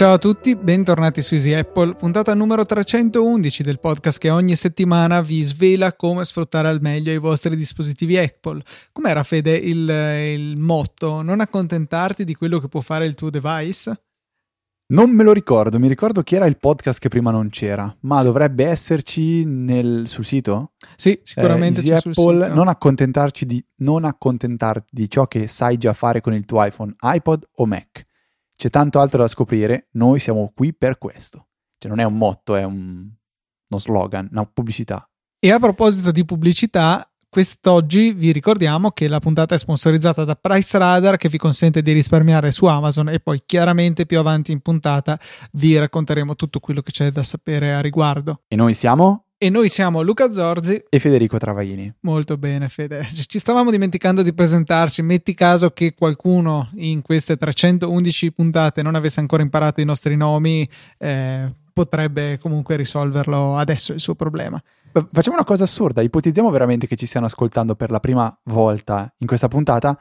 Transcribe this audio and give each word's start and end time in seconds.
Ciao 0.00 0.14
a 0.14 0.18
tutti, 0.18 0.56
bentornati 0.56 1.20
su 1.20 1.34
Easy 1.34 1.52
Apple, 1.52 1.94
puntata 1.94 2.32
numero 2.32 2.64
311 2.64 3.62
del 3.62 3.78
podcast 3.78 4.18
che 4.18 4.30
ogni 4.30 4.56
settimana 4.56 5.20
vi 5.20 5.42
svela 5.42 5.92
come 5.92 6.24
sfruttare 6.24 6.68
al 6.68 6.80
meglio 6.80 7.12
i 7.12 7.18
vostri 7.18 7.54
dispositivi 7.54 8.16
Apple. 8.16 8.62
Com'era 8.92 9.22
Fede 9.24 9.54
il, 9.56 9.86
il 10.26 10.56
motto? 10.56 11.20
Non 11.20 11.40
accontentarti 11.40 12.24
di 12.24 12.34
quello 12.34 12.60
che 12.60 12.68
può 12.68 12.80
fare 12.80 13.04
il 13.04 13.14
tuo 13.14 13.28
device? 13.28 14.04
Non 14.86 15.10
me 15.10 15.22
lo 15.22 15.34
ricordo, 15.34 15.78
mi 15.78 15.88
ricordo 15.88 16.22
che 16.22 16.36
era 16.36 16.46
il 16.46 16.56
podcast 16.56 16.98
che 16.98 17.10
prima 17.10 17.30
non 17.30 17.50
c'era, 17.50 17.94
ma 18.00 18.14
sì. 18.14 18.24
dovrebbe 18.24 18.64
esserci 18.64 19.44
nel, 19.44 20.08
sul 20.08 20.24
sito? 20.24 20.72
Sì, 20.96 21.20
sicuramente 21.22 21.80
eh, 21.80 21.82
c'è 21.82 21.96
Apple, 21.96 22.14
sul 22.14 22.42
sito. 22.42 22.54
Non 22.54 22.68
accontentarci 22.68 23.44
di, 23.44 23.62
non 23.80 24.06
accontentarti 24.06 24.88
di 24.92 25.10
ciò 25.10 25.26
che 25.26 25.46
sai 25.46 25.76
già 25.76 25.92
fare 25.92 26.22
con 26.22 26.32
il 26.32 26.46
tuo 26.46 26.64
iPhone, 26.64 26.94
iPod 27.02 27.46
o 27.56 27.66
Mac 27.66 28.08
c'è 28.60 28.68
tanto 28.68 29.00
altro 29.00 29.22
da 29.22 29.28
scoprire, 29.28 29.88
noi 29.92 30.20
siamo 30.20 30.52
qui 30.54 30.74
per 30.74 30.98
questo. 30.98 31.46
Cioè 31.78 31.88
non 31.90 31.98
è 31.98 32.04
un 32.04 32.18
motto, 32.18 32.56
è 32.56 32.62
un, 32.62 33.08
uno 33.68 33.80
slogan, 33.80 34.28
una 34.30 34.44
pubblicità. 34.44 35.08
E 35.38 35.50
a 35.50 35.58
proposito 35.58 36.10
di 36.10 36.26
pubblicità, 36.26 37.10
quest'oggi 37.30 38.12
vi 38.12 38.32
ricordiamo 38.32 38.90
che 38.90 39.08
la 39.08 39.18
puntata 39.18 39.54
è 39.54 39.58
sponsorizzata 39.58 40.24
da 40.24 40.34
Price 40.34 40.76
Radar 40.76 41.16
che 41.16 41.30
vi 41.30 41.38
consente 41.38 41.80
di 41.80 41.92
risparmiare 41.92 42.50
su 42.50 42.66
Amazon 42.66 43.08
e 43.08 43.18
poi 43.18 43.40
chiaramente 43.46 44.04
più 44.04 44.18
avanti 44.18 44.52
in 44.52 44.60
puntata 44.60 45.18
vi 45.52 45.78
racconteremo 45.78 46.36
tutto 46.36 46.60
quello 46.60 46.82
che 46.82 46.90
c'è 46.90 47.10
da 47.10 47.22
sapere 47.22 47.72
a 47.72 47.80
riguardo. 47.80 48.42
E 48.46 48.56
noi 48.56 48.74
siamo 48.74 49.29
e 49.42 49.48
noi 49.48 49.70
siamo 49.70 50.02
Luca 50.02 50.30
Zorzi 50.30 50.84
e 50.90 50.98
Federico 50.98 51.38
Travaglini. 51.38 51.90
Molto 52.00 52.36
bene, 52.36 52.68
Fede. 52.68 53.06
Ci 53.08 53.38
stavamo 53.38 53.70
dimenticando 53.70 54.20
di 54.20 54.34
presentarci. 54.34 55.00
Metti 55.00 55.32
caso 55.32 55.70
che 55.70 55.94
qualcuno 55.94 56.68
in 56.74 57.00
queste 57.00 57.38
311 57.38 58.32
puntate 58.32 58.82
non 58.82 58.96
avesse 58.96 59.18
ancora 59.18 59.40
imparato 59.40 59.80
i 59.80 59.86
nostri 59.86 60.14
nomi, 60.14 60.68
eh, 60.98 61.50
potrebbe 61.72 62.38
comunque 62.38 62.76
risolverlo 62.76 63.56
adesso 63.56 63.94
il 63.94 64.00
suo 64.00 64.14
problema. 64.14 64.62
Facciamo 65.10 65.36
una 65.36 65.46
cosa 65.46 65.64
assurda, 65.64 66.02
ipotizziamo 66.02 66.50
veramente 66.50 66.86
che 66.86 66.96
ci 66.96 67.06
stiano 67.06 67.24
ascoltando 67.24 67.74
per 67.74 67.90
la 67.90 68.00
prima 68.00 68.38
volta 68.44 69.10
in 69.20 69.26
questa 69.26 69.48
puntata. 69.48 69.98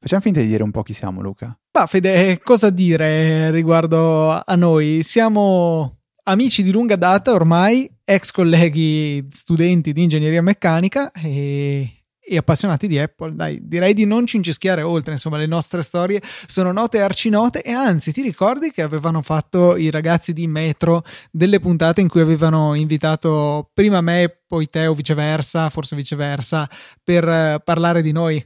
Facciamo 0.00 0.20
finta 0.20 0.40
di 0.40 0.48
dire 0.48 0.64
un 0.64 0.72
po' 0.72 0.82
chi 0.82 0.94
siamo, 0.94 1.20
Luca. 1.20 1.56
Ma 1.78 1.86
Fede, 1.86 2.40
cosa 2.42 2.70
dire 2.70 3.52
riguardo 3.52 4.42
a 4.44 4.54
noi? 4.56 5.04
Siamo 5.04 5.98
amici 6.24 6.64
di 6.64 6.72
lunga 6.72 6.96
data 6.96 7.32
ormai, 7.32 7.88
ex 8.10 8.32
colleghi 8.32 9.24
studenti 9.30 9.92
di 9.92 10.02
ingegneria 10.02 10.42
meccanica 10.42 11.12
e, 11.12 12.02
e, 12.18 12.36
appassionati 12.36 12.88
di 12.88 12.98
Apple. 12.98 13.36
Dai, 13.36 13.60
direi 13.62 13.94
di 13.94 14.04
non 14.04 14.26
cincischiare 14.26 14.82
oltre, 14.82 15.12
insomma, 15.12 15.36
le 15.36 15.46
nostre 15.46 15.82
storie 15.82 16.20
sono 16.46 16.72
note 16.72 16.98
e 16.98 17.02
arcinote 17.02 17.62
e 17.62 17.70
anzi, 17.70 18.12
ti 18.12 18.22
ricordi 18.22 18.72
che 18.72 18.82
avevano 18.82 19.22
fatto 19.22 19.76
i 19.76 19.90
ragazzi 19.90 20.32
di 20.32 20.48
Metro 20.48 21.04
delle 21.30 21.60
puntate 21.60 22.00
in 22.00 22.08
cui 22.08 22.20
avevano 22.20 22.74
invitato 22.74 23.70
prima 23.72 24.00
me, 24.00 24.40
poi 24.44 24.68
te 24.68 24.88
o 24.88 24.94
viceversa, 24.94 25.70
forse 25.70 25.94
viceversa, 25.94 26.68
per 27.04 27.28
uh, 27.28 27.62
parlare 27.62 28.02
di 28.02 28.10
noi? 28.10 28.44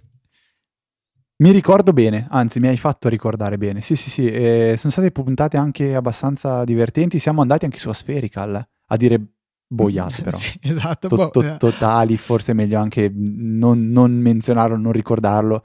Mi 1.37 1.53
ricordo 1.53 1.95
bene, 1.95 2.27
anzi 2.31 2.61
mi 2.61 2.69
hai 2.69 2.77
fatto 2.77 3.09
ricordare 3.09 3.57
bene. 3.57 3.81
Sì, 3.81 3.97
sì, 3.97 4.11
sì, 4.11 4.27
eh, 4.27 4.75
sono 4.77 4.92
state 4.92 5.11
puntate 5.11 5.57
anche 5.57 5.95
abbastanza 5.95 6.65
divertenti. 6.65 7.19
Siamo 7.19 7.41
andati 7.41 7.65
anche 7.65 7.79
su 7.79 7.89
Aspherical 7.89 8.62
a 8.87 8.97
dire 8.97 9.35
boiate 9.75 10.22
però. 10.22 10.36
sì, 10.36 10.58
esatto. 10.62 11.08
To- 11.08 11.30
to- 11.30 11.42
eh. 11.42 11.56
totali, 11.58 12.17
forse 12.17 12.53
è 12.53 12.55
meglio 12.55 12.78
anche 12.78 13.11
non, 13.14 13.91
non 13.91 14.12
menzionarlo, 14.12 14.77
non 14.77 14.92
ricordarlo, 14.92 15.64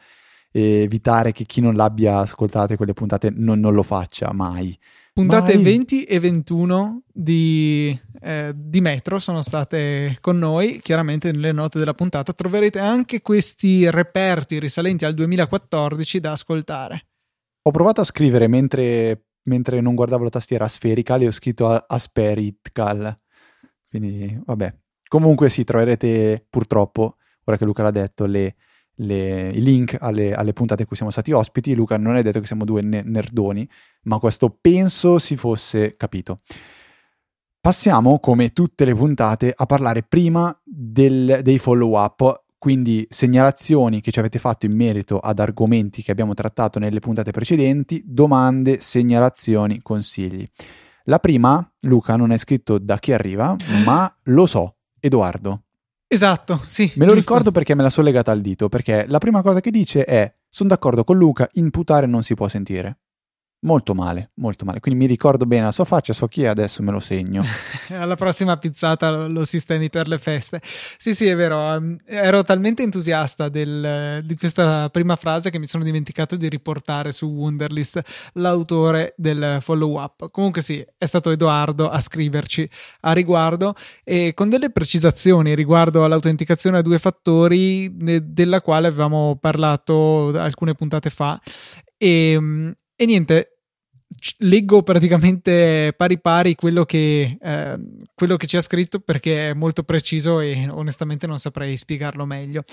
e 0.51 0.81
evitare 0.81 1.31
che 1.31 1.45
chi 1.45 1.61
non 1.61 1.75
l'abbia 1.75 2.19
ascoltate 2.19 2.75
quelle 2.75 2.93
puntate 2.93 3.31
non, 3.33 3.59
non 3.59 3.73
lo 3.73 3.83
faccia 3.83 4.31
mai. 4.33 4.77
Puntate 5.13 5.55
mai. 5.55 5.63
20 5.63 6.03
e 6.03 6.19
21 6.19 7.03
di 7.11 7.99
eh, 8.21 8.51
di 8.55 8.81
Metro 8.81 9.17
sono 9.19 9.41
state 9.41 10.17
con 10.21 10.37
noi. 10.37 10.79
Chiaramente 10.81 11.31
nelle 11.31 11.51
note 11.51 11.79
della 11.79 11.93
puntata 11.93 12.33
troverete 12.33 12.79
anche 12.79 13.21
questi 13.21 13.89
reperti 13.89 14.59
risalenti 14.59 15.05
al 15.05 15.13
2014 15.13 16.19
da 16.19 16.31
ascoltare. 16.31 17.05
Ho 17.63 17.71
provato 17.71 18.01
a 18.01 18.05
scrivere 18.05 18.47
mentre, 18.47 19.25
mentre 19.43 19.81
non 19.81 19.95
guardavo 19.95 20.23
la 20.23 20.29
tastiera 20.29 20.67
sferica 20.67 21.15
e 21.17 21.27
ho 21.27 21.31
scritto 21.31 21.69
Asperitcal. 21.69 23.17
Quindi, 23.89 24.39
vabbè. 24.45 24.73
Comunque 25.07 25.49
sì, 25.49 25.63
troverete 25.63 26.45
purtroppo, 26.47 27.17
ora 27.45 27.57
che 27.57 27.65
Luca 27.65 27.81
l'ha 27.81 27.91
detto, 27.91 28.25
le, 28.25 28.55
le, 28.95 29.49
i 29.49 29.61
link 29.61 29.97
alle, 29.99 30.33
alle, 30.33 30.53
puntate 30.53 30.81
in 30.81 30.87
cui 30.87 30.95
siamo 30.95 31.11
stati 31.11 31.31
ospiti. 31.31 31.73
Luca 31.73 31.97
non 31.97 32.15
è 32.15 32.21
detto 32.21 32.39
che 32.39 32.45
siamo 32.45 32.65
due 32.65 32.81
nerdoni, 32.81 33.67
ma 34.03 34.19
questo 34.19 34.55
penso 34.61 35.17
si 35.17 35.35
fosse 35.35 35.95
capito. 35.97 36.37
Passiamo, 37.59 38.19
come 38.19 38.53
tutte 38.53 38.85
le 38.85 38.95
puntate, 38.95 39.51
a 39.55 39.65
parlare 39.65 40.03
prima 40.03 40.57
del, 40.63 41.39
dei 41.41 41.59
follow-up, 41.59 42.43
quindi 42.57 43.07
segnalazioni 43.09 44.01
che 44.01 44.11
ci 44.11 44.19
avete 44.19 44.37
fatto 44.37 44.65
in 44.65 44.75
merito 44.75 45.17
ad 45.17 45.39
argomenti 45.39 46.03
che 46.03 46.11
abbiamo 46.11 46.33
trattato 46.33 46.77
nelle 46.77 46.99
puntate 46.99 47.31
precedenti, 47.31 48.03
domande, 48.05 48.79
segnalazioni, 48.79 49.81
consigli. 49.81 50.47
La 51.05 51.19
prima, 51.19 51.67
Luca, 51.81 52.15
non 52.15 52.31
è 52.31 52.37
scritto 52.37 52.77
da 52.77 52.97
chi 52.97 53.13
arriva, 53.13 53.55
ma 53.85 54.13
lo 54.23 54.45
so, 54.45 54.77
Edoardo. 54.99 55.63
Esatto, 56.07 56.61
sì. 56.65 56.91
Me 56.95 57.05
lo 57.05 57.13
giusto. 57.13 57.31
ricordo 57.31 57.51
perché 57.51 57.75
me 57.75 57.83
la 57.83 57.89
sono 57.89 58.07
legata 58.07 58.31
al 58.31 58.41
dito, 58.41 58.67
perché 58.67 59.05
la 59.07 59.19
prima 59.19 59.41
cosa 59.41 59.59
che 59.61 59.69
dice 59.69 60.05
è 60.05 60.33
sono 60.49 60.69
d'accordo 60.69 61.03
con 61.03 61.17
Luca, 61.17 61.47
imputare 61.53 62.07
non 62.07 62.23
si 62.23 62.33
può 62.33 62.47
sentire. 62.47 62.99
Molto 63.61 63.93
male, 63.93 64.31
molto 64.35 64.63
male. 64.63 64.79
Quindi 64.79 65.01
mi 65.01 65.05
ricordo 65.05 65.45
bene 65.45 65.65
la 65.65 65.73
sua 65.73 65.83
faccia, 65.83 66.13
so 66.13 66.27
chi 66.27 66.43
è, 66.43 66.47
adesso 66.47 66.81
me 66.81 66.91
lo 66.91 67.01
segno. 67.01 67.43
Alla 67.91 68.15
prossima 68.15 68.55
pizzata 68.55 69.27
lo 69.27 69.43
sistemi 69.43 69.89
per 69.89 70.07
le 70.07 70.17
feste. 70.17 70.61
Sì, 70.63 71.13
sì, 71.13 71.27
è 71.27 71.35
vero. 71.35 71.73
Ehm, 71.73 71.97
ero 72.05 72.41
talmente 72.43 72.83
entusiasta 72.83 73.49
del, 73.49 74.21
di 74.23 74.37
questa 74.37 74.87
prima 74.89 75.17
frase 75.17 75.49
che 75.49 75.59
mi 75.59 75.67
sono 75.67 75.83
dimenticato 75.83 76.37
di 76.37 76.47
riportare 76.47 77.11
su 77.11 77.25
Wunderlist 77.27 78.01
l'autore 78.35 79.13
del 79.17 79.57
follow 79.59 79.99
up. 80.01 80.31
Comunque 80.31 80.61
sì, 80.61 80.85
è 80.97 81.05
stato 81.05 81.29
Edoardo 81.29 81.89
a 81.89 81.99
scriverci 81.99 82.69
a 83.01 83.11
riguardo 83.11 83.75
e 84.05 84.31
con 84.33 84.47
delle 84.47 84.71
precisazioni 84.71 85.53
riguardo 85.53 86.05
all'autenticazione 86.05 86.77
a 86.77 86.81
due 86.81 86.97
fattori 86.97 87.93
della 87.93 88.61
quale 88.61 88.87
avevamo 88.87 89.37
parlato 89.37 90.29
alcune 90.39 90.75
puntate 90.75 91.09
fa. 91.09 91.37
E, 91.97 92.31
ehm, 92.31 92.73
e 92.99 93.07
niente, 93.07 93.47
leggo 94.39 94.81
praticamente 94.81 95.93
pari 95.95 96.19
pari 96.19 96.55
quello 96.55 96.83
che, 96.83 97.37
eh, 97.39 97.79
quello 98.15 98.37
che 98.37 98.47
ci 98.47 98.57
ha 98.57 98.61
scritto 98.61 98.99
perché 98.99 99.51
è 99.51 99.53
molto 99.53 99.83
preciso 99.83 100.39
e 100.39 100.67
onestamente 100.69 101.27
non 101.27 101.37
saprei 101.37 101.77
spiegarlo 101.77 102.25
meglio. 102.25 102.63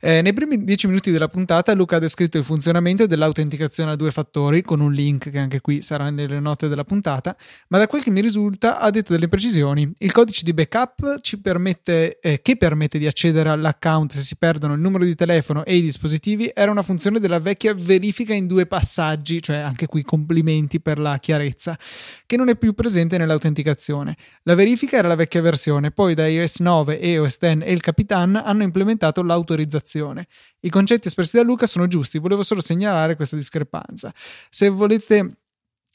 Eh, 0.00 0.22
nei 0.22 0.32
primi 0.32 0.62
dieci 0.64 0.86
minuti 0.86 1.10
della 1.10 1.28
puntata 1.28 1.74
Luca 1.74 1.96
ha 1.96 1.98
descritto 1.98 2.38
il 2.38 2.44
funzionamento 2.44 3.06
dell'autenticazione 3.06 3.90
a 3.90 3.96
due 3.96 4.10
fattori 4.12 4.62
con 4.62 4.80
un 4.80 4.92
link 4.92 5.30
che 5.30 5.38
anche 5.38 5.60
qui 5.60 5.82
sarà 5.82 6.08
nelle 6.08 6.40
note 6.40 6.68
della 6.68 6.84
puntata, 6.84 7.36
ma 7.68 7.78
da 7.78 7.86
quel 7.86 8.02
che 8.02 8.10
mi 8.10 8.20
risulta 8.20 8.78
ha 8.78 8.90
detto 8.90 9.12
delle 9.12 9.28
precisioni. 9.28 9.90
Il 9.98 10.12
codice 10.12 10.44
di 10.44 10.54
backup 10.54 11.18
permette, 11.42 12.18
eh, 12.20 12.40
che 12.40 12.56
permette 12.56 12.98
di 12.98 13.06
accedere 13.06 13.50
all'account 13.50 14.12
se 14.12 14.20
si 14.20 14.36
perdono 14.36 14.74
il 14.74 14.80
numero 14.80 15.04
di 15.04 15.14
telefono 15.14 15.64
e 15.64 15.76
i 15.76 15.82
dispositivi 15.82 16.50
era 16.54 16.70
una 16.70 16.82
funzione 16.82 17.18
della 17.18 17.40
vecchia 17.40 17.74
verifica 17.74 18.32
in 18.32 18.46
due 18.46 18.66
passaggi, 18.66 19.42
cioè 19.42 19.56
anche 19.56 19.86
qui 19.86 20.02
complimenti 20.02 20.59
per 20.80 20.98
la 20.98 21.18
chiarezza, 21.18 21.78
che 22.26 22.36
non 22.36 22.48
è 22.48 22.56
più 22.56 22.74
presente 22.74 23.16
nell'autenticazione. 23.16 24.16
La 24.42 24.54
verifica 24.54 24.96
era 24.96 25.08
la 25.08 25.14
vecchia 25.14 25.40
versione, 25.40 25.90
poi 25.90 26.14
da 26.14 26.26
iOS 26.26 26.60
9 26.60 27.00
e 27.00 27.18
OS 27.18 27.38
X 27.38 27.42
e 27.42 27.72
il 27.72 27.80
Capitan 27.80 28.36
hanno 28.36 28.62
implementato 28.62 29.22
l'autorizzazione. 29.22 30.26
I 30.60 30.70
concetti 30.70 31.08
espressi 31.08 31.36
da 31.36 31.42
Luca 31.42 31.66
sono 31.66 31.86
giusti, 31.86 32.18
volevo 32.18 32.42
solo 32.42 32.60
segnalare 32.60 33.16
questa 33.16 33.36
discrepanza. 33.36 34.12
Se 34.48 34.68
volete 34.68 35.36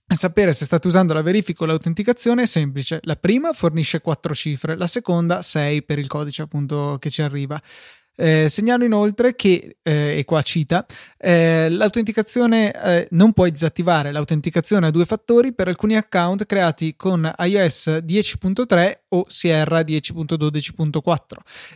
sapere 0.08 0.54
se 0.54 0.66
state 0.66 0.88
usando 0.88 1.14
la 1.14 1.22
verifica 1.22 1.64
o 1.64 1.68
l'autenticazione 1.68 2.44
è 2.44 2.46
semplice. 2.46 3.00
La 3.04 3.16
prima 3.16 3.54
fornisce 3.54 4.02
4 4.02 4.34
cifre, 4.36 4.78
la 4.78 4.88
seconda 4.88 5.42
6 5.42 5.84
per 5.84 6.00
il 6.00 6.08
codice 6.08 6.44
appunto 6.44 6.98
che 7.00 7.10
ci 7.10 7.22
arriva. 7.22 7.62
Eh, 8.16 8.48
segnalo 8.50 8.86
inoltre 8.86 9.36
che, 9.36 9.78
eh, 9.82 10.18
e 10.18 10.24
qua 10.24 10.42
cita, 10.42 10.86
eh, 11.18 11.68
l'autenticazione 11.70 12.72
eh, 12.74 13.08
non 13.12 13.34
puoi 13.34 13.52
disattivare 13.52 14.12
l'autenticazione 14.12 14.88
a 14.88 14.92
due 14.92 15.06
fattori 15.06 15.54
per 15.54 15.68
alcuni 15.68 15.98
account 15.98 16.46
creati 16.46 16.96
con 16.96 17.30
iOS 17.38 17.88
10.3 17.88 19.00
o 19.10 19.26
Sierra 19.28 19.82
10.12.4 19.82 21.20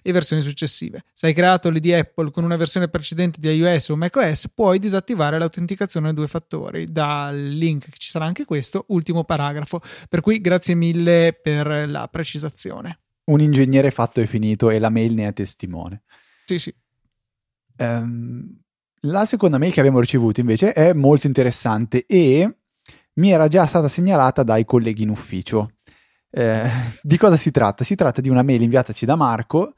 e 0.01 0.11
versioni 0.11 0.41
successive. 0.41 1.03
Se 1.13 1.27
hai 1.27 1.33
creato 1.33 1.69
l'ID 1.69 1.91
Apple 1.91 2.31
con 2.31 2.43
una 2.43 2.57
versione 2.57 2.87
precedente 2.87 3.39
di 3.39 3.49
iOS 3.49 3.89
o 3.89 3.95
macOS, 3.95 4.49
puoi 4.53 4.79
disattivare 4.79 5.37
l'autenticazione 5.37 6.09
a 6.09 6.13
due 6.13 6.27
fattori. 6.27 6.85
Dal 6.85 7.37
link 7.37 7.87
ci 7.97 8.09
sarà 8.09 8.25
anche 8.25 8.45
questo, 8.45 8.85
ultimo 8.89 9.23
paragrafo. 9.23 9.81
Per 10.07 10.21
cui 10.21 10.39
grazie 10.39 10.75
mille 10.75 11.37
per 11.41 11.89
la 11.89 12.07
precisazione. 12.07 12.99
Un 13.25 13.41
ingegnere 13.41 13.91
fatto 13.91 14.21
e 14.21 14.27
finito 14.27 14.69
e 14.69 14.79
la 14.79 14.89
mail 14.89 15.13
ne 15.13 15.27
è 15.27 15.33
testimone. 15.33 16.03
Sì, 16.49 16.57
sì. 16.57 16.73
Um, 17.77 18.59
la 19.01 19.25
seconda 19.25 19.59
mail 19.59 19.71
che 19.71 19.81
abbiamo 19.81 19.99
ricevuto 19.99 20.39
invece 20.39 20.73
è 20.73 20.93
molto 20.93 21.27
interessante 21.27 22.07
e 22.07 22.57
mi 23.13 23.29
era 23.29 23.47
già 23.47 23.67
stata 23.67 23.87
segnalata 23.87 24.41
dai 24.41 24.65
colleghi 24.65 25.03
in 25.03 25.09
ufficio. 25.09 25.73
Eh, 26.31 26.67
di 27.03 27.17
cosa 27.17 27.37
si 27.37 27.51
tratta? 27.51 27.83
Si 27.83 27.93
tratta 27.93 28.19
di 28.19 28.29
una 28.29 28.41
mail 28.41 28.63
inviataci 28.63 29.05
da 29.05 29.15
Marco 29.15 29.75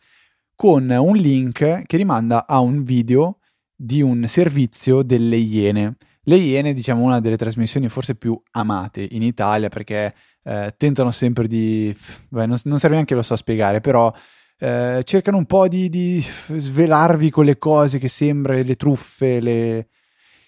con 0.56 0.89
un 0.89 1.18
link 1.18 1.85
che 1.85 1.97
rimanda 1.97 2.47
a 2.47 2.59
un 2.59 2.83
video 2.83 3.39
di 3.75 4.01
un 4.01 4.25
servizio 4.29 5.01
delle 5.01 5.35
Iene. 5.35 5.97
Le 6.23 6.38
Iene, 6.38 6.73
diciamo, 6.73 7.03
una 7.03 7.19
delle 7.19 7.35
trasmissioni 7.35 7.89
forse 7.89 8.15
più 8.15 8.41
amate 8.51 9.06
in 9.12 9.23
Italia 9.23 9.68
perché 9.68 10.15
eh, 10.44 10.73
tentano 10.77 11.12
sempre 11.12 11.47
di... 11.47 11.94
Beh, 12.29 12.45
non, 12.45 12.57
non 12.63 12.79
serve 12.79 12.95
neanche 12.95 13.15
lo 13.15 13.23
so 13.23 13.35
spiegare, 13.35 13.81
però 13.81 14.13
eh, 14.63 15.01
cercano 15.05 15.37
un 15.37 15.47
po' 15.47 15.67
di, 15.67 15.89
di, 15.89 16.23
svelarvi 16.23 17.31
con 17.31 17.45
le 17.45 17.57
cose 17.57 17.97
che 17.97 18.07
sembrano 18.07 18.61
le 18.61 18.75
truffe, 18.75 19.39
le... 19.39 19.87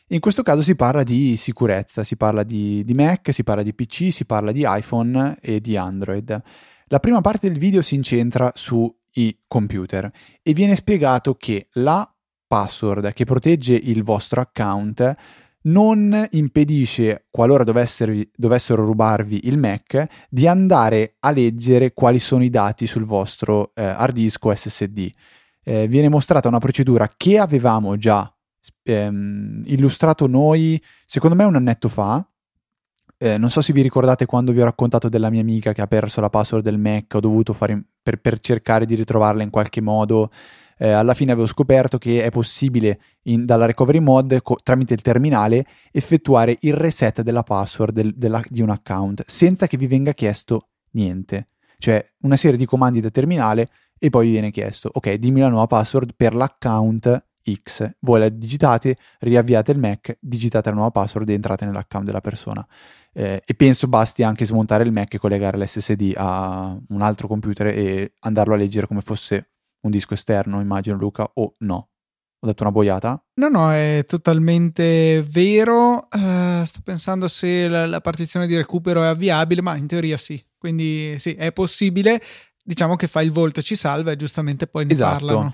In 0.09 0.19
questo 0.19 0.43
caso 0.43 0.61
si 0.61 0.75
parla 0.75 1.01
di 1.01 1.35
sicurezza, 1.35 2.03
si 2.03 2.15
parla 2.15 2.43
di, 2.43 2.83
di 2.83 2.93
Mac, 2.93 3.33
si 3.33 3.41
parla 3.41 3.63
di 3.63 3.73
PC, 3.73 4.11
si 4.11 4.25
parla 4.25 4.51
di 4.51 4.65
iPhone 4.67 5.37
e 5.41 5.59
di 5.59 5.75
Android. 5.75 6.41
La 6.85 6.99
prima 6.99 7.21
parte 7.21 7.47
del 7.47 7.57
video 7.57 7.81
si 7.81 7.95
incentra 7.95 8.51
sui 8.53 9.35
computer 9.47 10.11
e 10.43 10.53
viene 10.53 10.75
spiegato 10.75 11.33
che 11.33 11.69
la 11.71 12.07
password 12.45 13.13
che 13.13 13.25
protegge 13.25 13.73
il 13.73 14.03
vostro 14.03 14.41
account 14.41 15.15
non 15.63 16.27
impedisce, 16.31 17.27
qualora 17.29 17.63
dovessero 17.63 18.85
rubarvi 18.85 19.47
il 19.47 19.57
Mac, 19.57 20.07
di 20.29 20.47
andare 20.47 21.15
a 21.19 21.31
leggere 21.31 21.93
quali 21.93 22.19
sono 22.19 22.43
i 22.43 22.49
dati 22.49 22.87
sul 22.87 23.05
vostro 23.05 23.71
eh, 23.75 23.83
hard 23.83 24.13
disk 24.13 24.43
o 24.45 24.53
SSD. 24.53 25.09
Eh, 25.63 25.87
viene 25.87 26.09
mostrata 26.09 26.47
una 26.47 26.59
procedura 26.59 27.09
che 27.15 27.37
avevamo 27.37 27.95
già 27.95 28.33
ehm, 28.83 29.63
illustrato 29.65 30.27
noi, 30.27 30.81
secondo 31.05 31.35
me 31.35 31.43
un 31.43 31.55
annetto 31.55 31.87
fa. 31.87 32.25
Eh, 33.17 33.37
non 33.37 33.49
so 33.49 33.61
se 33.61 33.71
vi 33.71 33.81
ricordate 33.81 34.25
quando 34.25 34.51
vi 34.51 34.59
ho 34.59 34.65
raccontato 34.65 35.07
della 35.07 35.29
mia 35.29 35.39
amica 35.39 35.71
che 35.71 35.81
ha 35.81 35.87
perso 35.87 36.19
la 36.19 36.29
password 36.29 36.63
del 36.63 36.77
Mac, 36.77 37.13
ho 37.13 37.21
dovuto 37.21 37.53
fare 37.53 37.81
per, 38.01 38.19
per 38.19 38.39
cercare 38.39 38.85
di 38.85 38.95
ritrovarla 38.95 39.43
in 39.43 39.49
qualche 39.49 39.79
modo 39.79 40.29
eh, 40.77 40.89
alla 40.89 41.13
fine 41.13 41.31
avevo 41.31 41.47
scoperto 41.47 41.97
che 41.97 42.23
è 42.23 42.29
possibile 42.29 42.99
in, 43.23 43.45
dalla 43.45 43.65
recovery 43.65 43.99
mod 43.99 44.41
co- 44.41 44.57
tramite 44.61 44.93
il 44.93 45.01
terminale 45.01 45.65
effettuare 45.91 46.57
il 46.61 46.73
reset 46.73 47.21
della 47.21 47.43
password 47.43 47.93
del, 47.93 48.13
della, 48.15 48.41
di 48.47 48.61
un 48.61 48.69
account 48.69 49.23
senza 49.25 49.67
che 49.67 49.77
vi 49.77 49.87
venga 49.87 50.13
chiesto 50.13 50.69
niente. 50.91 51.47
Cioè 51.77 52.05
una 52.21 52.35
serie 52.35 52.57
di 52.57 52.65
comandi 52.65 53.01
da 53.01 53.09
terminale 53.09 53.69
e 53.97 54.09
poi 54.09 54.25
vi 54.25 54.31
viene 54.31 54.51
chiesto 54.51 54.89
ok 54.91 55.13
dimmi 55.13 55.41
la 55.41 55.49
nuova 55.49 55.67
password 55.67 56.13
per 56.15 56.33
l'account 56.33 57.23
X. 57.51 57.95
Voi 57.99 58.19
la 58.19 58.29
digitate, 58.29 58.97
riavviate 59.19 59.71
il 59.71 59.79
Mac, 59.79 60.17
digitate 60.19 60.69
la 60.69 60.75
nuova 60.75 60.91
password 60.91 61.29
e 61.29 61.33
entrate 61.33 61.65
nell'account 61.65 62.05
della 62.05 62.21
persona. 62.21 62.65
Eh, 63.11 63.43
e 63.45 63.53
penso 63.53 63.87
basti 63.87 64.23
anche 64.23 64.45
smontare 64.45 64.83
il 64.83 64.91
Mac 64.91 65.13
e 65.13 65.17
collegare 65.17 65.57
l'SSD 65.57 66.13
a 66.15 66.75
un 66.87 67.01
altro 67.01 67.27
computer 67.27 67.67
e 67.67 68.13
andarlo 68.21 68.53
a 68.53 68.57
leggere 68.57 68.87
come 68.87 69.01
fosse 69.01 69.52
un 69.83 69.91
disco 69.91 70.13
esterno, 70.13 70.61
immagino 70.61 70.97
Luca, 70.97 71.29
o 71.35 71.55
no? 71.59 71.89
Ho 72.43 72.47
detto 72.47 72.63
una 72.63 72.71
boiata? 72.73 73.23
No, 73.35 73.47
no, 73.47 73.71
è 73.71 74.03
totalmente 74.05 75.23
vero. 75.25 76.09
Uh, 76.11 76.63
sto 76.65 76.81
pensando 76.83 77.29
se 77.29 77.69
la, 77.69 77.85
la, 77.85 78.01
partizione 78.01 78.47
di 78.47 78.57
recupero 78.57 79.01
è 79.01 79.07
avviabile, 79.07 79.61
ma 79.61 79.77
in 79.77 79.87
teoria 79.87 80.17
sì. 80.17 80.43
Quindi 80.57 81.15
sì, 81.19 81.35
è 81.35 81.53
possibile. 81.53 82.21
Diciamo 82.61 82.97
che 82.97 83.07
fa 83.07 83.21
il 83.21 83.31
volt 83.31 83.61
ci 83.61 83.75
salva 83.75 84.11
e 84.11 84.17
giustamente 84.17 84.67
poi 84.67 84.85
ne 84.85 84.91
esatto. 84.91 85.25
parlano. 85.25 85.53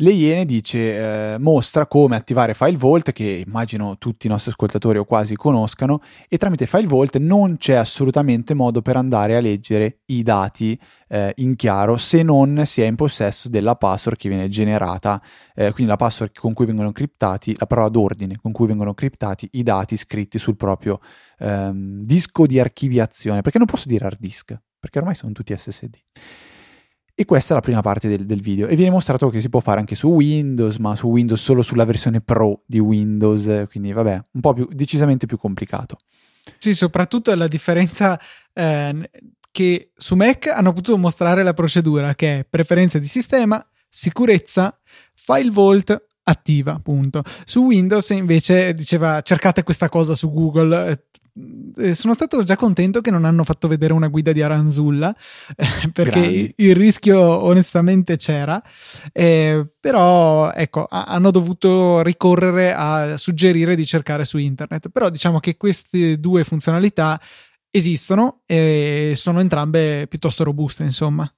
Le 0.00 0.12
Iene 0.12 0.46
dice, 0.46 1.34
eh, 1.34 1.38
mostra 1.38 1.86
come 1.86 2.16
attivare 2.16 2.54
FileVault, 2.54 3.12
che 3.12 3.44
immagino 3.46 3.98
tutti 3.98 4.26
i 4.26 4.30
nostri 4.30 4.50
ascoltatori 4.50 4.96
o 4.96 5.04
quasi 5.04 5.36
conoscano, 5.36 6.00
e 6.26 6.38
tramite 6.38 6.64
FileVault 6.64 7.18
non 7.18 7.58
c'è 7.58 7.74
assolutamente 7.74 8.54
modo 8.54 8.80
per 8.80 8.96
andare 8.96 9.36
a 9.36 9.40
leggere 9.40 9.98
i 10.06 10.22
dati 10.22 10.80
eh, 11.06 11.34
in 11.36 11.54
chiaro 11.54 11.98
se 11.98 12.22
non 12.22 12.62
si 12.64 12.80
è 12.80 12.86
in 12.86 12.94
possesso 12.94 13.50
della 13.50 13.76
password 13.76 14.16
che 14.16 14.30
viene 14.30 14.48
generata, 14.48 15.20
eh, 15.54 15.70
quindi 15.72 15.90
la 15.90 15.98
password 15.98 16.32
con 16.32 16.54
cui 16.54 16.64
vengono 16.64 16.92
criptati, 16.92 17.54
la 17.58 17.66
parola 17.66 17.90
d'ordine 17.90 18.36
con 18.40 18.52
cui 18.52 18.68
vengono 18.68 18.94
criptati 18.94 19.50
i 19.52 19.62
dati 19.62 19.98
scritti 19.98 20.38
sul 20.38 20.56
proprio 20.56 20.98
ehm, 21.40 22.04
disco 22.04 22.46
di 22.46 22.58
archiviazione, 22.58 23.42
perché 23.42 23.58
non 23.58 23.66
posso 23.66 23.86
dire 23.86 24.06
hard 24.06 24.18
disk, 24.18 24.58
perché 24.78 24.98
ormai 24.98 25.14
sono 25.14 25.32
tutti 25.32 25.54
SSD. 25.54 25.96
E 27.14 27.24
questa 27.24 27.52
è 27.52 27.56
la 27.56 27.62
prima 27.62 27.80
parte 27.82 28.08
del, 28.08 28.24
del, 28.24 28.40
video. 28.40 28.66
E 28.66 28.76
viene 28.76 28.90
mostrato 28.90 29.28
che 29.28 29.40
si 29.40 29.48
può 29.48 29.60
fare 29.60 29.80
anche 29.80 29.94
su 29.94 30.08
Windows, 30.08 30.76
ma 30.76 30.96
su 30.96 31.08
Windows 31.08 31.42
solo 31.42 31.62
sulla 31.62 31.84
versione 31.84 32.20
Pro 32.20 32.62
di 32.66 32.78
Windows. 32.78 33.66
Quindi, 33.68 33.92
vabbè, 33.92 34.24
un 34.32 34.40
po' 34.40 34.54
più, 34.54 34.68
decisamente 34.70 35.26
più 35.26 35.36
complicato. 35.36 35.98
Sì, 36.58 36.74
soprattutto 36.74 37.34
la 37.34 37.48
differenza 37.48 38.18
eh, 38.52 39.10
che 39.50 39.90
su 39.94 40.14
Mac 40.14 40.46
hanno 40.46 40.72
potuto 40.72 40.96
mostrare 40.96 41.42
la 41.42 41.54
procedura 41.54 42.14
che 42.14 42.40
è 42.40 42.46
preferenze 42.48 43.00
di 43.00 43.06
sistema, 43.06 43.64
sicurezza, 43.88 44.78
file 45.14 45.50
vault 45.50 46.06
attiva, 46.22 46.74
appunto. 46.74 47.22
Su 47.44 47.64
Windows 47.64 48.10
invece 48.10 48.74
diceva 48.74 49.20
cercate 49.22 49.62
questa 49.62 49.88
cosa 49.88 50.14
su 50.14 50.32
Google, 50.32 51.06
eh, 51.76 51.94
sono 51.94 52.14
stato 52.14 52.42
già 52.42 52.56
contento 52.56 53.00
che 53.00 53.10
non 53.10 53.24
hanno 53.24 53.44
fatto 53.44 53.68
vedere 53.68 53.92
una 53.92 54.08
guida 54.08 54.32
di 54.32 54.42
Aranzulla 54.42 55.14
eh, 55.56 55.90
perché 55.92 56.20
Grandi. 56.20 56.54
il 56.56 56.74
rischio 56.74 57.18
onestamente 57.18 58.16
c'era. 58.16 58.62
Eh, 59.12 59.66
però 59.78 60.52
ecco 60.52 60.84
a- 60.84 61.04
hanno 61.04 61.30
dovuto 61.30 62.02
ricorrere 62.02 62.74
a 62.74 63.16
suggerire 63.16 63.74
di 63.76 63.86
cercare 63.86 64.24
su 64.24 64.38
internet. 64.38 64.88
Però 64.88 65.08
diciamo 65.10 65.40
che 65.40 65.56
queste 65.56 66.18
due 66.18 66.44
funzionalità 66.44 67.20
esistono 67.70 68.42
e 68.46 69.12
sono 69.16 69.40
entrambe 69.40 70.06
piuttosto 70.08 70.44
robuste 70.44 70.82
insomma. 70.82 71.32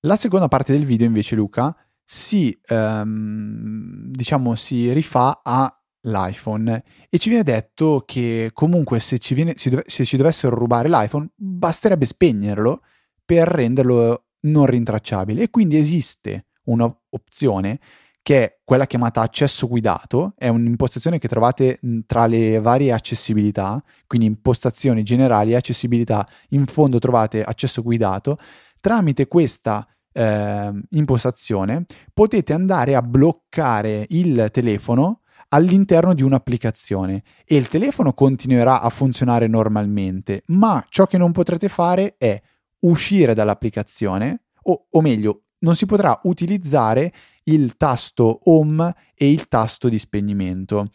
La 0.00 0.16
seconda 0.16 0.46
parte 0.48 0.72
del 0.72 0.84
video 0.84 1.06
invece 1.06 1.34
Luca 1.34 1.74
si 2.04 2.56
ehm, 2.64 4.12
diciamo 4.12 4.54
si 4.54 4.92
rifà 4.92 5.40
a 5.42 5.80
l'iPhone. 6.06 6.82
E 7.08 7.18
ci 7.18 7.28
viene 7.28 7.44
detto 7.44 8.02
che 8.06 8.50
comunque 8.52 9.00
se 9.00 9.18
ci, 9.18 9.34
viene, 9.34 9.54
se 9.56 10.04
ci 10.04 10.16
dovessero 10.16 10.56
rubare 10.56 10.88
l'iPhone 10.88 11.28
basterebbe 11.34 12.06
spegnerlo 12.06 12.82
per 13.24 13.48
renderlo 13.48 14.24
non 14.40 14.66
rintracciabile. 14.66 15.42
E 15.42 15.50
quindi 15.50 15.76
esiste 15.76 16.46
un'opzione 16.64 17.78
che 18.22 18.42
è 18.42 18.58
quella 18.64 18.86
chiamata 18.86 19.20
accesso 19.20 19.68
guidato, 19.68 20.34
è 20.36 20.48
un'impostazione 20.48 21.18
che 21.18 21.28
trovate 21.28 21.78
tra 22.06 22.26
le 22.26 22.58
varie 22.58 22.90
accessibilità, 22.90 23.80
quindi 24.08 24.26
impostazioni 24.26 25.04
generali 25.04 25.52
e 25.52 25.56
accessibilità, 25.56 26.26
in 26.48 26.66
fondo 26.66 26.98
trovate 26.98 27.44
accesso 27.44 27.82
guidato, 27.82 28.36
tramite 28.80 29.28
questa 29.28 29.86
eh, 30.12 30.72
impostazione 30.90 31.86
potete 32.12 32.52
andare 32.52 32.96
a 32.96 33.02
bloccare 33.02 34.06
il 34.08 34.48
telefono 34.50 35.20
all'interno 35.48 36.14
di 36.14 36.22
un'applicazione 36.22 37.22
e 37.44 37.56
il 37.56 37.68
telefono 37.68 38.12
continuerà 38.12 38.80
a 38.80 38.90
funzionare 38.90 39.46
normalmente, 39.46 40.42
ma 40.46 40.84
ciò 40.88 41.06
che 41.06 41.18
non 41.18 41.32
potrete 41.32 41.68
fare 41.68 42.16
è 42.18 42.40
uscire 42.80 43.34
dall'applicazione 43.34 44.44
o, 44.62 44.86
o 44.90 45.00
meglio, 45.00 45.40
non 45.58 45.74
si 45.74 45.86
potrà 45.86 46.18
utilizzare 46.24 47.12
il 47.44 47.76
tasto 47.76 48.40
home 48.44 48.94
e 49.14 49.30
il 49.30 49.48
tasto 49.48 49.88
di 49.88 49.98
spegnimento. 49.98 50.90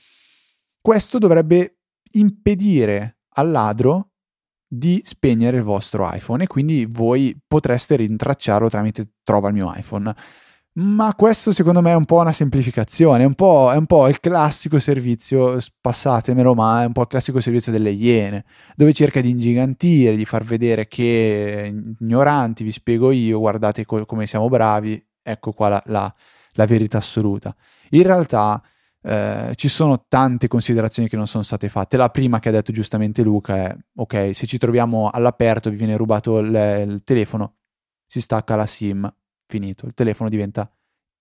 Questo 0.79 1.17
dovrebbe 1.17 1.77
impedire 2.13 3.20
al 3.36 3.50
ladro 3.50 4.12
di 4.67 5.01
spegnere 5.03 5.58
il 5.58 5.63
vostro 5.63 6.10
iPhone 6.12 6.43
e 6.43 6.48
quindi 6.48 6.86
voi 6.86 7.38
potreste 7.46 7.98
rintracciarlo 7.98 8.70
tramite 8.70 9.15
trova 9.24 9.50
il 9.50 9.53
mio 9.53 9.74
iPhone. 9.75 10.15
Ma 10.73 11.13
questo 11.15 11.51
secondo 11.51 11.81
me 11.81 11.91
è 11.91 11.95
un 11.95 12.05
po' 12.05 12.19
una 12.19 12.31
semplificazione, 12.31 13.23
è 13.23 13.25
un 13.25 13.33
po', 13.35 13.71
è 13.73 13.75
un 13.75 13.85
po', 13.85 14.07
il 14.07 14.21
classico 14.21 14.79
servizio, 14.79 15.57
passatemelo, 15.81 16.53
ma 16.53 16.83
è 16.83 16.85
un 16.85 16.93
po' 16.93 17.01
il 17.01 17.07
classico 17.07 17.41
servizio 17.41 17.73
delle 17.73 17.91
iene, 17.91 18.45
dove 18.77 18.93
cerca 18.93 19.19
di 19.19 19.31
ingigantire, 19.31 20.15
di 20.15 20.23
far 20.23 20.45
vedere 20.45 20.87
che 20.87 21.73
ignoranti, 21.99 22.63
vi 22.63 22.71
spiego 22.71 23.11
io, 23.11 23.39
guardate 23.39 23.83
co- 23.83 24.05
come 24.05 24.25
siamo 24.27 24.47
bravi, 24.47 25.03
ecco 25.21 25.51
qua 25.51 25.67
la, 25.67 25.83
la, 25.87 26.15
la 26.51 26.65
verità 26.65 26.99
assoluta. 26.99 27.53
In 27.89 28.03
realtà 28.03 28.63
eh, 29.01 29.51
ci 29.55 29.67
sono 29.67 30.05
tante 30.07 30.47
considerazioni 30.47 31.09
che 31.09 31.17
non 31.17 31.27
sono 31.27 31.43
state 31.43 31.67
fatte. 31.67 31.97
La 31.97 32.09
prima 32.09 32.39
che 32.39 32.47
ha 32.47 32.51
detto 32.53 32.71
giustamente 32.71 33.23
Luca 33.23 33.57
è, 33.57 33.77
ok, 33.95 34.33
se 34.33 34.47
ci 34.47 34.57
troviamo 34.57 35.09
all'aperto, 35.09 35.69
vi 35.69 35.75
viene 35.75 35.97
rubato 35.97 36.39
il, 36.39 36.47
il 36.87 37.01
telefono, 37.03 37.55
si 38.07 38.21
stacca 38.21 38.55
la 38.55 38.65
SIM 38.65 39.13
finito, 39.51 39.86
il 39.86 39.93
telefono 39.93 40.29
diventa 40.29 40.72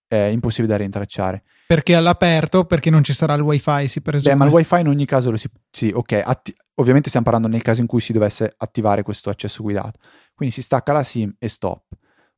eh, 0.09 0.31
impossibile 0.31 0.73
da 0.73 0.79
rintracciare. 0.79 1.43
Perché 1.67 1.95
all'aperto? 1.95 2.65
Perché 2.65 2.91
non 2.91 3.03
ci 3.03 3.13
sarà 3.13 3.35
il 3.35 3.43
wifi, 3.43 3.89
si 3.89 4.01
presume. 4.01 4.33
Beh, 4.33 4.39
ma 4.39 4.47
il 4.47 4.53
wifi 4.53 4.81
in 4.81 4.89
ogni 4.89 5.05
caso 5.05 5.31
lo 5.31 5.37
si... 5.37 5.49
Sì, 5.71 5.91
ok, 5.95 6.21
atti- 6.25 6.55
ovviamente 6.77 7.09
stiamo 7.09 7.27
parlando 7.27 7.49
nel 7.49 7.63
caso 7.63 7.81
in 7.81 7.87
cui 7.87 8.01
si 8.01 8.13
dovesse 8.13 8.55
attivare 8.57 9.03
questo 9.03 9.31
accesso 9.31 9.63
guidato. 9.63 9.99
Quindi 10.35 10.55
si 10.55 10.63
stacca 10.63 10.93
la 10.93 11.03
SIM 11.03 11.35
e 11.39 11.49
stop. 11.49 11.85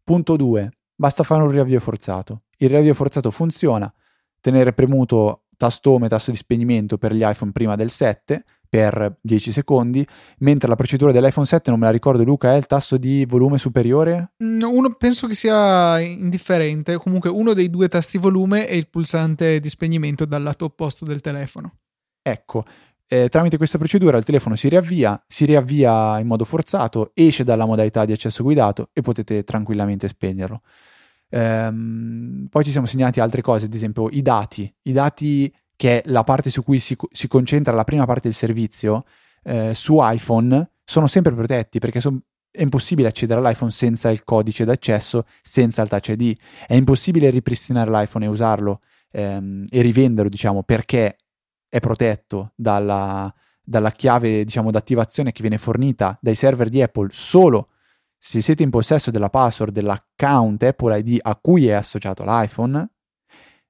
Punto 0.03 0.37
2. 0.37 0.71
Basta 0.95 1.23
fare 1.23 1.43
un 1.43 1.51
riavvio 1.51 1.81
forzato. 1.81 2.43
Il 2.59 2.69
riavvio 2.69 2.95
forzato 2.95 3.31
funziona, 3.31 3.93
tenere 4.41 4.73
premuto 4.73 5.45
tasto 5.57 5.93
home 5.93 6.09
tasto 6.09 6.31
di 6.31 6.37
spegnimento 6.37 6.99
per 6.99 7.13
gli 7.13 7.23
iPhone 7.25 7.53
prima 7.53 7.77
del 7.77 7.91
7, 7.91 8.45
per 8.73 9.19
10 9.21 9.53
secondi, 9.53 10.07
mentre 10.39 10.67
la 10.67 10.77
procedura 10.77 11.13
dell'iPhone 11.13 11.45
7, 11.45 11.69
non 11.69 11.79
me 11.79 11.85
la 11.85 11.93
ricordo 11.93 12.25
Luca, 12.25 12.55
è 12.55 12.57
il 12.57 12.65
tasto 12.65 12.97
di 12.97 13.27
volume 13.27 13.59
superiore? 13.59 14.33
Mm, 14.43 14.63
uno, 14.63 14.95
penso 14.95 15.27
che 15.27 15.35
sia 15.35 16.01
indifferente, 16.01 16.97
comunque 16.97 17.29
uno 17.29 17.53
dei 17.53 17.69
due 17.69 17.89
tasti 17.89 18.17
volume 18.17 18.67
è 18.67 18.73
il 18.73 18.89
pulsante 18.89 19.61
di 19.61 19.69
spegnimento 19.69 20.25
dal 20.25 20.43
lato 20.43 20.65
opposto 20.65 21.05
del 21.05 21.21
telefono. 21.21 21.81
Ecco, 22.23 22.65
eh, 23.09 23.29
tramite 23.29 23.59
questa 23.59 23.77
procedura 23.77 24.17
il 24.17 24.25
telefono 24.25 24.57
si 24.57 24.71
riavvia, 24.71 25.23
si 25.29 25.45
riavvia 25.45 26.19
in 26.19 26.27
modo 26.27 26.45
forzato, 26.45 27.11
esce 27.13 27.45
dalla 27.45 27.67
modalità 27.67 28.07
di 28.07 28.13
accesso 28.13 28.43
guidato 28.43 28.89
e 28.95 29.03
potete 29.03 29.45
tranquillamente 29.45 30.09
spegnerlo. 30.09 30.63
Ehm, 31.29 32.47
poi 32.49 32.65
ci 32.65 32.71
siamo 32.71 32.87
segnati 32.87 33.21
altre 33.21 33.43
cose, 33.43 33.67
ad 33.67 33.75
esempio 33.75 34.09
i 34.09 34.23
dati, 34.23 34.75
i 34.85 34.93
dati 34.93 35.53
che 35.83 36.01
è 36.01 36.03
la 36.11 36.23
parte 36.23 36.49
su 36.49 36.63
cui 36.63 36.79
si, 36.79 36.97
si 37.11 37.27
concentra 37.27 37.75
la 37.75 37.83
prima 37.83 38.05
parte 38.05 38.29
del 38.29 38.35
servizio, 38.35 39.03
eh, 39.43 39.75
su 39.75 39.99
iPhone 40.01 40.75
sono 40.85 41.09
sempre 41.09 41.35
protetti 41.35 41.81
perché 41.81 42.01
son, 42.01 42.23
è 42.53 42.63
impossibile 42.63 43.09
accedere 43.09 43.41
all'iPhone 43.41 43.73
senza 43.73 44.09
il 44.09 44.23
codice 44.23 44.65
d'accesso, 44.65 45.25
senza 45.41 45.83
il 45.83 45.89
Touch 45.89 46.07
ID. 46.11 46.37
È 46.69 46.75
impossibile 46.75 47.31
ripristinare 47.31 47.91
l'iPhone 47.91 48.27
e 48.27 48.29
usarlo 48.29 48.79
ehm, 49.11 49.67
e 49.69 49.81
rivenderlo, 49.81 50.31
diciamo, 50.31 50.63
perché 50.63 51.17
è 51.69 51.81
protetto 51.81 52.53
dalla, 52.55 53.35
dalla 53.61 53.91
chiave, 53.91 54.45
diciamo, 54.45 54.71
d'attivazione 54.71 55.33
che 55.33 55.41
viene 55.41 55.59
fornita 55.59 56.17
dai 56.21 56.37
server 56.37 56.69
di 56.69 56.81
Apple 56.81 57.09
solo 57.11 57.67
se 58.17 58.41
siete 58.41 58.63
in 58.63 58.71
possesso 58.71 59.11
della 59.11 59.31
password 59.31 59.73
dell'account 59.73 60.63
Apple 60.63 60.97
ID 61.01 61.19
a 61.23 61.35
cui 61.35 61.67
è 61.67 61.73
associato 61.73 62.23
l'iPhone. 62.25 62.89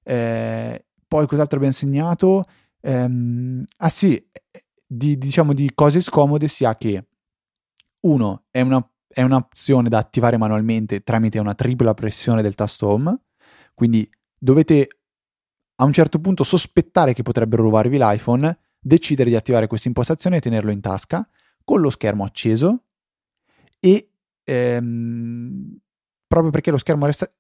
Eh, 0.05 0.85
poi 1.13 1.27
cos'altro 1.27 1.57
abbiamo 1.57 1.75
segnato? 1.75 2.43
Ehm, 2.81 3.63
ah 3.77 3.91
sì, 3.91 4.31
di, 4.87 5.19
diciamo 5.19 5.53
di 5.53 5.71
cose 5.75 6.01
scomode 6.01 6.49
si 6.49 6.65
ha 6.65 6.75
che 6.77 7.07
uno 8.07 8.45
è, 8.51 8.63
una, 8.63 8.83
è 9.09 9.21
un'opzione 9.21 9.91
da 9.91 9.99
attivare 9.99 10.39
manualmente 10.39 11.03
tramite 11.03 11.39
una 11.39 11.55
tripla 11.55 11.93
pressione 11.93 12.41
del 12.41 12.55
tasto 12.55 12.89
home, 12.89 13.25
quindi 13.75 14.11
dovete 14.39 14.89
a 15.77 15.85
un 15.85 15.93
certo 15.93 16.19
punto 16.19 16.45
sospettare 16.45 17.13
che 17.13 17.23
potrebbero 17.23 17.63
rubarvi 17.63 17.99
l'iPhone, 17.99 18.59
decidere 18.81 19.29
di 19.29 19.37
attivare 19.37 19.67
questa 19.67 19.89
impostazione 19.89 20.39
e 20.39 20.41
tenerlo 20.41 20.71
in 20.71 20.81
tasca 20.81 21.29
con 21.63 21.83
lo 21.83 21.91
schermo 21.91 22.25
acceso 22.25 22.85
e 23.79 24.13
ehm, 24.45 25.77
proprio 26.27 26.51
perché 26.51 26.71
lo 26.71 26.79
schermo 26.79 27.05
resta 27.05 27.31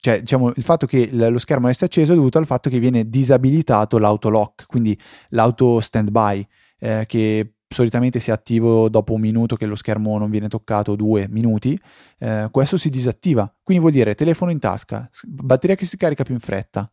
cioè 0.00 0.20
diciamo 0.20 0.52
il 0.54 0.62
fatto 0.62 0.86
che 0.86 1.08
lo 1.12 1.38
schermo 1.38 1.66
resta 1.66 1.86
acceso 1.86 2.12
è 2.12 2.14
dovuto 2.14 2.38
al 2.38 2.46
fatto 2.46 2.70
che 2.70 2.78
viene 2.78 3.08
disabilitato 3.08 3.98
l'autolock, 3.98 4.66
quindi 4.66 4.98
l'auto 5.30 5.80
standby, 5.80 6.46
eh, 6.78 7.04
che 7.06 7.54
solitamente 7.68 8.20
si 8.20 8.30
è 8.30 8.32
attivo 8.32 8.88
dopo 8.88 9.12
un 9.12 9.20
minuto 9.20 9.56
che 9.56 9.66
lo 9.66 9.74
schermo 9.74 10.16
non 10.16 10.30
viene 10.30 10.48
toccato, 10.48 10.94
due 10.94 11.26
minuti, 11.28 11.78
eh, 12.18 12.48
questo 12.50 12.76
si 12.76 12.90
disattiva. 12.90 13.52
Quindi 13.62 13.82
vuol 13.82 13.94
dire 13.94 14.14
telefono 14.14 14.50
in 14.50 14.58
tasca, 14.60 15.08
batteria 15.26 15.76
che 15.76 15.84
si 15.84 15.96
carica 15.96 16.22
più 16.22 16.34
in 16.34 16.40
fretta. 16.40 16.90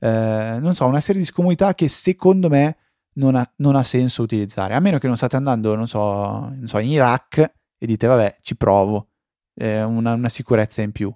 Eh, 0.00 0.58
non 0.60 0.74
so, 0.74 0.86
una 0.86 1.00
serie 1.00 1.20
di 1.20 1.26
scomodità 1.26 1.74
che 1.74 1.88
secondo 1.88 2.48
me 2.48 2.76
non 3.14 3.36
ha, 3.36 3.52
non 3.56 3.76
ha, 3.76 3.82
senso 3.84 4.22
utilizzare, 4.22 4.74
a 4.74 4.80
meno 4.80 4.98
che 4.98 5.06
non 5.06 5.16
state 5.16 5.36
andando, 5.36 5.74
non 5.74 5.88
so, 5.88 6.02
non 6.02 6.66
so 6.66 6.78
in 6.78 6.90
Iraq 6.90 7.52
e 7.78 7.86
dite 7.86 8.06
vabbè 8.06 8.38
ci 8.42 8.56
provo, 8.56 9.10
è 9.54 9.82
una, 9.82 10.12
una 10.14 10.28
sicurezza 10.28 10.82
in 10.82 10.92
più 10.92 11.12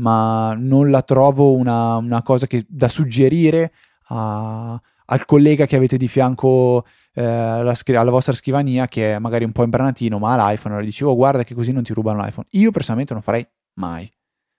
ma 0.00 0.54
non 0.58 0.90
la 0.90 1.02
trovo 1.02 1.54
una, 1.54 1.96
una 1.96 2.22
cosa 2.22 2.46
che, 2.46 2.64
da 2.68 2.88
suggerire 2.88 3.72
a, 4.08 4.80
al 5.06 5.24
collega 5.24 5.66
che 5.66 5.76
avete 5.76 5.96
di 5.96 6.08
fianco 6.08 6.84
eh, 7.14 7.22
alla, 7.22 7.74
alla, 7.86 8.10
vostra 8.10 8.32
scrivania 8.32 8.88
che 8.88 9.14
è 9.14 9.18
magari 9.18 9.44
un 9.44 9.52
po' 9.52 9.62
imbranatino 9.62 10.18
ma 10.18 10.34
ha 10.34 10.50
l'iPhone 10.50 10.78
e 10.78 10.84
dici 10.84 11.04
oh 11.04 11.14
guarda 11.14 11.44
che 11.44 11.54
così 11.54 11.72
non 11.72 11.82
ti 11.82 11.92
rubano 11.92 12.22
l'iPhone. 12.22 12.46
Io 12.50 12.70
personalmente 12.70 13.12
non 13.12 13.22
farei 13.22 13.46
mai. 13.74 14.10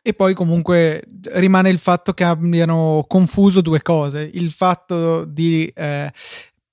E 0.03 0.13
poi 0.13 0.33
comunque 0.33 1.03
rimane 1.33 1.69
il 1.69 1.77
fatto 1.77 2.13
che 2.13 2.23
abbiano 2.23 3.05
confuso 3.07 3.61
due 3.61 3.83
cose. 3.83 4.27
Il 4.33 4.49
fatto 4.49 5.25
di 5.25 5.71
eh, 5.75 6.11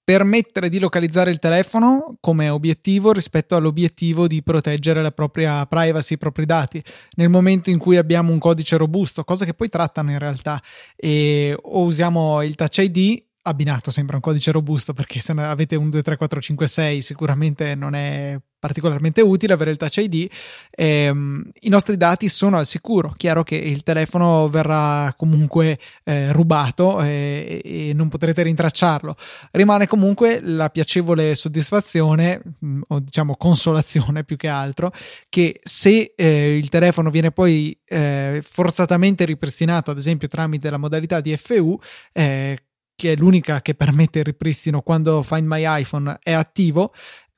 permettere 0.09 0.71
di 0.71 0.79
localizzare 0.79 1.31
il 1.31 1.39
telefono 1.39 2.17
come 2.19 2.49
obiettivo 2.49 3.13
rispetto 3.13 3.57
all'obiettivo 3.57 4.27
di 4.27 4.43
proteggere 4.43 5.03
la 5.03 5.11
propria 5.11 5.67
privacy, 5.67 6.15
i 6.15 6.17
propri 6.17 6.47
dati. 6.47 6.83
Nel 7.17 7.29
momento 7.29 7.69
in 7.69 7.77
cui 7.77 7.99
abbiamo 7.99 8.33
un 8.33 8.39
codice 8.39 8.79
robusto, 8.79 9.23
cosa 9.23 9.45
che 9.45 9.53
poi 9.53 9.69
trattano 9.69 10.11
in 10.11 10.19
realtà, 10.19 10.63
e 10.97 11.55
o 11.61 11.83
usiamo 11.83 12.41
il 12.41 12.55
Touch 12.55 12.79
ID 12.79 13.23
abbinato 13.43 13.91
sempre 13.91 14.15
a 14.15 14.17
un 14.17 14.23
codice 14.23 14.53
robusto 14.53 14.93
perché 14.93 15.21
se 15.21 15.33
avete 15.33 15.77
un 15.77 15.91
2, 15.91 16.03
3, 16.03 16.17
4, 16.17 16.41
5, 16.41 16.67
6 16.67 17.03
sicuramente 17.03 17.75
non 17.75 17.95
è 17.95 18.39
particolarmente 18.59 19.21
utile 19.21 19.53
avere 19.53 19.71
il 19.71 19.77
Touch 19.77 19.97
ID. 19.99 20.29
Ehm, 20.71 21.51
I 21.61 21.69
nostri 21.69 21.97
dati 21.97 22.29
sono 22.29 22.59
al 22.59 22.67
sicuro. 22.67 23.15
Chiaro 23.17 23.43
che 23.43 23.55
il 23.55 23.83
telefono 23.83 24.49
verrà 24.49 25.15
comunque 25.17 25.79
eh, 26.05 26.33
rubato 26.33 27.01
e, 27.01 27.61
e, 27.65 27.93
non 27.95 28.09
potrete 28.09 28.43
rintracciarlo. 28.43 29.15
Rimane 29.53 29.87
comunque 29.87 30.41
la 30.43 30.71
piacevole 30.71 31.35
soddisfazione, 31.35 32.43
mm, 32.65 32.81
o 32.89 33.01
diciamo 33.01 33.37
consolazione 33.37 34.25
più 34.25 34.37
che 34.37 34.49
altro, 34.49 34.93
che 35.29 35.61
se 35.63 36.15
eh, 36.17 36.57
il 36.57 36.69
telefono 36.69 37.11
viene 37.11 37.31
poi 37.31 37.79
eh, 37.85 38.41
forzatamente 38.43 39.25
ripristinato, 39.25 39.91
ad 39.91 39.99
esempio 39.99 40.29
tramite 40.29 40.71
la 40.71 40.79
modalità 40.79 41.21
di 41.21 41.37
FU, 41.37 41.79
eh, 42.13 42.59
che 42.99 43.13
è 43.13 43.17
l'unica 43.17 43.61
che 43.61 43.77
permette 43.77 44.19
il 44.19 44.25
ripristino 44.25 44.83
quando 44.83 45.23
Find 45.23 45.47
My 45.47 45.63
iPhone 45.65 46.19
è 46.21 46.33
attivo, 46.33 46.93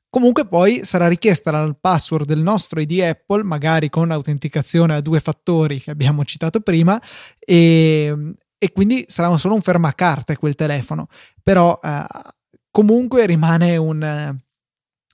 Comunque 0.09 0.45
poi 0.45 0.83
sarà 0.83 1.07
richiesta 1.07 1.51
la 1.51 1.73
password 1.79 2.25
del 2.25 2.41
nostro 2.41 2.81
ID 2.81 2.99
Apple, 2.99 3.43
magari 3.43 3.87
con 3.87 4.11
autenticazione 4.11 4.93
a 4.93 4.99
due 4.99 5.21
fattori 5.21 5.79
che 5.79 5.89
abbiamo 5.89 6.25
citato 6.25 6.59
prima, 6.59 7.01
e, 7.39 8.33
e 8.57 8.71
quindi 8.73 9.05
sarà 9.07 9.37
solo 9.37 9.53
un 9.53 9.61
fermacarte 9.61 10.35
quel 10.35 10.55
telefono. 10.55 11.07
Però 11.41 11.79
eh, 11.81 12.05
comunque 12.69 13.25
rimane 13.25 13.77
un 13.77 14.37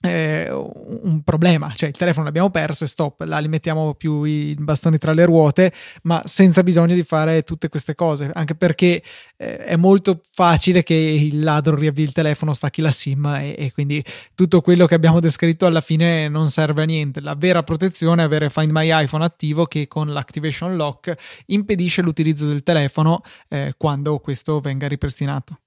eh, 0.02 0.50
un 0.52 1.22
problema, 1.24 1.72
cioè 1.76 1.90
il 1.90 1.98
telefono 1.98 2.26
l'abbiamo 2.26 2.52
perso 2.52 2.84
e 2.84 2.88
stop, 2.88 3.22
là 3.22 3.40
li 3.40 3.48
mettiamo 3.48 3.96
più 3.96 4.24
i 4.24 4.56
bastoni 4.60 4.98
tra 4.98 5.12
le 5.12 5.26
ruote, 5.26 5.74
ma 6.04 6.22
senza 6.26 6.62
bisogno 6.62 6.94
di 6.94 7.04
fare 7.04 7.42
tutte 7.44 7.68
queste 7.70 7.96
cose, 7.96 8.30
anche 8.34 8.54
perché 8.54 9.02
eh, 9.38 9.58
è 9.58 9.76
molto 9.76 10.22
facile 10.32 10.84
che 10.84 10.94
il 10.94 11.44
ladro 11.44 11.76
riavvii 11.76 12.04
il 12.04 12.12
telefono, 12.12 12.54
stacchi 12.54 12.82
la 12.82 12.92
SIM 12.92 13.26
e, 13.26 13.56
e, 13.58 13.72
quindi 13.72 14.04
tutto 14.36 14.62
quello 14.62 14.86
che 14.86 14.96
abbiamo 14.96 15.20
descritto 15.20 15.66
alla 15.66 15.82
fine 15.82 16.28
non 16.28 16.50
serve 16.50 16.84
a 16.84 16.86
niente. 16.86 17.20
La 17.20 17.36
vera 17.36 17.64
protezione 17.64 18.22
è 18.22 18.26
avere 18.26 18.50
Find 18.50 18.72
My 18.72 18.90
iPhone 19.04 19.24
attivo 19.24 19.66
che 19.66 19.88
con 19.88 20.14
l'activation 20.14 20.76
lock 20.76 21.16
impedisce 21.48 22.04
l'utilizzo 22.04 22.48
del 22.48 22.62
telefono 22.62 23.22
eh, 23.50 23.74
quando 23.78 24.20
questo 24.20 24.60
venga 24.60 24.88
ripristinato. 24.88 25.60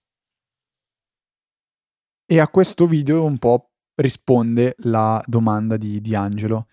E 2.26 2.38
a 2.38 2.46
questo 2.46 2.86
video 2.86 3.24
un 3.24 3.38
po' 3.38 3.69
risponde 4.00 4.74
la 4.80 5.22
domanda 5.26 5.76
di, 5.76 6.00
di 6.00 6.14
Angelo 6.14 6.66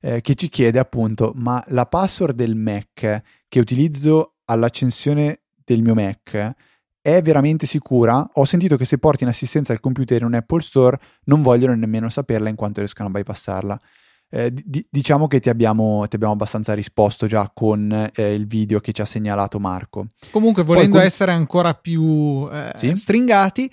eh, 0.00 0.20
che 0.20 0.34
ci 0.34 0.48
chiede 0.48 0.78
appunto 0.78 1.32
ma 1.34 1.62
la 1.68 1.86
password 1.86 2.34
del 2.34 2.54
Mac 2.54 3.22
che 3.48 3.58
utilizzo 3.58 4.34
all'accensione 4.44 5.40
del 5.64 5.82
mio 5.82 5.94
Mac 5.94 6.54
è 7.00 7.20
veramente 7.20 7.66
sicura? 7.66 8.26
Ho 8.34 8.44
sentito 8.46 8.76
che 8.76 8.86
se 8.86 8.96
porti 8.96 9.24
in 9.24 9.28
assistenza 9.28 9.74
il 9.74 9.80
computer 9.80 10.20
in 10.20 10.26
un 10.26 10.34
Apple 10.34 10.62
Store 10.62 10.98
non 11.24 11.42
vogliono 11.42 11.74
nemmeno 11.74 12.08
saperla 12.08 12.48
in 12.48 12.56
quanto 12.56 12.80
riescono 12.80 13.08
a 13.08 13.12
bypassarla. 13.12 13.80
Eh, 14.30 14.50
d- 14.50 14.86
diciamo 14.88 15.26
che 15.26 15.38
ti 15.38 15.50
abbiamo, 15.50 16.06
ti 16.08 16.16
abbiamo, 16.16 16.32
abbastanza 16.32 16.72
risposto 16.72 17.26
già 17.26 17.50
con 17.52 18.10
eh, 18.14 18.34
il 18.34 18.46
video 18.46 18.80
che 18.80 18.92
ci 18.92 19.02
ha 19.02 19.04
segnalato 19.04 19.60
Marco. 19.60 20.06
Comunque, 20.30 20.62
volendo 20.62 20.96
Poi, 20.96 21.06
essere 21.06 21.32
ancora 21.32 21.74
più 21.74 22.48
eh, 22.50 22.72
sì? 22.76 22.96
stringati, 22.96 23.70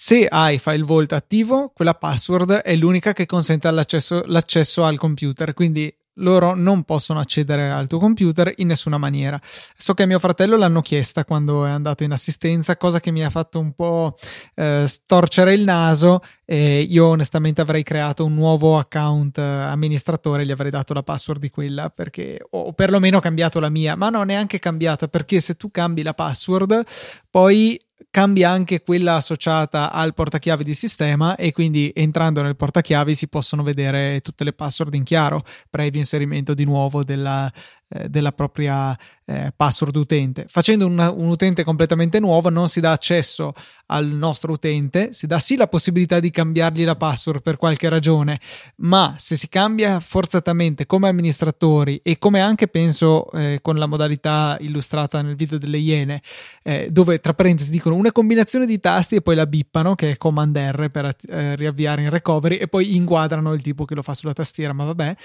se 0.00 0.28
hai 0.28 0.60
File 0.60 0.84
Vault 0.84 1.12
attivo, 1.12 1.72
quella 1.74 1.92
password 1.92 2.52
è 2.52 2.76
l'unica 2.76 3.12
che 3.12 3.26
consente 3.26 3.68
l'accesso, 3.68 4.22
l'accesso 4.26 4.84
al 4.84 4.96
computer, 4.96 5.52
quindi 5.54 5.92
loro 6.18 6.54
non 6.54 6.84
possono 6.84 7.18
accedere 7.18 7.68
al 7.68 7.88
tuo 7.88 7.98
computer 7.98 8.52
in 8.58 8.68
nessuna 8.68 8.96
maniera. 8.96 9.40
So 9.76 9.94
che 9.94 10.06
mio 10.06 10.20
fratello 10.20 10.56
l'hanno 10.56 10.82
chiesta 10.82 11.24
quando 11.24 11.66
è 11.66 11.70
andato 11.70 12.04
in 12.04 12.12
assistenza, 12.12 12.76
cosa 12.76 13.00
che 13.00 13.10
mi 13.10 13.24
ha 13.24 13.30
fatto 13.30 13.58
un 13.58 13.72
po' 13.72 14.16
eh, 14.54 14.84
storcere 14.86 15.54
il 15.54 15.64
naso 15.64 16.20
e 16.44 16.80
io 16.82 17.06
onestamente 17.06 17.60
avrei 17.60 17.82
creato 17.82 18.24
un 18.24 18.34
nuovo 18.34 18.78
account 18.78 19.38
amministratore, 19.38 20.46
gli 20.46 20.52
avrei 20.52 20.70
dato 20.70 20.94
la 20.94 21.02
password 21.02 21.40
di 21.40 21.50
quella 21.50 21.90
perché 21.90 22.38
o 22.50 22.72
perlomeno 22.72 23.18
cambiato 23.18 23.58
la 23.58 23.68
mia, 23.68 23.96
ma 23.96 24.10
non 24.10 24.26
neanche 24.26 24.60
cambiata 24.60 25.08
perché 25.08 25.40
se 25.40 25.56
tu 25.56 25.72
cambi 25.72 26.04
la 26.04 26.14
password 26.14 26.84
poi 27.28 27.80
cambia 28.10 28.50
anche 28.50 28.82
quella 28.82 29.16
associata 29.16 29.92
al 29.92 30.14
portachiavi 30.14 30.64
di 30.64 30.74
sistema 30.74 31.36
e 31.36 31.52
quindi 31.52 31.92
entrando 31.94 32.42
nel 32.42 32.56
portachiavi 32.56 33.14
si 33.14 33.28
possono 33.28 33.62
vedere 33.62 34.20
tutte 34.22 34.44
le 34.44 34.52
password 34.52 34.94
in 34.94 35.04
chiaro 35.04 35.44
previo 35.68 36.00
inserimento 36.00 36.54
di 36.54 36.64
nuovo 36.64 37.04
della, 37.04 37.52
eh, 37.88 38.08
della 38.08 38.32
propria 38.32 38.96
eh, 39.24 39.52
password 39.54 39.96
utente. 39.96 40.46
Facendo 40.48 40.86
una, 40.86 41.10
un 41.10 41.28
utente 41.28 41.64
completamente 41.64 42.20
nuovo 42.20 42.48
non 42.48 42.68
si 42.68 42.80
dà 42.80 42.92
accesso 42.92 43.52
al 43.86 44.06
nostro 44.06 44.52
utente, 44.52 45.12
si 45.12 45.26
dà 45.26 45.38
sì 45.38 45.56
la 45.56 45.68
possibilità 45.68 46.20
di 46.20 46.30
cambiargli 46.30 46.84
la 46.84 46.96
password 46.96 47.42
per 47.42 47.56
qualche 47.56 47.88
ragione, 47.88 48.40
ma 48.76 49.14
se 49.18 49.36
si 49.36 49.48
cambia 49.48 50.00
forzatamente 50.00 50.86
come 50.86 51.08
amministratori 51.08 52.00
e 52.02 52.18
come 52.18 52.40
anche 52.40 52.68
penso 52.68 53.30
eh, 53.32 53.58
con 53.62 53.76
la 53.76 53.86
modalità 53.86 54.56
illustrata 54.60 55.22
nel 55.22 55.36
video 55.36 55.58
delle 55.58 55.78
Iene, 55.78 56.22
eh, 56.62 56.88
dove 56.90 57.20
tra 57.20 57.34
parentesi 57.34 57.70
dicono 57.70 57.94
una 57.94 58.12
combinazione 58.12 58.66
di 58.66 58.80
tasti 58.80 59.16
e 59.16 59.20
poi 59.22 59.34
la 59.34 59.46
bippano, 59.46 59.94
che 59.94 60.12
è 60.12 60.16
Command 60.16 60.56
R 60.56 60.90
per 60.90 61.16
eh, 61.28 61.56
riavviare 61.56 62.02
in 62.02 62.10
recovery, 62.10 62.56
e 62.56 62.68
poi 62.68 62.94
inquadrano 62.94 63.52
il 63.52 63.62
tipo 63.62 63.84
che 63.84 63.94
lo 63.94 64.02
fa 64.02 64.14
sulla 64.14 64.32
tastiera, 64.32 64.72
ma 64.72 64.84
vabbè. 64.84 65.16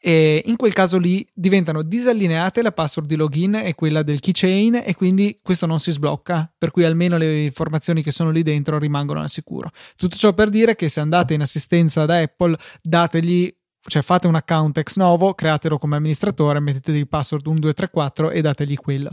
E 0.00 0.42
in 0.46 0.56
quel 0.56 0.72
caso 0.72 0.98
lì 0.98 1.26
diventano 1.34 1.82
disallineate 1.82 2.62
la 2.62 2.72
password 2.72 3.08
di 3.08 3.16
login 3.16 3.56
e 3.56 3.74
quella 3.74 4.02
del 4.02 4.20
keychain 4.20 4.82
e 4.84 4.94
quindi 4.94 5.40
questo 5.42 5.66
non 5.66 5.80
si 5.80 5.90
sblocca, 5.90 6.52
per 6.56 6.70
cui 6.70 6.84
almeno 6.84 7.16
le 7.16 7.42
informazioni 7.42 8.02
che 8.02 8.12
sono 8.12 8.30
lì 8.30 8.42
dentro 8.42 8.78
rimangono 8.78 9.20
al 9.20 9.28
sicuro. 9.28 9.70
Tutto 9.96 10.16
ciò 10.16 10.32
per 10.32 10.50
dire 10.50 10.76
che 10.76 10.88
se 10.88 11.00
andate 11.00 11.34
in 11.34 11.40
assistenza 11.40 12.06
da 12.06 12.18
Apple, 12.18 12.56
dategli 12.80 13.52
cioè 13.88 14.02
fate 14.02 14.26
un 14.26 14.34
account 14.34 14.76
ex 14.78 14.96
novo, 14.96 15.34
createlo 15.34 15.78
come 15.78 15.96
amministratore, 15.96 16.60
mettete 16.60 16.92
il 16.92 17.08
password 17.08 17.46
1234 17.46 18.30
e 18.30 18.40
dategli 18.40 18.76
quello. 18.76 19.10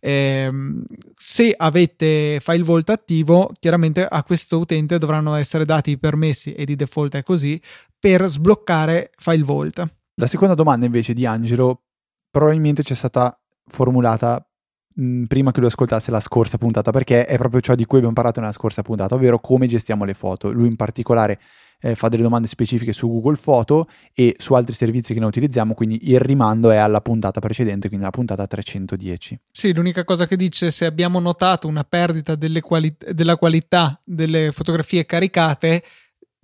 Ehm, 0.00 0.82
se 1.14 1.54
avete 1.56 2.40
file 2.40 2.62
vault 2.62 2.90
attivo, 2.90 3.52
chiaramente 3.60 4.04
a 4.04 4.22
questo 4.22 4.58
utente 4.58 4.98
dovranno 4.98 5.34
essere 5.34 5.64
dati 5.64 5.92
i 5.92 5.98
permessi 5.98 6.54
e 6.54 6.64
di 6.64 6.74
default 6.74 7.16
è 7.16 7.22
così 7.22 7.60
per 7.98 8.24
sbloccare 8.24 9.10
file 9.16 9.44
vault. 9.44 9.88
La 10.16 10.26
seconda 10.26 10.54
domanda 10.54 10.86
invece 10.86 11.12
di 11.12 11.26
Angelo 11.26 11.82
probabilmente 12.30 12.82
c'è 12.82 12.94
stata 12.94 13.36
formulata 13.66 14.46
mh, 14.94 15.24
prima 15.24 15.50
che 15.50 15.58
lui 15.58 15.68
ascoltasse 15.68 16.10
la 16.10 16.20
scorsa 16.20 16.56
puntata 16.56 16.92
perché 16.92 17.26
è 17.26 17.36
proprio 17.36 17.60
ciò 17.60 17.74
di 17.74 17.84
cui 17.84 17.96
abbiamo 17.98 18.14
parlato 18.14 18.40
nella 18.40 18.52
scorsa 18.52 18.82
puntata, 18.82 19.16
ovvero 19.16 19.40
come 19.40 19.66
gestiamo 19.66 20.04
le 20.04 20.14
foto. 20.14 20.52
Lui 20.52 20.68
in 20.68 20.76
particolare 20.76 21.40
eh, 21.80 21.94
fa 21.94 22.08
delle 22.08 22.22
domande 22.22 22.48
specifiche 22.48 22.92
su 22.92 23.08
Google 23.08 23.36
Foto 23.36 23.88
e 24.14 24.36
su 24.38 24.54
altri 24.54 24.74
servizi 24.74 25.12
che 25.12 25.18
noi 25.18 25.28
utilizziamo, 25.28 25.74
quindi 25.74 26.10
il 26.10 26.20
rimando 26.20 26.70
è 26.70 26.76
alla 26.76 27.00
puntata 27.00 27.40
precedente, 27.40 27.88
quindi 27.88 28.04
la 28.04 28.12
puntata 28.12 28.46
310. 28.46 29.40
Sì, 29.50 29.74
l'unica 29.74 30.04
cosa 30.04 30.26
che 30.26 30.36
dice 30.36 30.70
se 30.70 30.84
abbiamo 30.84 31.18
notato 31.18 31.66
una 31.68 31.84
perdita 31.84 32.36
quali- 32.62 32.96
della 33.12 33.36
qualità 33.36 34.00
delle 34.04 34.50
fotografie 34.52 35.04
caricate, 35.04 35.82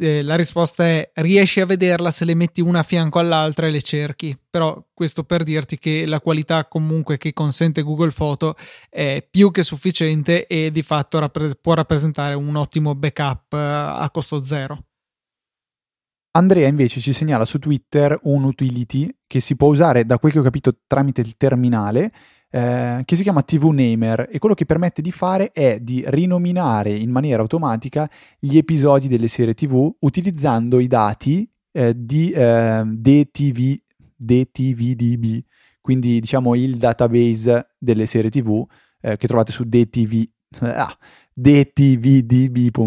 eh, 0.01 0.23
la 0.23 0.35
risposta 0.35 0.85
è 0.85 1.11
riesci 1.17 1.61
a 1.61 1.67
vederla 1.67 2.11
se 2.11 2.25
le 2.25 2.35
metti 2.35 2.61
una 2.61 2.81
a 2.81 2.83
fianco 2.83 3.19
all'altra 3.19 3.67
e 3.67 3.71
le 3.71 3.83
cerchi. 3.83 4.37
Però 4.49 4.89
questo 4.93 5.25
per 5.25 5.43
dirti 5.43 5.79
che 5.79 6.07
la 6.07 6.21
qualità 6.21 6.67
comunque 6.67 7.19
che 7.19 7.33
consente 7.33 7.83
Google 7.83 8.11
Photo 8.11 8.57
è 8.89 9.27
più 9.29 9.51
che 9.51 9.63
sufficiente 9.63 10.47
e 10.47 10.71
di 10.71 10.83
fatto 10.83 11.19
rappres- 11.19 11.57
può 11.61 11.75
rappresentare 11.75 12.35
un 12.35 12.57
ottimo 12.57 12.95
backup 12.95 13.53
uh, 13.53 13.57
a 13.57 14.09
costo 14.11 14.43
zero. 14.43 14.85
Andrea 16.33 16.69
invece 16.69 17.01
ci 17.01 17.13
segnala 17.13 17.45
su 17.45 17.59
Twitter 17.59 18.17
un 18.23 18.45
utility 18.45 19.09
che 19.27 19.41
si 19.41 19.57
può 19.57 19.69
usare, 19.69 20.07
da 20.07 20.19
quel 20.19 20.33
che 20.33 20.39
ho 20.39 20.43
capito, 20.43 20.79
tramite 20.87 21.21
il 21.23 21.37
terminale, 21.37 22.13
eh, 22.51 23.03
che 23.05 23.17
si 23.17 23.23
chiama 23.23 23.43
TV 23.43 23.67
Namer 23.67 24.29
e 24.31 24.39
quello 24.39 24.57
che 24.57 24.67
permette 24.67 25.01
di 25.03 25.13
fare 25.13 25.53
è 25.53 25.79
di 25.81 26.03
rinominare 26.07 26.91
in 26.93 27.11
maniera 27.11 27.43
automatica 27.43 28.11
gli 28.39 28.57
episodi 28.57 29.07
delle 29.07 29.29
serie 29.29 29.55
TV 29.55 29.89
utilizzando 30.01 30.81
i 30.81 30.89
dati 30.89 31.49
eh, 31.73 31.95
di 31.97 32.33
eh, 32.33 32.83
DTV, 32.85 33.77
DTVDB, 34.17 35.45
quindi 35.81 36.19
diciamo 36.21 36.57
il 36.57 36.77
database 36.77 37.75
delle 37.79 38.07
serie 38.07 38.31
TV 38.31 38.67
eh, 39.01 39.17
che 39.17 39.29
trovate 39.29 39.53
su 39.53 39.63
DTV, 39.65 40.25
ah, 40.63 40.99
dtvdb.com. 41.33 42.79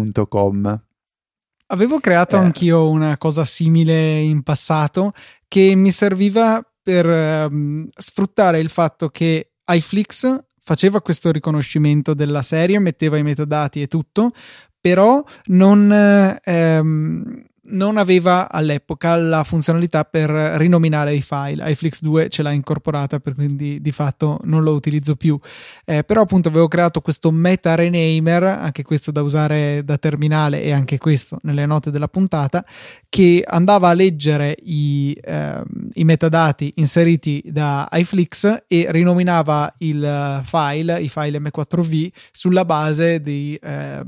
Avevo 1.68 1.98
creato 1.98 2.36
eh. 2.36 2.40
anch'io 2.40 2.90
una 2.90 3.16
cosa 3.16 3.46
simile 3.46 4.20
in 4.20 4.42
passato 4.42 5.14
che 5.48 5.74
mi 5.74 5.90
serviva 5.90 6.62
per 6.82 7.06
um, 7.06 7.88
sfruttare 7.94 8.58
il 8.60 8.68
fatto 8.68 9.08
che 9.08 9.53
iFlix 9.66 10.44
faceva 10.58 11.02
questo 11.02 11.30
riconoscimento 11.30 12.14
della 12.14 12.42
serie, 12.42 12.78
metteva 12.78 13.18
i 13.18 13.22
metadati 13.22 13.82
e 13.82 13.86
tutto, 13.86 14.32
però 14.80 15.22
non, 15.46 16.38
ehm, 16.42 17.44
non 17.66 17.96
aveva 17.96 18.50
all'epoca 18.50 19.16
la 19.16 19.44
funzionalità 19.44 20.04
per 20.04 20.30
rinominare 20.30 21.14
i 21.14 21.22
file. 21.22 21.70
iFlix 21.70 22.00
2 22.02 22.28
ce 22.28 22.42
l'ha 22.42 22.50
incorporata, 22.50 23.20
per 23.20 23.34
quindi 23.34 23.80
di 23.80 23.92
fatto 23.92 24.38
non 24.44 24.62
lo 24.62 24.72
utilizzo 24.72 25.16
più. 25.16 25.38
Eh, 25.84 26.04
però 26.04 26.22
appunto 26.22 26.48
avevo 26.48 26.68
creato 26.68 27.00
questo 27.00 27.30
meta 27.30 27.74
renamer, 27.74 28.42
anche 28.42 28.82
questo 28.82 29.10
da 29.10 29.22
usare 29.22 29.82
da 29.84 29.96
terminale 29.96 30.62
e 30.62 30.72
anche 30.72 30.98
questo 30.98 31.38
nelle 31.42 31.66
note 31.66 31.90
della 31.90 32.08
puntata, 32.08 32.64
che 33.08 33.42
andava 33.46 33.88
a 33.88 33.94
leggere 33.94 34.56
i, 34.62 35.16
eh, 35.22 35.62
i 35.94 36.04
metadati 36.04 36.72
inseriti 36.76 37.42
da 37.46 37.88
iFlix 37.92 38.64
e 38.66 38.86
rinominava 38.90 39.72
il 39.78 40.42
file, 40.44 41.00
i 41.00 41.08
file 41.08 41.38
M4V, 41.38 42.08
sulla 42.30 42.64
base 42.64 43.22
di 43.22 43.58
eh, 43.62 44.02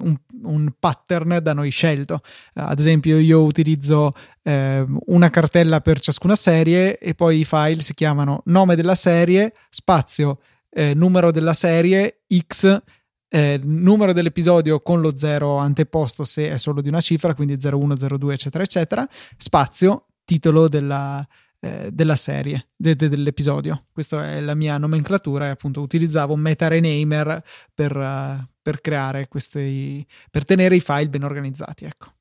un, 0.00 0.16
un, 0.42 0.72
pattern 0.78 1.38
da 1.42 1.52
noi 1.52 1.70
scelto. 1.70 2.20
ad 2.54 2.78
esempio 2.78 3.18
io 3.18 3.42
utilizzo 3.42 4.12
eh, 4.42 4.84
una 5.06 5.30
cartella 5.30 5.80
per 5.80 6.00
ciascuna 6.00 6.34
serie 6.34 6.98
e 6.98 7.14
poi 7.14 7.40
i 7.40 7.44
file 7.44 7.80
si 7.80 7.94
chiamano 7.94 8.42
nome 8.46 8.74
della 8.76 8.94
serie, 8.94 9.54
spazio, 9.68 10.40
eh, 10.70 10.94
numero 10.94 11.30
della 11.30 11.54
serie, 11.54 12.22
x, 12.34 12.80
eh, 13.28 13.58
numero 13.62 14.12
dell'episodio 14.12 14.80
con 14.80 15.00
lo 15.00 15.16
zero 15.16 15.56
anteposto 15.56 16.22
se 16.24 16.50
è 16.50 16.58
solo 16.58 16.82
di 16.82 16.88
una 16.88 17.00
cifra, 17.00 17.34
quindi 17.34 17.56
01, 17.60 17.94
02, 17.94 18.34
eccetera, 18.34 18.62
eccetera, 18.62 19.08
spazio, 19.36 20.08
titolo 20.24 20.68
della, 20.68 21.26
eh, 21.60 21.90
della 21.92 22.16
serie, 22.16 22.68
de- 22.76 22.94
de- 22.94 23.08
dell'episodio. 23.08 23.86
Questa 23.92 24.32
è 24.32 24.40
la 24.40 24.54
mia 24.54 24.76
nomenclatura 24.76 25.46
e 25.46 25.50
appunto 25.50 25.80
utilizzavo 25.80 26.36
meta 26.36 26.68
renamer 26.68 27.42
per, 27.74 27.96
uh, 27.96 28.51
per 28.62 28.80
creare 28.80 29.28
questi, 29.28 30.06
per 30.30 30.44
tenere 30.44 30.76
i 30.76 30.80
file 30.80 31.08
ben 31.08 31.24
organizzati, 31.24 31.84
ecco. 31.84 32.14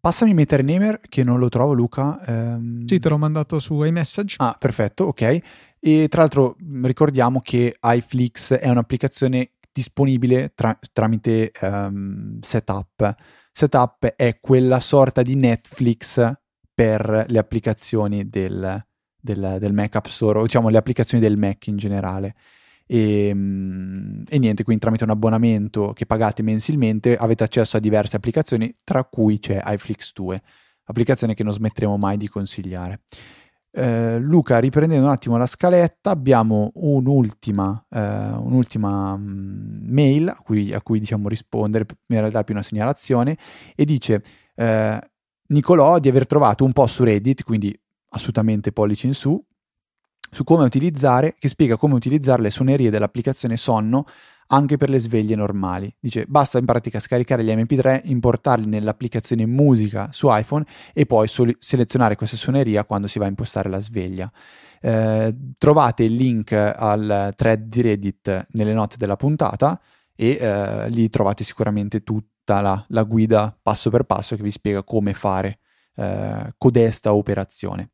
Passami 0.00 0.32
MetaNamer 0.32 1.00
che 1.08 1.24
non 1.24 1.40
lo 1.40 1.48
trovo 1.48 1.72
Luca. 1.72 2.20
Ehm... 2.24 2.86
Sì, 2.86 3.00
te 3.00 3.08
l'ho 3.08 3.18
mandato 3.18 3.58
su 3.58 3.82
iMessage. 3.82 4.36
Ah, 4.38 4.56
perfetto, 4.56 5.04
ok. 5.04 5.38
E 5.80 6.06
tra 6.08 6.20
l'altro 6.20 6.56
ricordiamo 6.82 7.40
che 7.40 7.76
iFlix 7.82 8.54
è 8.54 8.68
un'applicazione 8.68 9.54
disponibile 9.72 10.52
tra- 10.54 10.78
tramite 10.92 11.50
um, 11.60 12.38
Setup. 12.40 13.14
Setup 13.52 14.06
è 14.06 14.38
quella 14.40 14.78
sorta 14.78 15.22
di 15.22 15.34
Netflix 15.34 16.32
per 16.72 17.24
le 17.28 17.38
applicazioni 17.38 18.28
del, 18.28 18.84
del, 19.20 19.56
del 19.58 19.72
Mac 19.72 19.96
App 19.96 20.06
Store, 20.06 20.38
o 20.38 20.42
diciamo 20.42 20.68
le 20.68 20.78
applicazioni 20.78 21.22
del 21.22 21.36
Mac 21.36 21.66
in 21.66 21.76
generale. 21.76 22.36
E, 22.90 23.28
ehm, 23.28 24.24
e, 24.26 24.38
niente, 24.38 24.64
quindi 24.64 24.80
tramite 24.80 25.04
un 25.04 25.10
abbonamento 25.10 25.92
che 25.92 26.06
pagate 26.06 26.42
mensilmente 26.42 27.16
avete 27.16 27.44
accesso 27.44 27.76
a 27.76 27.80
diverse 27.80 28.16
applicazioni, 28.16 28.74
tra 28.82 29.04
cui 29.04 29.38
c'è 29.38 29.62
iFlix 29.64 30.12
2, 30.14 30.42
applicazione 30.84 31.34
che 31.34 31.44
non 31.44 31.52
smetteremo 31.52 31.98
mai 31.98 32.16
di 32.16 32.28
consigliare. 32.28 33.00
Eh, 33.70 34.18
Luca, 34.18 34.58
riprendendo 34.58 35.06
un 35.06 35.12
attimo 35.12 35.36
la 35.36 35.46
scaletta, 35.46 36.10
abbiamo 36.10 36.70
un'ultima, 36.74 37.86
eh, 37.90 38.00
un'ultima 38.00 39.16
mm, 39.16 39.92
mail 39.92 40.28
a 40.28 40.40
cui, 40.42 40.72
a 40.72 40.80
cui, 40.80 40.98
diciamo 40.98 41.28
rispondere, 41.28 41.84
in 42.06 42.18
realtà 42.18 42.42
più 42.42 42.54
una 42.54 42.62
segnalazione, 42.62 43.36
e 43.76 43.84
dice 43.84 44.22
eh, 44.54 44.98
Nicolò 45.50 45.98
di 45.98 46.08
aver 46.08 46.26
trovato 46.26 46.64
un 46.64 46.72
po' 46.72 46.86
su 46.86 47.04
Reddit, 47.04 47.42
quindi 47.42 47.78
assolutamente 48.10 48.72
pollici 48.72 49.06
in 49.06 49.14
su, 49.14 49.42
su 50.30 50.44
come 50.44 50.64
utilizzare, 50.64 51.34
che 51.38 51.48
spiega 51.48 51.76
come 51.76 51.94
utilizzare 51.94 52.42
le 52.42 52.50
suonerie 52.50 52.90
dell'applicazione 52.90 53.56
Sonno 53.56 54.06
anche 54.48 54.76
per 54.76 54.88
le 54.88 54.98
sveglie 54.98 55.34
normali. 55.34 55.92
Dice 55.98 56.24
basta 56.26 56.58
in 56.58 56.64
pratica 56.64 57.00
scaricare 57.00 57.44
gli 57.44 57.50
MP3, 57.50 58.02
importarli 58.04 58.66
nell'applicazione 58.66 59.46
musica 59.46 60.08
su 60.12 60.28
iPhone 60.30 60.64
e 60.92 61.06
poi 61.06 61.28
soli- 61.28 61.56
selezionare 61.58 62.16
questa 62.16 62.36
suoneria 62.36 62.84
quando 62.84 63.06
si 63.06 63.18
va 63.18 63.26
a 63.26 63.28
impostare 63.28 63.68
la 63.68 63.80
sveglia. 63.80 64.30
Eh, 64.80 65.34
trovate 65.58 66.04
il 66.04 66.14
link 66.14 66.52
al 66.52 67.32
thread 67.36 67.62
di 67.62 67.80
Reddit 67.80 68.46
nelle 68.52 68.72
note 68.72 68.96
della 68.96 69.16
puntata 69.16 69.80
e 70.14 70.38
eh, 70.40 70.88
lì 70.90 71.08
trovate 71.10 71.44
sicuramente 71.44 72.02
tutta 72.02 72.60
la, 72.60 72.84
la, 72.88 73.02
guida 73.02 73.56
passo 73.60 73.90
per 73.90 74.04
passo 74.04 74.36
che 74.36 74.42
vi 74.42 74.50
spiega 74.50 74.82
come 74.82 75.14
fare 75.14 75.58
eh, 75.96 76.54
codesta 76.56 77.12
operazione. 77.12 77.90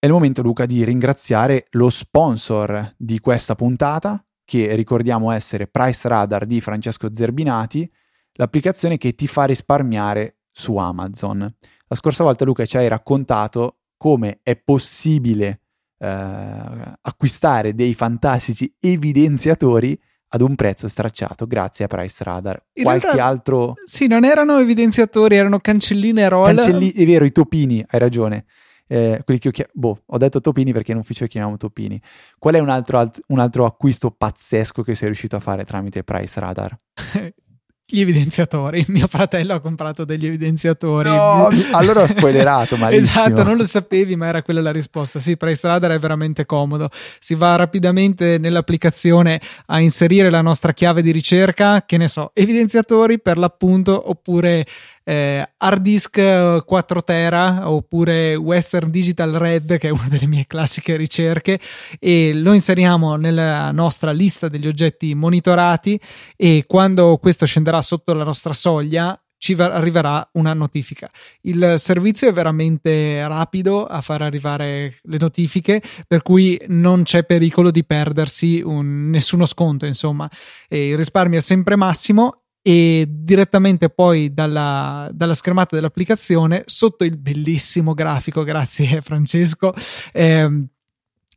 È 0.00 0.06
il 0.06 0.12
momento, 0.12 0.42
Luca, 0.42 0.64
di 0.64 0.84
ringraziare 0.84 1.66
lo 1.70 1.90
sponsor 1.90 2.94
di 2.96 3.18
questa 3.18 3.56
puntata, 3.56 4.24
che 4.44 4.76
ricordiamo 4.76 5.32
essere 5.32 5.66
Price 5.66 6.06
Radar 6.06 6.46
di 6.46 6.60
Francesco 6.60 7.12
Zerbinati, 7.12 7.90
l'applicazione 8.34 8.96
che 8.96 9.16
ti 9.16 9.26
fa 9.26 9.46
risparmiare 9.46 10.36
su 10.52 10.76
Amazon. 10.76 11.40
La 11.88 11.96
scorsa 11.96 12.22
volta, 12.22 12.44
Luca, 12.44 12.64
ci 12.64 12.76
hai 12.76 12.86
raccontato 12.86 13.80
come 13.96 14.38
è 14.44 14.54
possibile 14.54 15.62
eh, 15.98 16.06
acquistare 16.06 17.74
dei 17.74 17.92
fantastici 17.94 18.72
evidenziatori 18.78 20.00
ad 20.28 20.42
un 20.42 20.54
prezzo 20.54 20.86
stracciato 20.86 21.44
grazie 21.48 21.86
a 21.86 21.88
Price 21.88 22.22
Radar. 22.22 22.66
In 22.74 22.84
Qualche 22.84 23.06
realtà, 23.06 23.24
altro. 23.24 23.74
Sì, 23.84 24.06
non 24.06 24.24
erano 24.24 24.58
evidenziatori, 24.60 25.34
erano 25.34 25.58
cancelline 25.58 26.28
roll. 26.28 26.54
Cancelli... 26.54 26.92
È 26.92 27.04
vero, 27.04 27.24
i 27.24 27.32
topini, 27.32 27.84
hai 27.84 27.98
ragione. 27.98 28.44
Eh, 28.88 29.20
quelli 29.24 29.38
che 29.38 29.48
ho, 29.48 29.52
chiam... 29.52 29.68
boh, 29.72 30.02
ho 30.04 30.16
detto 30.18 30.40
topini 30.40 30.72
perché 30.72 30.92
in 30.92 30.98
ufficio 30.98 31.26
chiamiamo 31.26 31.56
topini. 31.56 32.00
Qual 32.38 32.54
è 32.54 32.58
un 32.58 32.70
altro, 32.70 32.98
alt... 32.98 33.20
un 33.28 33.38
altro 33.38 33.64
acquisto 33.64 34.10
pazzesco 34.10 34.82
che 34.82 34.94
sei 34.94 35.08
riuscito 35.08 35.36
a 35.36 35.40
fare 35.40 35.64
tramite 35.64 36.02
Price 36.02 36.40
Radar? 36.40 36.78
gli 37.90 38.00
evidenziatori. 38.00 38.84
Mio 38.88 39.06
fratello 39.06 39.54
ha 39.54 39.60
comprato 39.60 40.04
degli 40.04 40.26
evidenziatori. 40.26 41.08
No, 41.08 41.48
allora 41.72 42.02
ho 42.02 42.06
spoilerato 42.06 42.76
malissimo. 42.76 43.22
esatto, 43.22 43.42
non 43.42 43.56
lo 43.56 43.64
sapevi, 43.64 44.14
ma 44.14 44.26
era 44.26 44.42
quella 44.42 44.60
la 44.60 44.72
risposta. 44.72 45.20
Sì, 45.20 45.38
Price 45.38 45.66
Radar 45.66 45.92
è 45.92 45.98
veramente 45.98 46.44
comodo. 46.44 46.90
Si 47.18 47.34
va 47.34 47.56
rapidamente 47.56 48.36
nell'applicazione 48.36 49.40
a 49.66 49.80
inserire 49.80 50.28
la 50.28 50.42
nostra 50.42 50.74
chiave 50.74 51.00
di 51.00 51.12
ricerca, 51.12 51.84
che 51.86 51.96
ne 51.96 52.08
so, 52.08 52.30
evidenziatori 52.34 53.20
per 53.20 53.38
l'appunto, 53.38 54.10
oppure 54.10 54.66
eh, 55.08 55.54
hard 55.56 55.80
disk 55.80 56.64
4 56.64 57.02
tera 57.02 57.70
oppure 57.70 58.34
Western 58.34 58.90
Digital 58.90 59.32
Red 59.32 59.78
che 59.78 59.88
è 59.88 59.90
una 59.90 60.06
delle 60.06 60.26
mie 60.26 60.44
classiche 60.46 60.96
ricerche 60.96 61.58
e 61.98 62.34
lo 62.34 62.52
inseriamo 62.52 63.16
nella 63.16 63.72
nostra 63.72 64.12
lista 64.12 64.48
degli 64.48 64.66
oggetti 64.66 65.14
monitorati 65.14 65.98
e 66.36 66.64
quando 66.66 67.16
questo 67.16 67.46
scenderà 67.46 67.80
sotto 67.80 68.12
la 68.12 68.24
nostra 68.24 68.52
soglia 68.52 69.18
ci 69.38 69.54
arriverà 69.54 70.28
una 70.32 70.52
notifica. 70.52 71.08
Il 71.42 71.76
servizio 71.78 72.28
è 72.28 72.32
veramente 72.32 73.26
rapido 73.28 73.86
a 73.86 74.00
far 74.00 74.20
arrivare 74.20 74.96
le 75.02 75.16
notifiche, 75.18 75.80
per 76.08 76.22
cui 76.22 76.60
non 76.66 77.04
c'è 77.04 77.24
pericolo 77.24 77.70
di 77.70 77.84
perdersi 77.84 78.60
un, 78.60 79.08
nessuno 79.10 79.46
sconto, 79.46 79.86
insomma. 79.86 80.28
E 80.68 80.88
il 80.88 80.96
risparmio 80.96 81.38
è 81.38 81.42
sempre 81.42 81.76
massimo 81.76 82.47
e 82.68 83.06
direttamente 83.08 83.88
poi 83.88 84.34
dalla, 84.34 85.08
dalla, 85.10 85.32
schermata 85.32 85.74
dell'applicazione 85.74 86.64
sotto 86.66 87.04
il 87.04 87.16
bellissimo 87.16 87.94
grafico, 87.94 88.42
grazie 88.42 89.00
Francesco, 89.00 89.72
eh, 90.12 90.66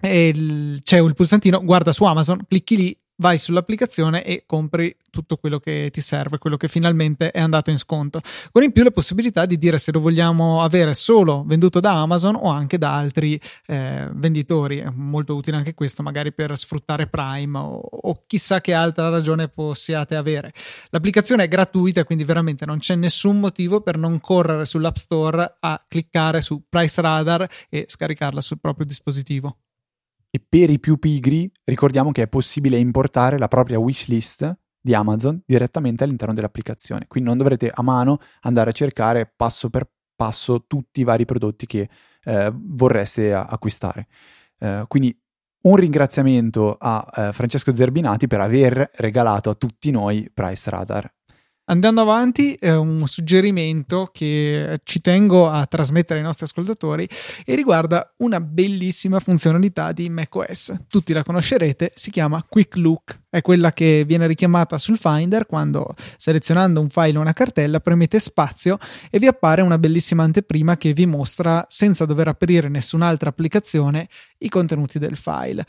c'è 0.01 0.99
il 0.99 1.13
pulsantino, 1.15 1.63
guarda 1.63 1.93
su 1.93 2.03
Amazon, 2.03 2.41
clicchi 2.45 2.75
lì 2.75 3.00
vai 3.21 3.37
sull'applicazione 3.37 4.25
e 4.25 4.43
compri 4.47 4.93
tutto 5.11 5.37
quello 5.37 5.59
che 5.59 5.89
ti 5.93 6.01
serve, 6.01 6.39
quello 6.39 6.57
che 6.57 6.67
finalmente 6.67 7.29
è 7.29 7.39
andato 7.39 7.69
in 7.69 7.77
sconto. 7.77 8.19
Con 8.51 8.63
in 8.63 8.71
più 8.71 8.83
la 8.83 8.91
possibilità 8.91 9.45
di 9.45 9.59
dire 9.59 9.77
se 9.77 9.91
lo 9.91 9.99
vogliamo 9.99 10.61
avere 10.61 10.95
solo 10.95 11.43
venduto 11.45 11.79
da 11.79 12.01
Amazon 12.01 12.35
o 12.35 12.49
anche 12.49 12.79
da 12.79 12.95
altri 12.95 13.39
eh, 13.67 14.09
venditori. 14.13 14.79
È 14.79 14.89
molto 14.89 15.35
utile 15.35 15.57
anche 15.57 15.75
questo, 15.75 16.01
magari 16.01 16.33
per 16.33 16.57
sfruttare 16.57 17.07
Prime 17.07 17.57
o, 17.57 17.79
o 17.79 18.23
chissà 18.25 18.59
che 18.59 18.73
altra 18.73 19.09
ragione 19.09 19.47
possiate 19.49 20.15
avere. 20.15 20.51
L'applicazione 20.89 21.43
è 21.43 21.47
gratuita, 21.47 22.03
quindi 22.03 22.23
veramente 22.23 22.65
non 22.65 22.79
c'è 22.79 22.95
nessun 22.95 23.39
motivo 23.39 23.81
per 23.81 23.97
non 23.97 24.19
correre 24.19 24.65
sull'App 24.65 24.95
Store 24.95 25.57
a 25.59 25.85
cliccare 25.87 26.41
su 26.41 26.63
Price 26.67 26.99
Radar 26.99 27.47
e 27.69 27.85
scaricarla 27.87 28.41
sul 28.41 28.59
proprio 28.59 28.87
dispositivo. 28.87 29.57
E 30.33 30.43
per 30.47 30.69
i 30.69 30.79
più 30.79 30.97
pigri 30.97 31.51
ricordiamo 31.65 32.11
che 32.11 32.23
è 32.23 32.27
possibile 32.27 32.77
importare 32.77 33.37
la 33.37 33.49
propria 33.49 33.79
wishlist 33.79 34.57
di 34.79 34.93
Amazon 34.93 35.41
direttamente 35.45 36.05
all'interno 36.05 36.33
dell'applicazione. 36.33 37.05
Quindi 37.07 37.29
non 37.29 37.37
dovrete 37.37 37.69
a 37.71 37.81
mano 37.81 38.19
andare 38.41 38.69
a 38.69 38.73
cercare 38.73 39.31
passo 39.35 39.69
per 39.69 39.89
passo 40.15 40.65
tutti 40.67 41.01
i 41.01 41.03
vari 41.03 41.25
prodotti 41.25 41.65
che 41.65 41.89
eh, 42.23 42.51
vorreste 42.53 43.33
acquistare. 43.33 44.07
Eh, 44.57 44.85
quindi 44.87 45.15
un 45.63 45.75
ringraziamento 45.75 46.75
a 46.79 47.05
eh, 47.13 47.33
Francesco 47.33 47.73
Zerbinati 47.73 48.27
per 48.27 48.39
aver 48.39 48.89
regalato 48.95 49.49
a 49.49 49.55
tutti 49.55 49.91
noi 49.91 50.29
Price 50.33 50.69
Radar. 50.69 51.13
Andando 51.65 52.01
avanti, 52.01 52.55
eh, 52.55 52.75
un 52.75 53.07
suggerimento 53.07 54.09
che 54.11 54.79
ci 54.83 54.99
tengo 54.99 55.47
a 55.47 55.65
trasmettere 55.67 56.19
ai 56.19 56.25
nostri 56.25 56.45
ascoltatori 56.45 57.07
e 57.45 57.55
riguarda 57.55 58.13
una 58.17 58.41
bellissima 58.41 59.19
funzionalità 59.19 59.91
di 59.91 60.09
macOS. 60.09 60.75
Tutti 60.89 61.13
la 61.13 61.23
conoscerete, 61.23 61.93
si 61.95 62.09
chiama 62.09 62.43
Quick 62.47 62.75
Look. 62.77 63.19
È 63.29 63.41
quella 63.41 63.71
che 63.71 64.03
viene 64.05 64.27
richiamata 64.27 64.77
sul 64.77 64.97
Finder 64.97 65.45
quando 65.45 65.95
selezionando 66.17 66.81
un 66.81 66.89
file 66.89 67.17
o 67.17 67.21
una 67.21 67.31
cartella 67.31 67.79
premete 67.79 68.19
spazio 68.19 68.77
e 69.09 69.19
vi 69.19 69.27
appare 69.27 69.61
una 69.61 69.77
bellissima 69.77 70.23
anteprima 70.23 70.75
che 70.75 70.91
vi 70.91 71.05
mostra 71.05 71.65
senza 71.69 72.05
dover 72.05 72.27
aprire 72.27 72.67
nessun'altra 72.67 73.29
applicazione 73.29 74.09
i 74.39 74.49
contenuti 74.49 74.99
del 74.99 75.15
file. 75.15 75.65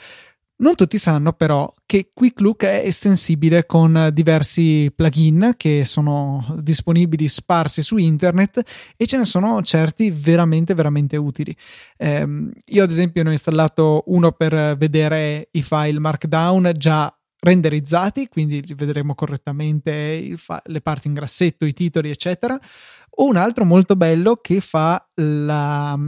Non 0.62 0.76
tutti 0.76 0.96
sanno 0.96 1.32
però 1.32 1.72
che 1.84 2.12
Quick 2.14 2.40
Look 2.40 2.62
è 2.62 2.82
estensibile 2.84 3.66
con 3.66 4.10
diversi 4.12 4.92
plugin 4.94 5.54
che 5.56 5.84
sono 5.84 6.56
disponibili 6.60 7.26
sparsi 7.26 7.82
su 7.82 7.96
internet 7.96 8.62
e 8.96 9.06
ce 9.06 9.16
ne 9.16 9.24
sono 9.24 9.60
certi 9.62 10.10
veramente 10.10 10.74
veramente 10.74 11.16
utili. 11.16 11.54
Eh, 11.96 12.24
io 12.64 12.82
ad 12.84 12.90
esempio 12.90 13.24
ne 13.24 13.30
ho 13.30 13.32
installato 13.32 14.04
uno 14.06 14.30
per 14.30 14.76
vedere 14.76 15.48
i 15.50 15.62
file 15.62 15.98
Markdown 15.98 16.72
già 16.76 17.12
renderizzati, 17.40 18.28
quindi 18.28 18.62
vedremo 18.76 19.16
correttamente 19.16 20.34
fa- 20.36 20.62
le 20.66 20.80
parti 20.80 21.08
in 21.08 21.14
grassetto, 21.14 21.64
i 21.64 21.72
titoli, 21.72 22.08
eccetera. 22.08 22.56
O 23.16 23.26
un 23.26 23.34
altro 23.34 23.64
molto 23.64 23.96
bello 23.96 24.36
che 24.36 24.60
fa 24.60 25.04
la 25.14 25.98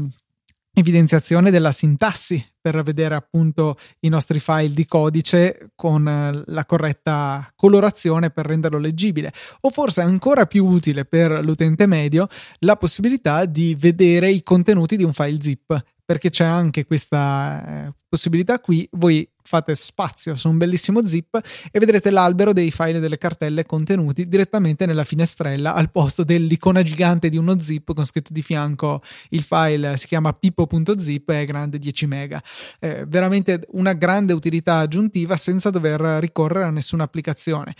evidenziazione 0.74 1.50
della 1.50 1.72
sintassi 1.72 2.44
per 2.60 2.82
vedere 2.82 3.14
appunto 3.14 3.76
i 4.00 4.08
nostri 4.08 4.40
file 4.40 4.72
di 4.72 4.86
codice 4.86 5.70
con 5.74 6.06
eh, 6.06 6.42
la 6.46 6.64
corretta 6.64 7.50
colorazione 7.54 8.30
per 8.30 8.46
renderlo 8.46 8.78
leggibile. 8.78 9.32
O 9.60 9.70
forse 9.70 10.00
ancora 10.00 10.46
più 10.46 10.66
utile 10.66 11.04
per 11.04 11.44
l'utente 11.44 11.86
medio 11.86 12.26
la 12.60 12.76
possibilità 12.76 13.44
di 13.44 13.76
vedere 13.78 14.30
i 14.30 14.42
contenuti 14.42 14.96
di 14.96 15.04
un 15.04 15.12
file 15.12 15.40
zip 15.40 15.82
perché 16.04 16.30
c'è 16.30 16.44
anche 16.44 16.84
questa 16.84 17.86
eh, 17.86 17.92
possibilità 18.08 18.58
qui. 18.60 18.86
Voi 18.92 19.26
fate 19.46 19.74
spazio 19.74 20.36
su 20.36 20.48
un 20.48 20.56
bellissimo 20.56 21.06
zip 21.06 21.38
e 21.70 21.78
vedrete 21.78 22.10
l'albero 22.10 22.52
dei 22.52 22.70
file 22.70 22.96
e 22.96 23.00
delle 23.00 23.18
cartelle 23.18 23.66
contenuti 23.66 24.26
direttamente 24.26 24.86
nella 24.86 25.04
finestrella 25.04 25.74
al 25.74 25.90
posto 25.90 26.24
dell'icona 26.24 26.82
gigante 26.82 27.28
di 27.28 27.36
uno 27.36 27.60
zip 27.60 27.92
con 27.92 28.06
scritto 28.06 28.32
di 28.32 28.42
fianco 28.42 29.02
il 29.30 29.42
file 29.42 29.96
si 29.98 30.06
chiama 30.06 30.32
pipo.zip 30.32 31.28
e 31.30 31.42
è 31.42 31.44
grande 31.44 31.78
10 31.78 32.06
mega. 32.06 32.42
Eh, 32.80 33.04
veramente 33.06 33.66
una 33.72 33.92
grande 33.92 34.32
utilità 34.32 34.78
aggiuntiva 34.78 35.36
senza 35.36 35.70
dover 35.70 36.00
ricorrere 36.20 36.64
a 36.64 36.70
nessuna 36.70 37.04
applicazione. 37.04 37.74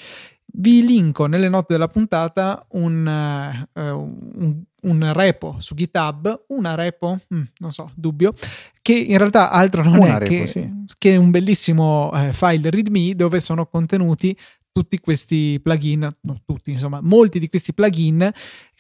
Vi 0.56 0.84
linko 0.84 1.26
nelle 1.26 1.48
note 1.48 1.72
della 1.72 1.88
puntata 1.88 2.64
un, 2.72 3.66
uh, 3.74 3.80
un, 3.80 4.62
un 4.82 5.12
repo 5.12 5.56
su 5.58 5.74
GitHub, 5.74 6.44
una 6.48 6.74
repo, 6.74 7.18
mm, 7.34 7.42
non 7.58 7.72
so, 7.72 7.90
dubbio, 7.94 8.34
che 8.84 8.92
in 8.92 9.16
realtà 9.16 9.50
altro 9.50 9.82
non 9.82 9.96
una 9.96 10.16
è 10.16 10.18
repo, 10.18 10.30
che, 10.30 10.46
sì. 10.46 10.70
che, 10.98 11.16
un 11.16 11.30
bellissimo 11.30 12.12
eh, 12.12 12.34
file 12.34 12.68
README 12.68 13.14
dove 13.14 13.40
sono 13.40 13.64
contenuti 13.64 14.36
tutti 14.70 14.98
questi 14.98 15.58
plugin, 15.62 16.06
no 16.20 16.42
tutti, 16.44 16.72
insomma, 16.72 17.00
molti 17.00 17.38
di 17.38 17.48
questi 17.48 17.72
plugin 17.72 18.30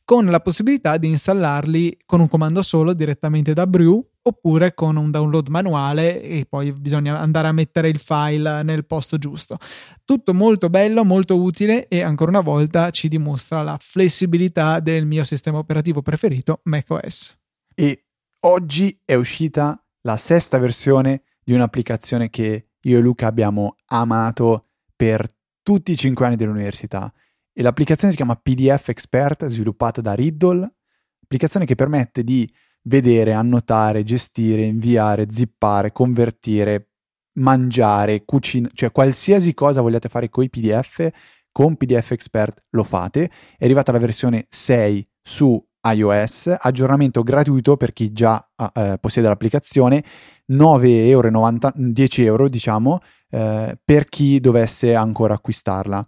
con 0.04 0.26
la 0.26 0.40
possibilità 0.40 0.98
di 0.98 1.08
installarli 1.08 2.00
con 2.04 2.20
un 2.20 2.28
comando 2.28 2.60
solo 2.60 2.92
direttamente 2.92 3.54
da 3.54 3.66
Brew 3.66 4.06
oppure 4.20 4.74
con 4.74 4.96
un 4.96 5.10
download 5.10 5.48
manuale 5.48 6.22
e 6.22 6.44
poi 6.46 6.70
bisogna 6.72 7.18
andare 7.18 7.48
a 7.48 7.52
mettere 7.52 7.88
il 7.88 7.98
file 7.98 8.62
nel 8.62 8.84
posto 8.84 9.16
giusto. 9.16 9.56
Tutto 10.04 10.34
molto 10.34 10.68
bello, 10.68 11.02
molto 11.02 11.40
utile 11.40 11.88
e 11.88 12.02
ancora 12.02 12.30
una 12.30 12.42
volta 12.42 12.90
ci 12.90 13.08
dimostra 13.08 13.62
la 13.62 13.78
flessibilità 13.80 14.80
del 14.80 15.06
mio 15.06 15.24
sistema 15.24 15.56
operativo 15.56 16.02
preferito, 16.02 16.60
macOS. 16.64 17.34
E 17.74 18.04
oggi 18.40 19.00
è 19.02 19.14
uscita 19.14 19.78
la 20.06 20.16
sesta 20.16 20.58
versione 20.58 21.22
di 21.42 21.52
un'applicazione 21.52 22.30
che 22.30 22.68
io 22.80 22.98
e 22.98 23.00
Luca 23.00 23.26
abbiamo 23.26 23.76
amato 23.86 24.68
per 24.94 25.26
tutti 25.62 25.92
i 25.92 25.96
cinque 25.96 26.26
anni 26.26 26.36
dell'università 26.36 27.12
e 27.52 27.62
l'applicazione 27.62 28.10
si 28.10 28.16
chiama 28.16 28.36
PDF 28.36 28.88
Expert, 28.88 29.46
sviluppata 29.46 30.00
da 30.00 30.12
Riddle, 30.12 30.74
applicazione 31.22 31.66
che 31.66 31.74
permette 31.74 32.22
di 32.22 32.50
vedere, 32.82 33.32
annotare, 33.32 34.02
gestire, 34.02 34.64
inviare, 34.64 35.26
zippare, 35.30 35.92
convertire, 35.92 36.90
mangiare, 37.34 38.24
cucinare, 38.24 38.74
cioè 38.74 38.92
qualsiasi 38.92 39.54
cosa 39.54 39.80
vogliate 39.80 40.08
fare 40.08 40.28
con 40.28 40.44
i 40.44 40.50
PDF, 40.50 41.08
con 41.50 41.76
PDF 41.76 42.10
Expert 42.10 42.60
lo 42.70 42.84
fate. 42.84 43.30
È 43.56 43.64
arrivata 43.64 43.92
la 43.92 43.98
versione 43.98 44.46
6 44.50 45.08
su 45.22 45.64
iOS, 45.84 46.54
aggiornamento 46.58 47.22
gratuito 47.22 47.76
per 47.76 47.92
chi 47.92 48.12
già 48.12 48.46
eh, 48.72 48.96
possiede 49.00 49.28
l'applicazione, 49.28 50.04
9,90 50.52 50.86
euro, 51.08 51.72
10 51.74 52.24
euro 52.24 52.48
diciamo, 52.48 53.00
eh, 53.30 53.78
per 53.84 54.04
chi 54.04 54.40
dovesse 54.40 54.94
ancora 54.94 55.34
acquistarla. 55.34 56.06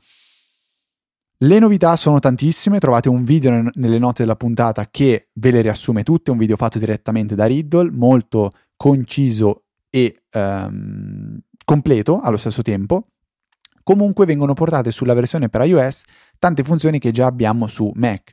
Le 1.41 1.59
novità 1.59 1.97
sono 1.97 2.19
tantissime, 2.19 2.79
trovate 2.79 3.11
un 3.11 3.23
video 3.23 3.71
nelle 3.75 3.99
note 3.99 4.23
della 4.23 4.37
puntata 4.37 4.89
che 4.91 5.29
ve 5.35 5.51
le 5.51 5.61
riassume 5.61 6.03
tutte, 6.03 6.31
un 6.31 6.39
video 6.39 6.57
fatto 6.57 6.79
direttamente 6.79 7.35
da 7.35 7.45
Riddle, 7.45 7.91
molto 7.91 8.51
conciso 8.75 9.65
e 9.91 10.23
um, 10.33 11.39
completo 11.63 12.21
allo 12.21 12.39
stesso 12.39 12.63
tempo. 12.63 13.09
Comunque 13.83 14.25
vengono 14.25 14.55
portate 14.55 14.91
sulla 14.91 15.13
versione 15.13 15.51
per 15.51 15.61
iOS 15.61 16.05
tante 16.39 16.65
funzioni 16.65 16.99
che 16.99 17.11
già 17.11 17.27
abbiamo 17.27 17.67
su 17.67 17.91
Mac. 17.95 18.33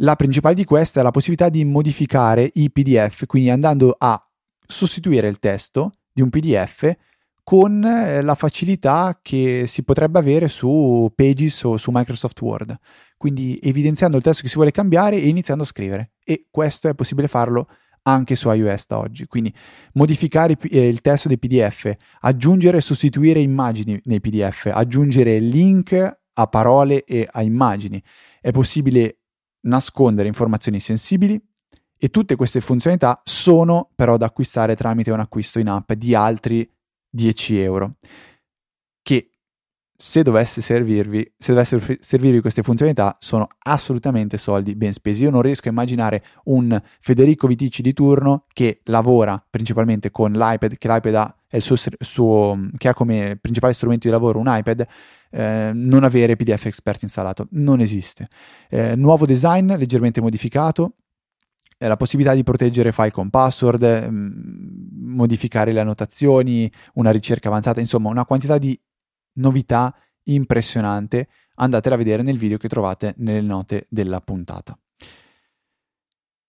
La 0.00 0.14
principale 0.14 0.54
di 0.54 0.64
queste 0.64 1.00
è 1.00 1.02
la 1.02 1.10
possibilità 1.10 1.48
di 1.48 1.64
modificare 1.64 2.50
i 2.54 2.70
PDF, 2.70 3.24
quindi 3.24 3.48
andando 3.48 3.94
a 3.96 4.22
sostituire 4.66 5.26
il 5.26 5.38
testo 5.38 5.94
di 6.12 6.20
un 6.20 6.28
PDF 6.28 6.94
con 7.42 7.82
eh, 7.82 8.20
la 8.20 8.34
facilità 8.34 9.20
che 9.22 9.64
si 9.66 9.84
potrebbe 9.84 10.18
avere 10.18 10.48
su 10.48 11.10
Pages 11.14 11.62
o 11.62 11.76
su 11.78 11.90
Microsoft 11.94 12.38
Word, 12.42 12.76
quindi 13.16 13.58
evidenziando 13.62 14.18
il 14.18 14.22
testo 14.22 14.42
che 14.42 14.48
si 14.48 14.56
vuole 14.56 14.70
cambiare 14.70 15.16
e 15.16 15.28
iniziando 15.28 15.62
a 15.62 15.66
scrivere. 15.66 16.10
E 16.22 16.48
questo 16.50 16.88
è 16.88 16.94
possibile 16.94 17.26
farlo 17.26 17.66
anche 18.02 18.34
su 18.34 18.50
iOS 18.50 18.86
da 18.88 18.98
oggi. 18.98 19.26
Quindi 19.26 19.54
modificare 19.94 20.58
eh, 20.60 20.88
il 20.88 21.00
testo 21.00 21.28
dei 21.28 21.38
PDF, 21.38 21.90
aggiungere 22.20 22.78
e 22.78 22.80
sostituire 22.82 23.40
immagini 23.40 23.98
nei 24.04 24.20
PDF, 24.20 24.68
aggiungere 24.70 25.38
link 25.38 26.18
a 26.34 26.46
parole 26.48 27.02
e 27.04 27.26
a 27.30 27.40
immagini. 27.40 28.02
È 28.42 28.50
possibile 28.50 29.20
nascondere 29.66 30.28
informazioni 30.28 30.80
sensibili 30.80 31.40
e 31.98 32.08
tutte 32.08 32.36
queste 32.36 32.60
funzionalità 32.60 33.20
sono 33.24 33.90
però 33.94 34.16
da 34.16 34.26
acquistare 34.26 34.76
tramite 34.76 35.10
un 35.10 35.20
acquisto 35.20 35.58
in 35.58 35.68
app 35.68 35.92
di 35.92 36.14
altri 36.14 36.68
10 37.08 37.58
euro, 37.58 37.96
che 39.02 39.30
se 39.96 40.22
dovesse 40.22 40.60
servirvi, 40.60 41.32
se 41.38 41.52
dovessero 41.52 41.96
servirvi 42.00 42.40
queste 42.40 42.62
funzionalità, 42.62 43.16
sono 43.18 43.48
assolutamente 43.58 44.36
soldi 44.36 44.74
ben 44.76 44.92
spesi. 44.92 45.22
Io 45.22 45.30
non 45.30 45.42
riesco 45.42 45.68
a 45.68 45.70
immaginare 45.70 46.22
un 46.44 46.80
Federico 47.00 47.46
Vitici 47.46 47.82
di 47.82 47.92
turno 47.92 48.44
che 48.52 48.80
lavora 48.84 49.42
principalmente 49.48 50.10
con 50.10 50.32
l'iPad, 50.32 50.76
che 50.76 50.88
l'iPad 50.88 51.14
ha, 51.14 51.36
è 51.48 51.56
il 51.56 51.62
suo, 51.62 51.76
suo, 51.98 52.68
che 52.76 52.88
ha 52.88 52.94
come 52.94 53.38
principale 53.40 53.72
strumento 53.72 54.06
di 54.06 54.12
lavoro 54.12 54.38
un 54.38 54.46
iPad, 54.48 54.86
eh, 55.30 55.70
non 55.74 56.04
avere 56.04 56.36
PDF 56.36 56.66
Expert 56.66 57.02
installato. 57.02 57.48
Non 57.52 57.80
esiste. 57.80 58.28
Eh, 58.68 58.96
nuovo 58.96 59.24
design 59.24 59.74
leggermente 59.76 60.20
modificato, 60.20 60.96
la 61.78 61.96
possibilità 61.96 62.34
di 62.34 62.42
proteggere 62.42 62.92
file 62.92 63.10
con 63.10 63.30
password, 63.30 64.08
mm, 64.10 64.28
modificare 65.14 65.72
le 65.72 65.80
annotazioni, 65.80 66.70
una 66.94 67.10
ricerca 67.10 67.48
avanzata, 67.48 67.80
insomma 67.80 68.08
una 68.08 68.24
quantità 68.24 68.58
di 68.58 68.78
novità 69.36 69.94
impressionante. 70.24 71.28
Andatela 71.56 71.94
a 71.94 71.98
vedere 71.98 72.22
nel 72.22 72.38
video 72.38 72.58
che 72.58 72.68
trovate 72.68 73.14
nelle 73.18 73.40
note 73.40 73.86
della 73.88 74.20
puntata. 74.20 74.78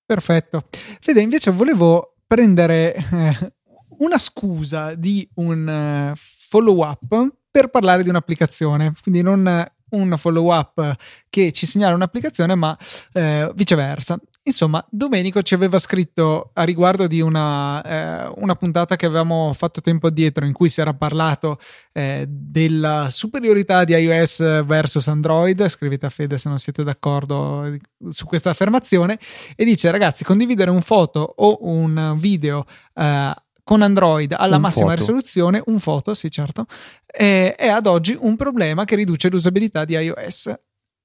Perfetto. 0.06 0.67
Fede, 1.00 1.21
invece 1.21 1.52
volevo 1.52 2.15
prendere 2.26 2.95
eh, 2.95 3.54
una 4.00 4.17
scusa 4.17 4.95
di 4.95 5.28
un 5.36 5.67
eh, 5.67 6.13
follow 6.15 6.84
up 6.84 7.36
per 7.50 7.69
parlare 7.69 8.04
di 8.04 8.10
un'applicazione, 8.10 8.93
quindi 9.02 9.21
non 9.21 9.65
un 9.89 10.17
follow 10.17 10.54
up 10.54 10.95
che 11.30 11.52
ci 11.52 11.65
segnala 11.65 11.95
un'applicazione, 11.95 12.56
ma 12.56 12.78
eh, 13.13 13.52
viceversa. 13.56 14.19
Insomma, 14.48 14.84
Domenico 14.90 15.42
ci 15.42 15.54
aveva 15.54 15.78
scritto 15.78 16.52
a 16.54 16.64
riguardo 16.64 17.06
di 17.06 17.20
una, 17.20 17.84
eh, 17.84 18.32
una, 18.38 18.56
puntata 18.56 18.96
che 18.96 19.06
avevamo 19.06 19.52
fatto 19.52 19.82
tempo 19.82 20.08
addietro 20.08 20.46
in 20.46 20.54
cui 20.54 20.70
si 20.70 20.80
era 20.80 20.94
parlato 20.94 21.60
eh, 21.92 22.26
della 22.30 23.08
superiorità 23.10 23.84
di 23.84 23.92
iOS 23.94 24.64
versus 24.64 25.10
Android. 25.10 25.68
Scrivete 25.68 26.06
a 26.06 26.10
Fede 26.10 26.38
se 26.38 26.48
non 26.48 26.60
siete 26.60 26.86
d'accordo 26.86 27.78
su 28.08 28.26
questa 28.26 28.50
affermazione. 28.52 29.20
E 29.54 29.66
dice: 29.66 29.92
Ragazzi, 29.92 30.24
condividere 30.24 30.70
un 30.70 30.82
foto 30.82 31.34
o 31.36 31.58
un 31.64 32.16
video 32.18 32.66
eh, 32.94 33.34
con 33.66 33.82
Android 33.82 34.34
alla 34.34 34.56
un 34.56 34.62
massima 34.62 34.92
foto. 34.92 35.00
risoluzione, 35.00 35.62
un 35.66 35.80
foto, 35.80 36.14
sì, 36.14 36.32
certo, 36.32 36.68
è, 37.06 37.54
è 37.58 37.68
ad 37.68 37.86
oggi 37.86 38.18
un 38.18 38.38
problema 38.38 38.86
che 38.86 38.96
riduce 38.96 39.30
l'usabilità 39.30 39.84
di 39.84 39.96
iOS 39.96 40.54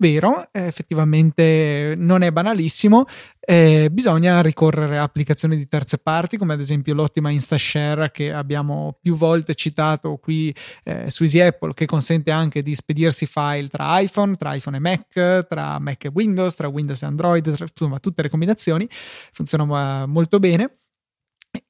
vero, 0.03 0.51
eh, 0.51 0.67
effettivamente 0.67 1.95
non 1.97 2.23
è 2.23 2.33
banalissimo, 2.33 3.05
eh, 3.38 3.88
bisogna 3.91 4.43
ricorrere 4.43 4.99
a 4.99 5.05
applicazioni 5.05 5.57
di 5.57 5.69
terze 5.69 5.99
parti 5.99 6.37
come 6.37 6.55
ad 6.55 6.61
esempio 6.61 6.93
l'ottima 6.93 7.31
InstaShare 7.31 8.11
che 8.11 8.33
abbiamo 8.33 8.99
più 9.01 9.15
volte 9.15 9.55
citato 9.55 10.17
qui 10.17 10.55
eh, 10.83 11.09
su 11.09 11.23
Easy 11.23 11.38
Apple 11.38 11.73
che 11.73 11.87
consente 11.87 12.33
anche 12.33 12.62
di 12.62 12.75
spedirsi 12.75 13.27
file 13.27 13.69
tra 13.69 14.01
iPhone, 14.01 14.35
tra 14.35 14.55
iPhone 14.55 14.77
e 14.77 14.81
Mac, 14.81 15.47
tra 15.47 15.79
Mac 15.79 16.05
e 16.05 16.11
Windows, 16.12 16.57
tra 16.57 16.67
Windows 16.67 17.01
e 17.03 17.07
Android, 17.07 17.55
tra, 17.55 17.65
insomma 17.65 18.01
tutte 18.01 18.23
le 18.23 18.29
combinazioni, 18.29 18.88
funzionano 19.33 20.07
molto 20.09 20.41
bene 20.41 20.79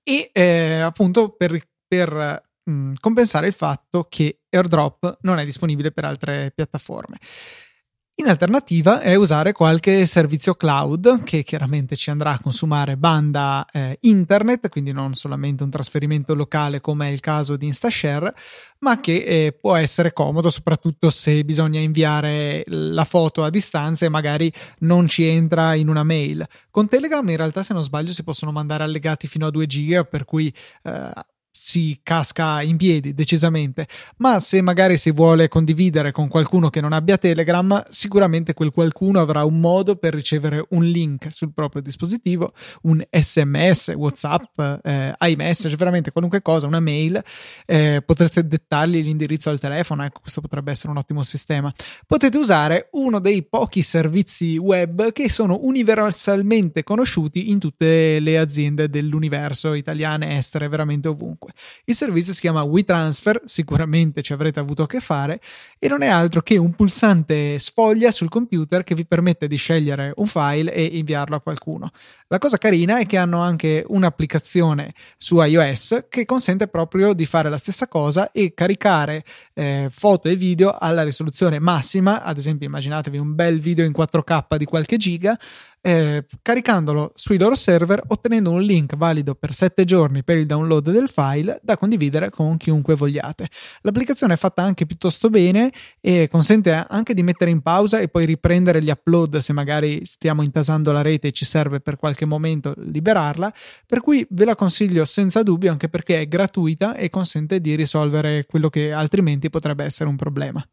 e 0.02 0.30
eh, 0.32 0.80
appunto 0.80 1.34
per, 1.36 1.60
per 1.86 2.40
mh, 2.64 2.94
compensare 2.98 3.48
il 3.48 3.52
fatto 3.52 4.06
che 4.08 4.40
AirDrop 4.48 5.18
non 5.22 5.38
è 5.38 5.44
disponibile 5.44 5.92
per 5.92 6.04
altre 6.04 6.52
piattaforme. 6.54 7.18
In 8.16 8.28
alternativa 8.28 9.00
è 9.00 9.14
usare 9.14 9.52
qualche 9.52 10.04
servizio 10.04 10.54
cloud 10.54 11.24
che 11.24 11.42
chiaramente 11.42 11.96
ci 11.96 12.10
andrà 12.10 12.32
a 12.32 12.38
consumare 12.38 12.98
banda 12.98 13.66
eh, 13.72 13.96
internet, 14.02 14.68
quindi 14.68 14.92
non 14.92 15.14
solamente 15.14 15.62
un 15.62 15.70
trasferimento 15.70 16.34
locale 16.34 16.82
come 16.82 17.08
è 17.08 17.10
il 17.10 17.20
caso 17.20 17.56
di 17.56 17.64
InstaShare, 17.64 18.34
ma 18.80 19.00
che 19.00 19.24
eh, 19.24 19.56
può 19.58 19.76
essere 19.76 20.12
comodo 20.12 20.50
soprattutto 20.50 21.08
se 21.08 21.42
bisogna 21.42 21.80
inviare 21.80 22.64
la 22.66 23.04
foto 23.04 23.44
a 23.44 23.50
distanza 23.50 24.04
e 24.04 24.10
magari 24.10 24.52
non 24.80 25.08
ci 25.08 25.24
entra 25.24 25.72
in 25.72 25.88
una 25.88 26.04
mail. 26.04 26.46
Con 26.70 26.88
Telegram 26.88 27.26
in 27.26 27.36
realtà 27.38 27.62
se 27.62 27.72
non 27.72 27.82
sbaglio 27.82 28.12
si 28.12 28.22
possono 28.22 28.52
mandare 28.52 28.84
allegati 28.84 29.26
fino 29.26 29.46
a 29.46 29.50
2 29.50 29.66
giga, 29.66 30.04
per 30.04 30.26
cui 30.26 30.52
eh, 30.82 31.10
si 31.54 32.00
casca 32.02 32.62
in 32.62 32.78
piedi 32.78 33.12
decisamente, 33.12 33.86
ma 34.16 34.40
se 34.40 34.62
magari 34.62 34.96
si 34.96 35.10
vuole 35.10 35.48
condividere 35.48 36.10
con 36.10 36.26
qualcuno 36.26 36.70
che 36.70 36.80
non 36.80 36.94
abbia 36.94 37.18
Telegram, 37.18 37.84
sicuramente 37.90 38.54
quel 38.54 38.70
qualcuno 38.70 39.20
avrà 39.20 39.44
un 39.44 39.60
modo 39.60 39.96
per 39.96 40.14
ricevere 40.14 40.64
un 40.70 40.82
link 40.84 41.30
sul 41.30 41.52
proprio 41.52 41.82
dispositivo, 41.82 42.54
un 42.82 43.04
SMS, 43.08 43.92
WhatsApp, 43.94 44.58
eh, 44.82 45.14
iMessage, 45.20 45.76
veramente 45.76 46.10
qualunque 46.10 46.40
cosa, 46.40 46.66
una 46.66 46.80
mail, 46.80 47.22
eh, 47.66 48.02
potreste 48.04 48.48
dettargli 48.48 49.02
l'indirizzo 49.02 49.50
al 49.50 49.60
telefono, 49.60 50.04
ecco 50.04 50.20
questo 50.22 50.40
potrebbe 50.40 50.70
essere 50.70 50.90
un 50.90 50.96
ottimo 50.96 51.22
sistema. 51.22 51.72
Potete 52.06 52.38
usare 52.38 52.88
uno 52.92 53.18
dei 53.18 53.42
pochi 53.42 53.82
servizi 53.82 54.56
web 54.56 55.12
che 55.12 55.28
sono 55.28 55.58
universalmente 55.60 56.82
conosciuti 56.82 57.50
in 57.50 57.58
tutte 57.58 58.18
le 58.20 58.38
aziende 58.38 58.88
dell'universo, 58.88 59.74
italiane, 59.74 60.38
estere, 60.38 60.68
veramente 60.68 61.08
ovunque 61.08 61.41
comunque. 61.42 61.52
Il 61.84 61.94
servizio 61.94 62.32
si 62.32 62.40
chiama 62.40 62.62
WeTransfer, 62.62 63.42
sicuramente 63.44 64.22
ci 64.22 64.32
avrete 64.32 64.60
avuto 64.60 64.84
a 64.84 64.86
che 64.86 65.00
fare, 65.00 65.40
e 65.78 65.88
non 65.88 66.02
è 66.02 66.06
altro 66.06 66.40
che 66.42 66.56
un 66.56 66.74
pulsante 66.74 67.58
sfoglia 67.58 68.12
sul 68.12 68.28
computer 68.28 68.84
che 68.84 68.94
vi 68.94 69.04
permette 69.04 69.48
di 69.48 69.56
scegliere 69.56 70.12
un 70.16 70.26
file 70.26 70.72
e 70.72 70.84
inviarlo 70.84 71.36
a 71.36 71.40
qualcuno. 71.40 71.90
La 72.28 72.38
cosa 72.38 72.56
carina 72.56 72.98
è 72.98 73.06
che 73.06 73.18
hanno 73.18 73.40
anche 73.40 73.84
un'applicazione 73.86 74.94
su 75.16 75.40
iOS 75.42 76.06
che 76.08 76.24
consente 76.24 76.68
proprio 76.68 77.12
di 77.12 77.26
fare 77.26 77.50
la 77.50 77.58
stessa 77.58 77.88
cosa 77.88 78.30
e 78.30 78.54
caricare 78.54 79.24
eh, 79.52 79.88
foto 79.90 80.28
e 80.28 80.36
video 80.36 80.74
alla 80.78 81.02
risoluzione 81.02 81.58
massima, 81.58 82.22
ad 82.22 82.38
esempio 82.38 82.66
immaginatevi 82.66 83.18
un 83.18 83.34
bel 83.34 83.60
video 83.60 83.84
in 83.84 83.92
4K 83.92 84.56
di 84.56 84.64
qualche 84.64 84.96
giga, 84.96 85.38
eh, 85.82 86.24
caricandolo 86.40 87.12
sui 87.16 87.36
loro 87.36 87.56
server, 87.56 88.02
ottenendo 88.06 88.50
un 88.50 88.62
link 88.62 88.96
valido 88.96 89.34
per 89.34 89.52
7 89.52 89.84
giorni 89.84 90.22
per 90.22 90.38
il 90.38 90.46
download 90.46 90.90
del 90.90 91.08
file 91.08 91.58
da 91.62 91.76
condividere 91.76 92.30
con 92.30 92.56
chiunque 92.56 92.94
vogliate. 92.94 93.48
L'applicazione 93.80 94.34
è 94.34 94.36
fatta 94.36 94.62
anche 94.62 94.86
piuttosto 94.86 95.28
bene 95.28 95.72
e 96.00 96.28
consente 96.30 96.72
anche 96.72 97.14
di 97.14 97.22
mettere 97.22 97.50
in 97.50 97.60
pausa 97.60 97.98
e 97.98 98.08
poi 98.08 98.24
riprendere 98.24 98.82
gli 98.82 98.90
upload 98.90 99.38
se 99.38 99.52
magari 99.52 100.06
stiamo 100.06 100.42
intasando 100.42 100.92
la 100.92 101.02
rete 101.02 101.28
e 101.28 101.32
ci 101.32 101.44
serve 101.44 101.80
per 101.80 101.96
qualche 101.96 102.24
momento 102.24 102.74
liberarla, 102.76 103.52
per 103.84 104.00
cui 104.00 104.24
ve 104.30 104.44
la 104.44 104.54
consiglio 104.54 105.04
senza 105.04 105.42
dubbio 105.42 105.72
anche 105.72 105.88
perché 105.88 106.20
è 106.20 106.28
gratuita 106.28 106.94
e 106.94 107.10
consente 107.10 107.60
di 107.60 107.74
risolvere 107.74 108.46
quello 108.46 108.70
che 108.70 108.92
altrimenti 108.92 109.50
potrebbe 109.50 109.84
essere 109.84 110.08
un 110.08 110.16
problema. 110.16 110.64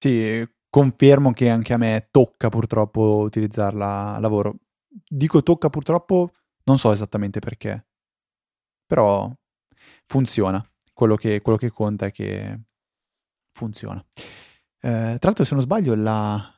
Sì, 0.00 0.46
confermo 0.70 1.32
che 1.32 1.48
anche 1.48 1.72
a 1.72 1.76
me 1.78 2.08
tocca 2.10 2.48
purtroppo 2.48 3.18
utilizzarla 3.24 4.14
a 4.14 4.18
lavoro. 4.18 4.56
Dico 4.88 5.42
tocca 5.42 5.70
purtroppo, 5.70 6.30
non 6.64 6.78
so 6.78 6.92
esattamente 6.92 7.38
perché, 7.40 7.86
però 8.86 9.32
funziona. 10.06 10.64
Quello 10.92 11.16
che, 11.16 11.40
quello 11.40 11.58
che 11.58 11.70
conta 11.70 12.06
è 12.06 12.10
che 12.10 12.60
funziona. 13.52 14.04
Eh, 14.80 15.16
tra 15.18 15.18
l'altro, 15.20 15.44
se 15.44 15.54
non 15.54 15.62
sbaglio, 15.62 15.94
la... 15.94 16.54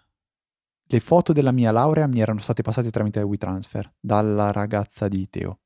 le 0.86 1.00
foto 1.00 1.32
della 1.32 1.52
mia 1.52 1.72
laurea 1.72 2.06
mi 2.06 2.20
erano 2.20 2.40
state 2.40 2.62
passate 2.62 2.90
tramite 2.90 3.20
WeTransfer 3.22 3.94
dalla 4.00 4.50
ragazza 4.52 5.08
di 5.08 5.28
Teo. 5.28 5.60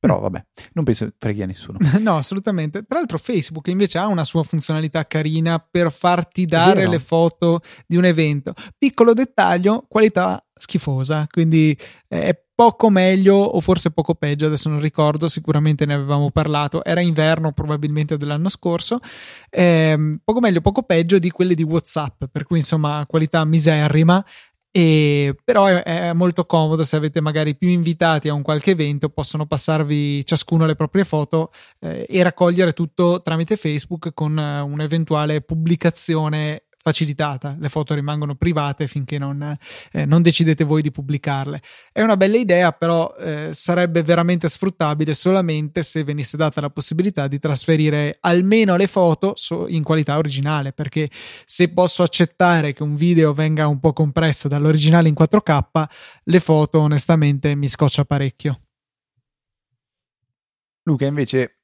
Però 0.00 0.20
vabbè, 0.20 0.44
non 0.74 0.84
penso 0.84 1.12
freghi 1.18 1.42
a 1.42 1.46
nessuno. 1.46 1.78
no, 2.00 2.16
assolutamente. 2.16 2.84
Tra 2.84 2.98
l'altro 2.98 3.18
Facebook 3.18 3.66
invece 3.68 3.98
ha 3.98 4.06
una 4.06 4.24
sua 4.24 4.44
funzionalità 4.44 5.06
carina 5.06 5.58
per 5.58 5.90
farti 5.90 6.44
dare 6.44 6.86
le 6.88 6.98
foto 7.00 7.60
di 7.86 7.96
un 7.96 8.04
evento. 8.04 8.54
Piccolo 8.76 9.12
dettaglio, 9.12 9.84
qualità 9.88 10.42
schifosa, 10.54 11.26
quindi 11.30 11.76
è 12.06 12.36
poco 12.58 12.90
meglio 12.90 13.36
o 13.36 13.60
forse 13.60 13.92
poco 13.92 14.16
peggio, 14.16 14.46
adesso 14.46 14.68
non 14.68 14.80
ricordo, 14.80 15.28
sicuramente 15.28 15.86
ne 15.86 15.94
avevamo 15.94 16.32
parlato, 16.32 16.82
era 16.82 17.00
inverno 17.00 17.52
probabilmente 17.52 18.16
dell'anno 18.16 18.48
scorso, 18.48 18.98
eh, 19.48 20.18
poco 20.24 20.40
meglio, 20.40 20.60
poco 20.60 20.82
peggio 20.82 21.20
di 21.20 21.30
quelle 21.30 21.54
di 21.54 21.62
Whatsapp, 21.62 22.24
per 22.24 22.42
cui 22.42 22.58
insomma 22.58 23.04
qualità 23.06 23.44
miserrima, 23.44 24.24
e, 24.70 25.34
però 25.44 25.66
è, 25.66 26.12
molto 26.12 26.44
comodo 26.44 26.84
se 26.84 26.96
avete 26.96 27.20
magari 27.20 27.56
più 27.56 27.68
invitati 27.68 28.28
a 28.28 28.34
un 28.34 28.42
qualche 28.42 28.72
evento, 28.72 29.08
possono 29.08 29.46
passarvi 29.46 30.24
ciascuno 30.24 30.66
le 30.66 30.76
proprie 30.76 31.04
foto 31.04 31.50
eh, 31.80 32.06
e 32.08 32.22
raccogliere 32.22 32.72
tutto 32.72 33.22
tramite 33.22 33.56
Facebook 33.56 34.12
con 34.14 34.36
uh, 34.36 34.66
un'eventuale 34.66 35.40
pubblicazione 35.40 36.64
facilitata, 36.88 37.54
le 37.58 37.68
foto 37.68 37.94
rimangono 37.94 38.34
private 38.34 38.86
finché 38.86 39.18
non, 39.18 39.56
eh, 39.92 40.06
non 40.06 40.22
decidete 40.22 40.64
voi 40.64 40.80
di 40.80 40.90
pubblicarle. 40.90 41.60
È 41.92 42.00
una 42.00 42.16
bella 42.16 42.38
idea, 42.38 42.72
però 42.72 43.14
eh, 43.18 43.50
sarebbe 43.52 44.02
veramente 44.02 44.48
sfruttabile 44.48 45.12
solamente 45.12 45.82
se 45.82 46.02
venisse 46.02 46.38
data 46.38 46.62
la 46.62 46.70
possibilità 46.70 47.28
di 47.28 47.38
trasferire 47.38 48.16
almeno 48.20 48.76
le 48.76 48.86
foto 48.86 49.34
in 49.68 49.82
qualità 49.82 50.16
originale, 50.16 50.72
perché 50.72 51.10
se 51.44 51.68
posso 51.68 52.02
accettare 52.02 52.72
che 52.72 52.82
un 52.82 52.94
video 52.94 53.34
venga 53.34 53.66
un 53.66 53.80
po' 53.80 53.92
compresso 53.92 54.48
dall'originale 54.48 55.08
in 55.08 55.14
4K, 55.18 55.84
le 56.24 56.40
foto 56.40 56.80
onestamente 56.80 57.54
mi 57.54 57.68
scoccia 57.68 58.04
parecchio. 58.04 58.60
Luca, 60.84 61.04
invece 61.04 61.58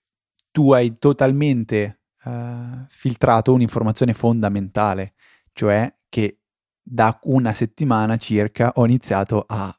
tu 0.50 0.72
hai 0.72 0.98
totalmente 0.98 2.03
uh, 2.24 2.84
filtrato 2.88 3.52
un'informazione 3.52 4.14
fondamentale, 4.14 5.14
cioè 5.52 5.92
che 6.08 6.40
da 6.82 7.18
una 7.24 7.52
settimana 7.52 8.16
circa 8.16 8.72
ho 8.74 8.84
iniziato 8.84 9.44
a 9.46 9.74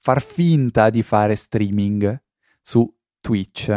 far 0.00 0.22
finta 0.22 0.90
di 0.90 1.02
fare 1.02 1.36
streaming 1.36 2.22
su 2.60 2.92
Twitch. 3.20 3.68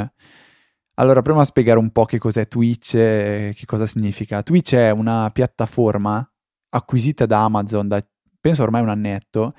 Allora, 0.95 1.21
proviamo 1.21 1.41
a 1.41 1.45
spiegare 1.45 1.79
un 1.79 1.91
po' 1.91 2.05
che 2.05 2.17
cos'è 2.17 2.47
Twitch 2.47 2.95
e 2.95 3.53
che 3.55 3.65
cosa 3.65 3.85
significa. 3.85 4.41
Twitch 4.41 4.73
è 4.73 4.89
una 4.89 5.29
piattaforma 5.31 6.27
acquisita 6.69 7.25
da 7.25 7.43
Amazon 7.43 7.87
da 7.87 8.05
penso 8.39 8.63
ormai 8.63 8.81
un 8.81 8.89
annetto 8.89 9.53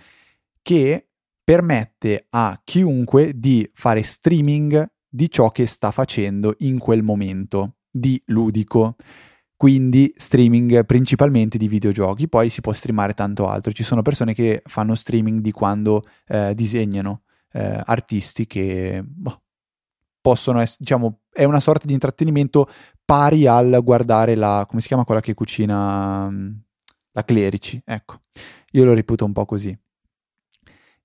che 0.63 1.09
permette 1.43 2.27
a 2.31 2.61
chiunque 2.63 3.39
di 3.39 3.69
fare 3.73 4.03
streaming 4.03 4.87
di 5.09 5.31
ciò 5.31 5.51
che 5.51 5.67
sta 5.67 5.91
facendo 5.91 6.55
in 6.59 6.79
quel 6.79 7.03
momento 7.03 7.78
di 7.91 8.21
ludico, 8.27 8.97
quindi 9.57 10.13
streaming 10.17 10.85
principalmente 10.87 11.59
di 11.59 11.69
videogiochi, 11.69 12.29
poi 12.29 12.49
si 12.49 12.61
può 12.61 12.73
streamare 12.73 13.15
tanto 13.15 13.49
altro. 13.49 13.73
Ci 13.73 13.83
sono 13.83 14.03
persone 14.03 14.35
che 14.35 14.63
fanno 14.65 14.95
streaming 14.95 15.41
di 15.41 15.51
quando 15.51 16.05
eh, 16.27 16.55
disegnano, 16.55 17.23
eh, 17.53 17.83
artisti 17.85 18.47
che 18.47 19.03
boh, 19.05 19.43
possono 20.21 20.61
essere, 20.61 20.79
diciamo, 20.81 21.21
è 21.31 21.45
una 21.45 21.61
sorta 21.61 21.87
di 21.87 21.93
intrattenimento 21.93 22.69
pari 23.05 23.47
al 23.47 23.81
guardare 23.83 24.35
la, 24.35 24.65
come 24.69 24.81
si 24.81 24.89
chiama 24.89 25.05
quella 25.05 25.21
che 25.21 25.35
cucina, 25.35 26.29
mm, 26.31 26.51
la 27.13 27.25
Clerici, 27.25 27.81
ecco, 27.85 28.21
io 28.73 28.85
lo 28.85 28.95
reputo 28.95 29.25
un 29.25 29.33
po' 29.33 29.45
così. 29.45 29.77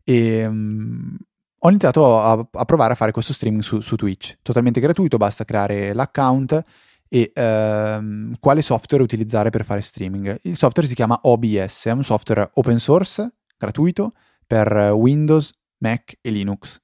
E 0.03 0.45
um, 0.45 1.17
ho 1.65 1.69
iniziato 1.69 2.19
a, 2.19 2.47
a, 2.51 2.65
provare 2.65 2.93
a 2.93 2.95
fare 2.95 3.11
questo 3.11 3.31
streaming 3.31 3.63
su, 3.63 3.79
su, 3.79 3.95
Twitch, 3.95 4.37
totalmente 4.41 4.81
gratuito, 4.81 5.15
basta 5.15 5.45
creare 5.45 5.93
l'account 5.93 6.61
e 7.07 7.31
ehm, 7.33 8.35
quale 8.39 8.61
software 8.61 9.01
utilizzare 9.01 9.49
per 9.49 9.63
fare 9.63 9.79
streaming. 9.79 10.39
Il 10.43 10.57
software 10.57 10.87
si 10.87 10.93
chiama 10.93 11.17
OBS, 11.21 11.85
è 11.85 11.91
un 11.91 12.03
software 12.03 12.49
open 12.55 12.79
source, 12.79 13.33
gratuito, 13.57 14.11
per 14.45 14.91
Windows, 14.93 15.53
Mac 15.77 16.17
e 16.19 16.31
Linux. 16.31 16.79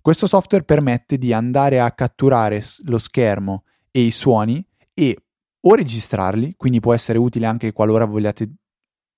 Questo 0.00 0.26
software 0.26 0.64
permette 0.64 1.18
di 1.18 1.34
andare 1.34 1.80
a 1.80 1.92
catturare 1.92 2.62
lo 2.84 2.98
schermo 2.98 3.64
e 3.90 4.00
i 4.00 4.10
suoni 4.10 4.66
e 4.94 5.18
o 5.60 5.74
registrarli, 5.74 6.54
quindi 6.56 6.80
può 6.80 6.94
essere 6.94 7.18
utile 7.18 7.44
anche 7.44 7.72
qualora 7.72 8.06
vogliate 8.06 8.50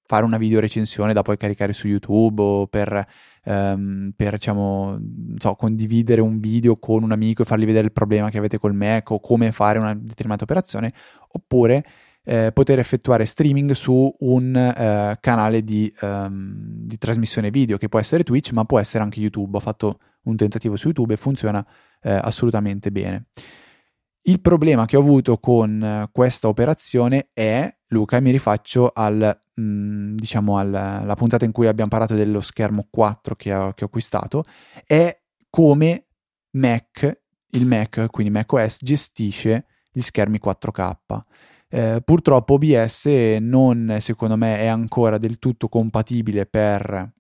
fare 0.07 0.25
una 0.25 0.39
video 0.39 0.61
recensione 0.61 1.13
da 1.13 1.23
poi 1.23 1.37
caricare 1.37 1.73
su 1.73 1.89
YouTube 1.89 2.41
o 2.43 2.67
per, 2.67 3.07
um, 3.45 4.13
per 4.15 4.33
diciamo, 4.33 4.99
so, 5.37 5.55
condividere 5.55 6.21
un 6.21 6.39
video 6.39 6.77
con 6.77 7.03
un 7.03 7.13
amico 7.13 7.43
e 7.43 7.45
fargli 7.45 7.67
vedere 7.67 7.87
il 7.87 7.93
problema 7.93 8.31
che 8.31 8.39
avete 8.39 8.59
col 8.59 8.75
Mac 8.75 9.11
o 9.11 9.21
come 9.21 9.53
fare 9.53 9.79
una 9.79 9.95
determinata 9.95 10.45
operazione, 10.45 10.93
oppure 11.33 11.85
eh, 12.29 12.51
poter 12.53 12.79
effettuare 12.81 13.25
streaming 13.25 13.71
su 13.73 14.15
un 14.21 14.57
eh, 14.57 15.17
canale 15.21 15.63
di, 15.63 15.93
um, 16.01 16.55
di, 16.59 16.99
trasmissione 16.99 17.51
video 17.51 17.77
che 17.77 17.89
può 17.89 18.01
essere 18.01 18.25
Twitch 18.25 18.51
ma 18.51 18.65
può 18.65 18.81
essere 18.81 19.05
anche 19.05 19.21
YouTube. 19.21 19.57
Ho 19.57 19.61
fatto 19.61 20.01
un 20.23 20.35
tentativo 20.35 20.77
su 20.77 20.89
YouTube 20.89 21.15
e 21.15 21.17
funziona 21.17 21.65
eh, 22.03 22.11
assolutamente 22.11 22.91
bene. 22.91 23.27
Il 24.23 24.41
problema 24.41 24.87
che 24.87 24.97
ho 24.97 25.01
avuto 25.01 25.39
con 25.39 25.81
eh, 25.81 26.09
questa 26.11 26.49
operazione 26.49 27.29
è, 27.33 27.73
Luca, 27.89 28.19
mi 28.19 28.33
rifaccio 28.33 28.91
al, 28.93 29.39
diciamo 29.59 30.59
alla 30.59 31.15
puntata 31.17 31.47
in 31.47 31.53
cui 31.53 31.67
abbiamo 31.67 31.89
parlato 31.89 32.15
dello 32.15 32.43
schermo 32.43 32.87
4 32.91 33.35
che 33.37 33.55
ho, 33.55 33.73
che 33.73 33.85
ho 33.85 33.87
acquistato, 33.87 34.45
è 34.85 35.19
come 35.49 36.07
Mac, 36.53 37.21
il 37.51 37.67
Mac, 37.67 38.07
quindi 38.11 38.33
macOS, 38.33 38.79
gestisce 38.83 39.67
gli 39.91 40.03
schermi 40.03 40.39
4K. 40.43 41.21
Eh, 41.69 42.03
purtroppo 42.05 42.55
OBS 42.55 43.07
non, 43.41 43.97
secondo 44.01 44.37
me, 44.37 44.59
è 44.59 44.67
ancora 44.67 45.17
del 45.19 45.39
tutto 45.39 45.69
compatibile 45.69 46.47
per 46.47 47.13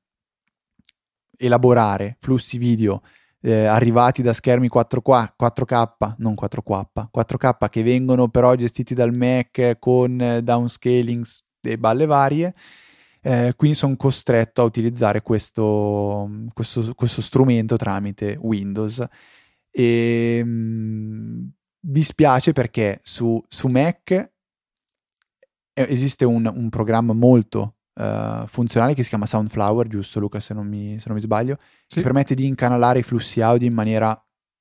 elaborare 1.39 2.17
flussi 2.21 2.59
video 2.59 3.03
eh, 3.41 3.65
arrivati 3.67 4.23
da 4.23 4.33
schermi 4.33 4.69
4K, 4.73 5.35
4K, 5.39 6.15
non 6.19 6.35
4K, 6.35 7.09
4K 7.15 7.69
che 7.69 7.83
vengono 7.83 8.29
però 8.29 8.55
gestiti 8.55 8.93
dal 8.93 9.15
Mac 9.15 9.77
con 9.79 10.21
eh, 10.21 10.43
downscaling 10.43 11.25
e 11.67 11.79
balle 11.79 12.07
varie. 12.07 12.55
Eh, 13.21 13.55
quindi 13.57 13.77
sono 13.77 13.97
costretto 13.97 14.63
a 14.63 14.65
utilizzare 14.65 15.21
questo, 15.21 16.31
questo, 16.53 16.95
questo 16.95 17.21
strumento 17.21 17.77
tramite 17.77 18.39
Windows. 18.41 19.05
E 19.71 20.43
mh, 20.45 20.49
mm, 20.49 21.45
mi 21.89 22.03
spiace 22.03 22.53
perché 22.53 23.01
su, 23.03 23.43
su 23.49 23.69
Mac 23.69 24.31
esiste 25.73 26.25
un, 26.25 26.51
un 26.53 26.69
programma 26.71 27.13
molto 27.13 27.77
uh, 27.95 28.47
funzionale 28.47 28.95
che 28.95 29.03
si 29.03 29.09
chiama 29.09 29.27
Soundflower, 29.27 29.87
giusto 29.87 30.21
Luca 30.21 30.41
se 30.41 30.55
non 30.55 30.67
mi, 30.67 30.99
se 30.99 31.05
non 31.09 31.17
mi 31.17 31.23
sbaglio, 31.23 31.59
sì. 31.85 31.97
che 31.97 32.03
permette 32.03 32.35
di 32.35 32.47
incanalare 32.47 33.01
i 33.01 33.03
flussi 33.03 33.41
audio 33.41 33.69
in 33.69 33.75
maniera 33.75 34.19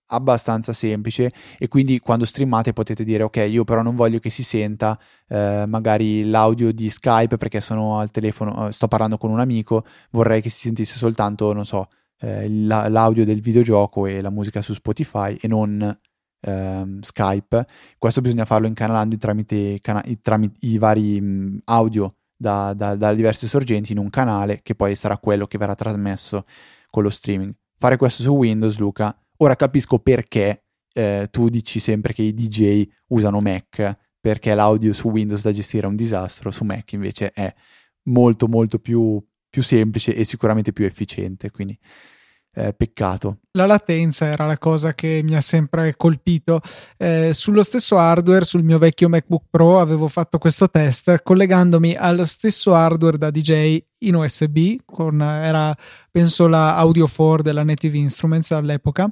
abbastanza 0.07 0.73
semplice 0.73 1.31
e 1.57 1.67
quindi 1.67 1.99
quando 1.99 2.25
streamate 2.25 2.73
potete 2.73 3.03
dire 3.03 3.23
ok 3.23 3.37
io 3.49 3.63
però 3.63 3.81
non 3.81 3.95
voglio 3.95 4.19
che 4.19 4.29
si 4.29 4.43
senta 4.43 4.99
eh, 5.27 5.65
magari 5.67 6.29
l'audio 6.29 6.71
di 6.71 6.89
Skype 6.89 7.37
perché 7.37 7.61
sono 7.61 7.99
al 7.99 8.11
telefono 8.11 8.71
sto 8.71 8.87
parlando 8.87 9.17
con 9.17 9.31
un 9.31 9.39
amico 9.39 9.83
vorrei 10.11 10.41
che 10.41 10.49
si 10.49 10.59
sentisse 10.59 10.97
soltanto 10.97 11.53
non 11.53 11.65
so 11.65 11.87
eh, 12.19 12.47
l'audio 12.49 13.25
del 13.25 13.41
videogioco 13.41 14.05
e 14.05 14.21
la 14.21 14.29
musica 14.29 14.61
su 14.61 14.73
Spotify 14.73 15.35
e 15.39 15.47
non 15.47 15.97
ehm, 16.41 16.99
Skype 16.99 17.65
questo 17.97 18.21
bisogna 18.21 18.45
farlo 18.45 18.67
incanalando 18.67 19.17
tramite, 19.17 19.79
cana- 19.81 20.03
tramite 20.21 20.57
i 20.61 20.77
vari 20.77 21.19
mh, 21.19 21.61
audio 21.65 22.15
da, 22.37 22.73
da, 22.73 22.95
da 22.95 23.13
diverse 23.13 23.47
sorgenti 23.47 23.91
in 23.91 23.97
un 23.97 24.09
canale 24.09 24.61
che 24.61 24.75
poi 24.75 24.95
sarà 24.95 25.17
quello 25.17 25.47
che 25.47 25.57
verrà 25.57 25.75
trasmesso 25.75 26.45
con 26.89 27.03
lo 27.03 27.09
streaming. 27.09 27.53
Fare 27.77 27.97
questo 27.97 28.23
su 28.23 28.33
Windows, 28.33 28.77
Luca, 28.77 29.17
ora 29.37 29.55
capisco 29.55 29.99
perché 29.99 30.65
eh, 30.93 31.27
tu 31.29 31.49
dici 31.49 31.79
sempre 31.79 32.13
che 32.13 32.21
i 32.21 32.33
DJ 32.33 32.87
usano 33.07 33.41
Mac 33.41 33.97
perché 34.19 34.55
l'audio 34.55 34.91
su 34.93 35.09
Windows 35.09 35.43
da 35.43 35.51
gestire 35.51 35.85
è 35.85 35.89
un 35.89 35.95
disastro, 35.95 36.49
su 36.49 36.63
Mac 36.63 36.93
invece 36.93 37.31
è 37.31 37.53
molto 38.05 38.47
molto 38.47 38.79
più, 38.79 39.23
più 39.47 39.61
semplice 39.61 40.15
e 40.15 40.23
sicuramente 40.23 40.73
più 40.73 40.85
efficiente. 40.85 41.51
Quindi 41.51 41.77
eh, 42.55 42.73
peccato. 42.73 43.39
La 43.51 43.65
latenza 43.65 44.27
era 44.27 44.45
la 44.45 44.57
cosa 44.57 44.93
che 44.93 45.21
mi 45.23 45.35
ha 45.35 45.41
sempre 45.41 45.95
colpito. 45.95 46.61
Eh, 46.97 47.31
sullo 47.33 47.63
stesso 47.63 47.97
hardware, 47.97 48.45
sul 48.45 48.63
mio 48.63 48.77
vecchio 48.77 49.09
MacBook 49.09 49.43
Pro, 49.49 49.79
avevo 49.79 50.07
fatto 50.07 50.37
questo 50.37 50.69
test 50.69 51.21
collegandomi 51.21 51.93
allo 51.93 52.25
stesso 52.25 52.73
hardware 52.73 53.17
da 53.17 53.29
DJ 53.29 53.77
in 53.99 54.15
USB, 54.15 54.77
con, 54.85 55.21
era 55.21 55.75
penso 56.09 56.47
la 56.47 56.75
Audio 56.75 57.07
4 57.07 57.43
della 57.43 57.63
Native 57.63 57.97
Instruments 57.97 58.51
all'epoca, 58.51 59.09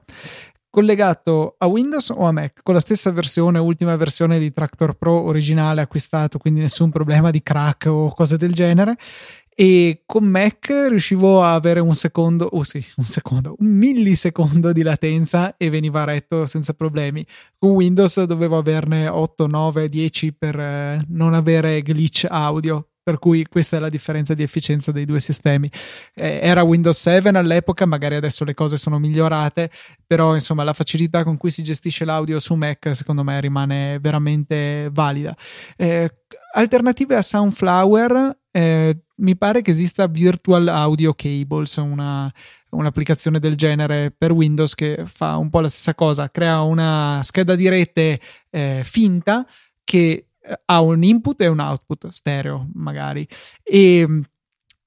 collegato 0.69 1.55
a 1.59 1.67
Windows 1.67 2.09
o 2.09 2.25
a 2.25 2.31
Mac 2.31 2.61
con 2.63 2.73
la 2.73 2.79
stessa 2.79 3.11
versione, 3.11 3.59
ultima 3.59 3.95
versione 3.95 4.39
di 4.39 4.51
Tractor 4.51 4.95
Pro 4.95 5.21
originale 5.21 5.81
acquistato, 5.81 6.39
quindi 6.39 6.61
nessun 6.61 6.89
problema 6.89 7.29
di 7.29 7.43
crack 7.43 7.85
o 7.87 8.11
cose 8.13 8.37
del 8.37 8.53
genere 8.53 8.97
e 9.55 10.03
con 10.05 10.25
Mac 10.25 10.67
riuscivo 10.89 11.43
a 11.43 11.53
avere 11.53 11.79
un 11.79 11.95
secondo, 11.95 12.45
oh 12.45 12.63
sì, 12.63 12.83
un 12.97 13.05
secondo, 13.05 13.55
un 13.59 13.67
millisecondo 13.67 14.71
di 14.71 14.81
latenza 14.81 15.55
e 15.57 15.69
veniva 15.69 16.03
retto 16.03 16.45
senza 16.45 16.73
problemi. 16.73 17.25
Con 17.57 17.71
Windows 17.71 18.23
dovevo 18.23 18.57
averne 18.57 19.07
8, 19.07 19.47
9, 19.47 19.89
10 19.89 20.33
per 20.33 20.59
eh, 20.59 21.05
non 21.09 21.33
avere 21.33 21.81
glitch 21.81 22.25
audio 22.29 22.87
per 23.03 23.19
cui 23.19 23.45
questa 23.45 23.75
è 23.75 23.79
la 23.81 23.89
differenza 23.89 24.33
di 24.33 24.43
efficienza 24.43 24.93
dei 24.93 25.03
due 25.03 25.19
sistemi. 25.19 25.69
Eh, 26.15 26.39
era 26.41 26.63
Windows 26.63 26.97
7 26.99 27.29
all'epoca, 27.29 27.85
magari 27.85 28.15
adesso 28.15 28.45
le 28.45 28.53
cose 28.53 28.77
sono 28.77 28.97
migliorate, 28.97 29.69
però 30.07 30.33
insomma 30.33 30.63
la 30.63 30.73
facilità 30.73 31.25
con 31.25 31.35
cui 31.35 31.51
si 31.51 31.63
gestisce 31.63 32.05
l'audio 32.05 32.39
su 32.39 32.55
Mac 32.55 32.95
secondo 32.95 33.23
me 33.23 33.39
rimane 33.41 33.99
veramente 33.99 34.89
valida. 34.91 35.35
Eh, 35.75 36.09
alternative 36.53 37.17
a 37.17 37.21
Soundflower, 37.21 38.37
eh, 38.55 38.97
mi 39.15 39.35
pare 39.35 39.63
che 39.63 39.71
esista 39.71 40.05
Virtual 40.05 40.67
Audio 40.67 41.13
Cables, 41.15 41.77
una, 41.77 42.31
un'applicazione 42.69 43.39
del 43.39 43.55
genere 43.55 44.13
per 44.15 44.31
Windows 44.31 44.75
che 44.75 45.05
fa 45.07 45.37
un 45.37 45.49
po' 45.49 45.59
la 45.59 45.69
stessa 45.69 45.95
cosa, 45.95 46.29
crea 46.29 46.61
una 46.61 47.19
scheda 47.23 47.55
di 47.55 47.67
rete 47.67 48.19
eh, 48.51 48.83
finta 48.85 49.43
che 49.83 50.27
ha 50.65 50.81
un 50.81 51.03
input 51.03 51.41
e 51.41 51.47
un 51.47 51.59
output 51.59 52.09
stereo 52.09 52.69
magari. 52.75 53.27
E 53.63 54.05
mm, 54.07 54.21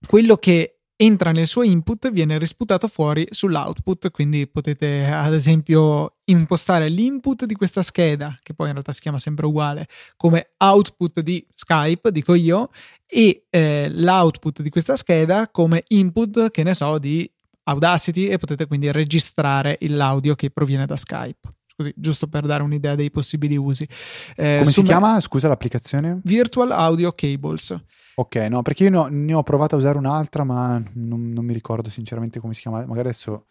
quello 0.06 0.36
che 0.36 0.75
entra 0.96 1.30
nel 1.30 1.46
suo 1.46 1.62
input 1.62 2.10
viene 2.10 2.38
risputato 2.38 2.88
fuori 2.88 3.26
sull'output 3.28 4.10
quindi 4.10 4.46
potete 4.46 5.04
ad 5.04 5.34
esempio 5.34 6.16
impostare 6.24 6.88
l'input 6.88 7.44
di 7.44 7.54
questa 7.54 7.82
scheda 7.82 8.38
che 8.42 8.54
poi 8.54 8.68
in 8.68 8.72
realtà 8.72 8.92
si 8.92 9.00
chiama 9.00 9.18
sempre 9.18 9.44
uguale 9.46 9.88
come 10.16 10.52
output 10.56 11.20
di 11.20 11.46
Skype 11.54 12.10
dico 12.10 12.34
io 12.34 12.70
e 13.06 13.44
eh, 13.50 13.90
l'output 13.92 14.62
di 14.62 14.70
questa 14.70 14.96
scheda 14.96 15.48
come 15.50 15.84
input 15.88 16.50
che 16.50 16.62
ne 16.62 16.74
so 16.74 16.98
di 16.98 17.30
Audacity 17.64 18.28
e 18.28 18.38
potete 18.38 18.66
quindi 18.66 18.90
registrare 18.90 19.76
l'audio 19.80 20.34
che 20.34 20.50
proviene 20.50 20.86
da 20.86 20.96
Skype 20.96 21.55
così 21.76 21.92
giusto 21.94 22.26
per 22.26 22.46
dare 22.46 22.62
un'idea 22.62 22.94
dei 22.94 23.10
possibili 23.10 23.56
usi. 23.56 23.86
Eh, 24.34 24.58
Come 24.60 24.70
si 24.70 24.82
chiama? 24.82 25.20
Scusa 25.20 25.46
l'applicazione? 25.48 26.20
Virtual 26.24 26.72
Audio 26.72 27.12
Cables. 27.12 27.78
Ok, 28.14 28.36
no, 28.36 28.62
perché 28.62 28.84
io 28.84 28.90
no, 28.90 29.08
ne 29.10 29.34
ho 29.34 29.42
provato 29.42 29.74
a 29.74 29.78
usare 29.78 29.98
un'altra, 29.98 30.42
ma 30.42 30.82
non, 30.94 31.30
non, 31.32 31.44
mi 31.44 31.52
ricordo 31.52 31.90
sinceramente 31.90 32.40
come 32.40 32.54
si 32.54 32.62
chiama. 32.62 32.78
Magari 32.86 33.08
adesso 33.08 33.46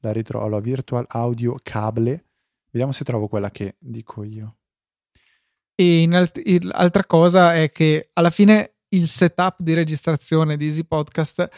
la 0.00 0.12
ritrovo. 0.12 0.44
Allora, 0.44 0.60
Virtual 0.60 1.06
Audio 1.08 1.54
Cable. 1.62 2.24
Vediamo 2.70 2.92
se 2.92 3.04
trovo 3.04 3.28
quella 3.28 3.50
che 3.50 3.76
dico 3.78 4.24
io. 4.24 4.56
E 5.74 6.08
alt- 6.10 6.42
l'altra 6.64 7.04
cosa 7.04 7.54
è 7.54 7.70
che 7.70 8.10
alla 8.14 8.30
fine 8.30 8.72
il 8.92 9.06
setup 9.06 9.56
di 9.58 9.74
registrazione 9.74 10.56
di 10.56 10.66
Easy 10.66 10.84
Podcast 10.84 11.48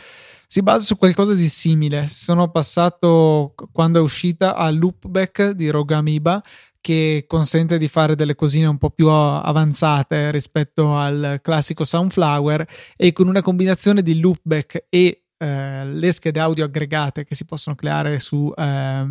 si 0.47 0.63
basa 0.63 0.85
su 0.85 0.97
qualcosa 0.97 1.35
di 1.35 1.49
simile. 1.49 2.07
Sono 2.09 2.51
passato 2.51 3.55
quando 3.73 3.99
è 3.99 4.03
uscita 4.03 4.57
a 4.57 4.71
Loopback 4.71 5.51
di 5.51 5.69
Rogamiba 5.71 6.43
che 6.81 7.25
consente 7.27 7.79
di 7.79 7.89
fare 7.89 8.15
delle 8.15 8.35
cosine 8.35 8.67
un 8.67 8.77
po' 8.77 8.91
più 8.91 9.09
avanzate 9.09 10.31
rispetto 10.31 10.95
al 10.95 11.41
classico 11.43 11.83
Soundflower 11.83 12.67
e 12.97 13.13
con 13.13 13.27
una 13.27 13.41
combinazione 13.41 14.03
di 14.03 14.21
loopback 14.21 14.85
e 14.91 15.24
eh, 15.37 15.85
le 15.85 16.13
schede 16.13 16.41
audio 16.41 16.65
aggregate 16.65 17.25
che 17.25 17.35
si 17.35 17.45
possono 17.45 17.75
creare 17.75 18.19
su 18.19 18.53
eh, 18.57 19.05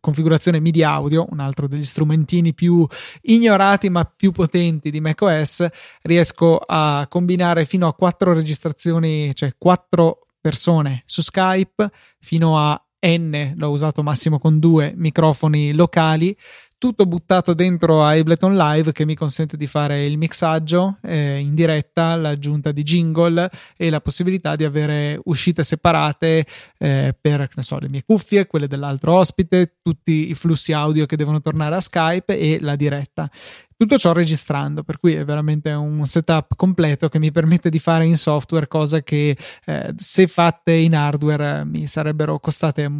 configurazione 0.00 0.60
MIDI 0.60 0.82
audio, 0.82 1.26
un 1.30 1.40
altro 1.40 1.66
degli 1.66 1.84
strumentini 1.84 2.54
più 2.54 2.86
ignorati 3.22 3.88
ma 3.88 4.04
più 4.04 4.32
potenti 4.32 4.90
di 4.90 5.00
macOS, 5.00 5.66
riesco 6.02 6.58
a 6.58 7.06
combinare 7.08 7.64
fino 7.64 7.86
a 7.86 7.94
quattro 7.94 8.32
registrazioni, 8.32 9.34
cioè 9.34 9.54
quattro 9.56 10.26
persone 10.40 11.02
su 11.06 11.22
Skype, 11.22 11.90
fino 12.18 12.58
a 12.58 12.80
N, 13.06 13.54
l'ho 13.56 13.70
usato 13.70 14.02
massimo 14.02 14.38
con 14.38 14.58
due 14.58 14.92
microfoni 14.94 15.72
locali, 15.72 16.36
tutto 16.82 17.06
buttato 17.06 17.54
dentro 17.54 18.02
a 18.02 18.10
Ableton 18.10 18.56
Live 18.56 18.90
che 18.90 19.04
mi 19.04 19.14
consente 19.14 19.56
di 19.56 19.68
fare 19.68 20.04
il 20.04 20.18
mixaggio 20.18 20.98
eh, 21.02 21.38
in 21.38 21.54
diretta, 21.54 22.16
l'aggiunta 22.16 22.72
di 22.72 22.82
jingle 22.82 23.48
e 23.76 23.88
la 23.88 24.00
possibilità 24.00 24.56
di 24.56 24.64
avere 24.64 25.16
uscite 25.26 25.62
separate 25.62 26.44
eh, 26.78 27.14
per 27.20 27.48
so, 27.58 27.78
le 27.78 27.88
mie 27.88 28.02
cuffie, 28.04 28.48
quelle 28.48 28.66
dell'altro 28.66 29.14
ospite, 29.14 29.76
tutti 29.80 30.30
i 30.30 30.34
flussi 30.34 30.72
audio 30.72 31.06
che 31.06 31.14
devono 31.14 31.40
tornare 31.40 31.76
a 31.76 31.80
Skype 31.80 32.36
e 32.36 32.58
la 32.60 32.74
diretta. 32.74 33.30
Tutto 33.76 33.96
ciò 33.96 34.12
registrando, 34.12 34.82
per 34.82 34.98
cui 34.98 35.14
è 35.14 35.24
veramente 35.24 35.70
un 35.70 36.04
setup 36.04 36.56
completo 36.56 37.08
che 37.08 37.20
mi 37.20 37.30
permette 37.30 37.70
di 37.70 37.78
fare 37.78 38.06
in 38.06 38.16
software 38.16 38.66
cose 38.66 39.04
che 39.04 39.36
eh, 39.66 39.94
se 39.96 40.26
fatte 40.26 40.72
in 40.72 40.96
hardware 40.96 41.64
mi 41.64 41.86
sarebbero 41.86 42.40
costate 42.40 42.90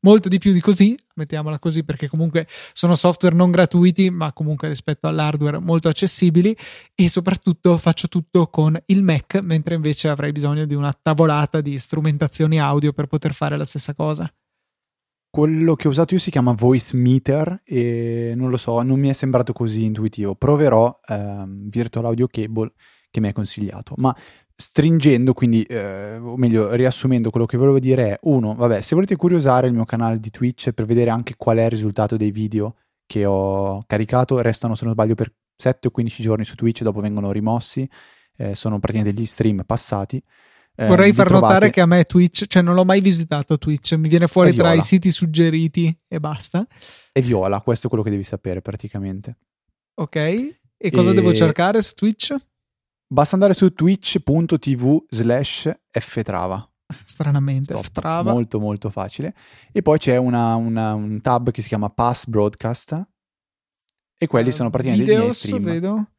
molto 0.00 0.28
di 0.28 0.38
più 0.38 0.52
di 0.52 0.60
così, 0.60 0.96
mettiamola 1.14 1.58
così 1.58 1.84
perché 1.84 2.08
comunque 2.08 2.46
sono 2.72 2.94
software 2.94 3.34
non 3.34 3.50
gratuiti 3.50 4.10
ma 4.10 4.32
comunque 4.32 4.68
rispetto 4.68 5.06
all'hardware 5.06 5.58
molto 5.58 5.88
accessibili 5.88 6.56
e 6.94 7.08
soprattutto 7.08 7.76
faccio 7.78 8.08
tutto 8.08 8.46
con 8.48 8.80
il 8.86 9.02
Mac 9.02 9.40
mentre 9.42 9.74
invece 9.74 10.08
avrei 10.08 10.32
bisogno 10.32 10.64
di 10.64 10.74
una 10.74 10.92
tavolata 10.92 11.60
di 11.60 11.78
strumentazioni 11.78 12.60
audio 12.60 12.92
per 12.92 13.06
poter 13.06 13.32
fare 13.32 13.56
la 13.56 13.64
stessa 13.64 13.94
cosa. 13.94 14.32
Quello 15.30 15.74
che 15.74 15.86
ho 15.86 15.90
usato 15.90 16.14
io 16.14 16.20
si 16.20 16.30
chiama 16.30 16.52
Voice 16.52 16.96
Meter 16.96 17.60
e 17.64 18.32
non 18.34 18.48
lo 18.48 18.56
so, 18.56 18.80
non 18.82 18.98
mi 18.98 19.10
è 19.10 19.12
sembrato 19.12 19.52
così 19.52 19.84
intuitivo. 19.84 20.34
Proverò 20.34 20.98
ehm, 21.06 21.68
Virtual 21.68 22.06
Audio 22.06 22.26
Cable 22.28 22.72
che 23.10 23.20
mi 23.20 23.26
hai 23.26 23.32
consigliato, 23.32 23.94
ma 23.98 24.14
stringendo, 24.60 25.34
quindi, 25.34 25.62
eh, 25.62 26.16
o 26.16 26.36
meglio, 26.36 26.74
riassumendo 26.74 27.30
quello 27.30 27.46
che 27.46 27.56
volevo 27.56 27.78
dire 27.78 28.08
è, 28.08 28.18
uno, 28.22 28.56
vabbè, 28.56 28.80
se 28.80 28.96
volete 28.96 29.14
curiosare 29.14 29.68
il 29.68 29.72
mio 29.72 29.84
canale 29.84 30.18
di 30.18 30.30
Twitch 30.30 30.72
per 30.72 30.84
vedere 30.84 31.10
anche 31.10 31.34
qual 31.36 31.58
è 31.58 31.64
il 31.64 31.70
risultato 31.70 32.16
dei 32.16 32.32
video 32.32 32.74
che 33.06 33.24
ho 33.24 33.84
caricato, 33.86 34.40
restano, 34.40 34.74
se 34.74 34.84
non 34.84 34.94
sbaglio, 34.94 35.14
per 35.14 35.32
7 35.54 35.86
o 35.86 35.90
15 35.92 36.22
giorni 36.22 36.44
su 36.44 36.56
Twitch, 36.56 36.82
dopo 36.82 37.00
vengono 37.00 37.30
rimossi, 37.30 37.88
eh, 38.36 38.56
sono 38.56 38.80
praticamente 38.80 39.16
degli 39.16 39.26
stream 39.26 39.62
passati. 39.64 40.20
Eh, 40.74 40.86
Vorrei 40.86 41.12
far 41.12 41.28
trovate... 41.28 41.46
notare 41.54 41.70
che 41.70 41.80
a 41.80 41.86
me 41.86 42.02
Twitch, 42.02 42.46
cioè 42.46 42.60
non 42.60 42.74
l'ho 42.74 42.84
mai 42.84 43.00
visitato 43.00 43.58
Twitch, 43.58 43.92
mi 43.92 44.08
viene 44.08 44.26
fuori 44.26 44.52
tra 44.54 44.72
i 44.72 44.82
siti 44.82 45.12
suggeriti 45.12 45.96
e 46.08 46.18
basta. 46.18 46.66
E 47.12 47.20
viola, 47.20 47.60
questo 47.60 47.86
è 47.86 47.88
quello 47.88 48.04
che 48.04 48.10
devi 48.10 48.24
sapere 48.24 48.60
praticamente. 48.60 49.36
Ok, 49.94 50.16
e 50.16 50.90
cosa 50.90 51.12
e... 51.12 51.14
devo 51.14 51.32
cercare 51.32 51.80
su 51.80 51.94
Twitch? 51.94 52.34
Basta 53.10 53.34
andare 53.36 53.54
su 53.54 53.72
twitch.tv 53.72 55.06
slash 55.08 55.70
ftrava. 55.90 56.70
Stranamente, 57.04 57.72
Stop. 57.72 57.84
ftrava. 57.84 58.32
Molto 58.32 58.60
molto 58.60 58.90
facile. 58.90 59.34
E 59.72 59.80
poi 59.80 59.96
c'è 59.98 60.18
una, 60.18 60.54
una, 60.56 60.92
un 60.92 61.18
tab 61.22 61.50
che 61.50 61.62
si 61.62 61.68
chiama 61.68 61.88
Pass 61.88 62.26
Broadcast 62.26 63.02
e 64.18 64.26
quelli 64.26 64.48
uh, 64.48 64.52
sono 64.52 64.68
praticamente 64.68 65.10
videos, 65.10 65.44
i 65.44 65.52
miei 65.52 65.62
stream. 65.62 65.64
vedo. 65.64 66.10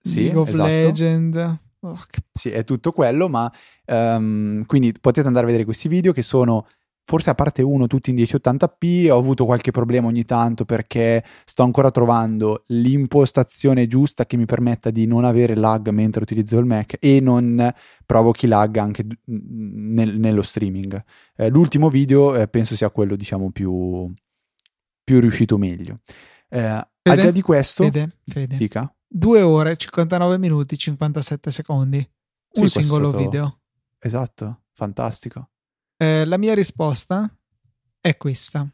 Sì, 0.00 0.22
League 0.22 0.40
of 0.40 0.48
esatto. 0.48 0.68
Legend. 0.68 1.58
Oh, 1.80 2.04
che... 2.10 2.22
Sì, 2.32 2.50
è 2.50 2.64
tutto 2.64 2.90
quello, 2.90 3.28
ma 3.28 3.52
um, 3.86 4.64
quindi 4.66 4.92
potete 5.00 5.26
andare 5.26 5.44
a 5.44 5.48
vedere 5.48 5.64
questi 5.64 5.86
video 5.86 6.12
che 6.12 6.22
sono 6.22 6.66
forse 7.04 7.30
a 7.30 7.34
parte 7.34 7.62
uno 7.62 7.86
tutti 7.86 8.10
in 8.10 8.16
1080p, 8.16 9.10
ho 9.10 9.18
avuto 9.18 9.44
qualche 9.44 9.70
problema 9.70 10.06
ogni 10.06 10.24
tanto 10.24 10.64
perché 10.64 11.24
sto 11.44 11.62
ancora 11.62 11.90
trovando 11.90 12.64
l'impostazione 12.68 13.86
giusta 13.86 14.24
che 14.24 14.36
mi 14.36 14.46
permetta 14.46 14.90
di 14.90 15.06
non 15.06 15.24
avere 15.24 15.56
lag 15.56 15.88
mentre 15.90 16.22
utilizzo 16.22 16.58
il 16.58 16.66
Mac 16.66 16.96
e 17.00 17.20
non 17.20 17.72
provochi 18.06 18.46
lag 18.46 18.76
anche 18.76 19.04
nel, 19.26 20.18
nello 20.18 20.42
streaming. 20.42 21.02
Eh, 21.36 21.48
l'ultimo 21.48 21.88
video 21.88 22.34
eh, 22.34 22.48
penso 22.48 22.76
sia 22.76 22.90
quello 22.90 23.16
diciamo 23.16 23.50
più, 23.50 24.12
più 25.02 25.20
riuscito 25.20 25.58
meglio. 25.58 26.00
Eh, 26.48 26.60
al 26.60 27.16
di 27.16 27.22
là 27.22 27.30
di 27.30 27.42
questo, 27.42 27.84
Fede, 27.84 28.08
Fede. 28.24 28.56
dica. 28.56 28.92
2 29.08 29.42
ore, 29.42 29.76
59 29.76 30.38
minuti, 30.38 30.78
57 30.78 31.50
secondi. 31.50 31.98
Un 32.54 32.68
sì, 32.68 32.80
singolo 32.80 33.08
stato... 33.08 33.24
video. 33.24 33.60
Esatto, 33.98 34.62
fantastico. 34.72 35.51
Eh, 36.02 36.24
la 36.24 36.36
mia 36.36 36.52
risposta 36.52 37.32
è 38.00 38.16
questa. 38.16 38.66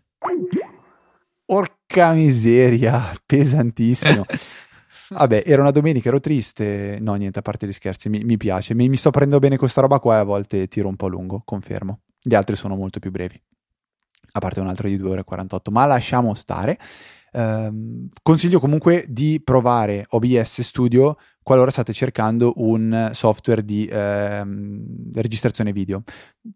Porca 1.45 2.15
miseria, 2.15 3.13
pesantissimo. 3.27 4.25
Vabbè, 5.11 5.43
era 5.45 5.61
una 5.61 5.71
domenica, 5.71 6.09
ero 6.09 6.21
triste. 6.21 6.97
No, 7.03 7.17
niente, 7.17 7.41
a 7.41 7.43
parte 7.43 7.67
gli 7.67 7.73
scherzi, 7.75 8.09
mi, 8.09 8.25
mi 8.25 8.39
piace. 8.39 8.73
Mi, 8.73 8.89
mi, 8.89 8.97
sto 8.97 9.11
prendendo 9.11 9.41
bene 9.41 9.59
questa 9.59 9.83
roba 9.83 9.99
qua 9.99 10.17
e 10.17 10.21
a 10.21 10.23
volte 10.23 10.69
tiro 10.69 10.89
un 10.89 10.97
po' 10.97 11.09
lungo, 11.09 11.43
confermo. 11.45 12.01
Gli 12.19 12.35
altri 12.35 12.57
sono 12.57 12.77
molto 12.77 12.99
più 12.99 13.11
brevi. 13.11 13.39
A 14.33 14.39
parte 14.39 14.61
un 14.61 14.69
altro 14.69 14.89
di 14.89 14.97
2 14.97 15.11
ore 15.11 15.21
e 15.21 15.25
48, 15.25 15.71
ma 15.71 15.85
lasciamo 15.85 16.33
stare. 16.33 16.79
Um, 17.33 18.09
consiglio 18.23 18.59
comunque 18.59 19.05
di 19.09 19.41
provare 19.43 20.07
OBS 20.09 20.63
Studio 20.63 21.17
qualora 21.49 21.71
state 21.71 21.95
cercando 21.95 22.53
un 22.57 23.11
software 23.15 23.65
di 23.65 23.89
ehm, 23.91 25.13
registrazione 25.15 25.73
video. 25.73 26.03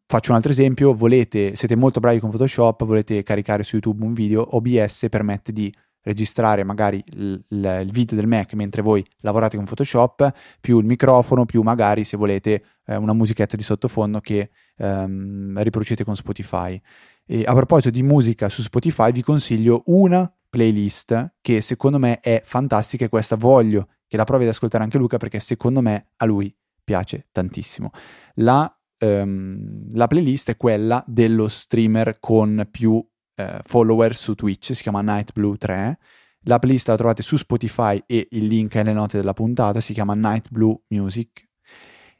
Faccio 0.06 0.32
un 0.32 0.36
altro 0.36 0.52
esempio, 0.52 0.92
volete, 0.92 1.56
siete 1.56 1.76
molto 1.76 1.98
bravi 1.98 2.20
con 2.20 2.30
Photoshop, 2.30 2.84
volete 2.84 3.22
caricare 3.22 3.62
su 3.62 3.76
YouTube 3.76 4.04
un 4.04 4.12
video, 4.12 4.54
OBS 4.54 5.06
permette 5.08 5.50
di 5.50 5.74
registrare 6.02 6.62
magari 6.62 7.02
il, 7.12 7.42
il, 7.48 7.88
video 7.90 8.16
del 8.16 8.26
Mac 8.26 8.52
mentre 8.52 8.82
voi 8.82 9.02
lavorate 9.20 9.56
con 9.56 9.64
Photoshop, 9.64 10.30
più 10.60 10.78
il 10.78 10.84
microfono, 10.84 11.46
più 11.46 11.62
magari 11.62 12.04
se 12.04 12.18
volete 12.18 12.62
eh, 12.84 12.96
una 12.96 13.14
musichetta 13.14 13.56
di 13.56 13.62
sottofondo 13.62 14.20
che 14.20 14.50
ehm, 14.76 15.62
riproducete 15.62 16.04
con 16.04 16.16
Spotify. 16.16 16.78
E 17.24 17.44
a 17.46 17.54
proposito 17.54 17.88
di 17.88 18.02
musica 18.02 18.50
su 18.50 18.60
Spotify, 18.60 19.10
vi 19.10 19.22
consiglio 19.22 19.84
una 19.86 20.30
playlist 20.52 21.36
che 21.40 21.62
secondo 21.62 21.98
me 21.98 22.20
è 22.20 22.42
fantastica 22.44 23.06
e 23.06 23.08
questa 23.08 23.36
voglio 23.36 23.88
che 24.06 24.18
la 24.18 24.24
provi 24.24 24.44
ad 24.44 24.50
ascoltare 24.50 24.84
anche 24.84 24.98
Luca 24.98 25.16
perché 25.16 25.40
secondo 25.40 25.80
me 25.80 26.08
a 26.16 26.26
lui 26.26 26.54
piace 26.84 27.28
tantissimo. 27.32 27.90
La, 28.34 28.70
um, 28.98 29.86
la 29.92 30.06
playlist 30.06 30.50
è 30.50 30.56
quella 30.58 31.02
dello 31.06 31.48
streamer 31.48 32.18
con 32.20 32.68
più 32.70 33.02
eh, 33.36 33.60
follower 33.64 34.14
su 34.14 34.34
Twitch, 34.34 34.74
si 34.74 34.82
chiama 34.82 35.00
Nightblue 35.00 35.56
3. 35.56 35.98
La 36.46 36.58
playlist 36.58 36.88
la 36.88 36.96
trovate 36.96 37.22
su 37.22 37.36
Spotify 37.36 38.02
e 38.04 38.28
il 38.32 38.44
link 38.44 38.74
è 38.74 38.82
nelle 38.82 38.92
note 38.92 39.16
della 39.16 39.32
puntata, 39.32 39.80
si 39.80 39.94
chiama 39.94 40.12
Nightblue 40.12 40.82
Music 40.88 41.48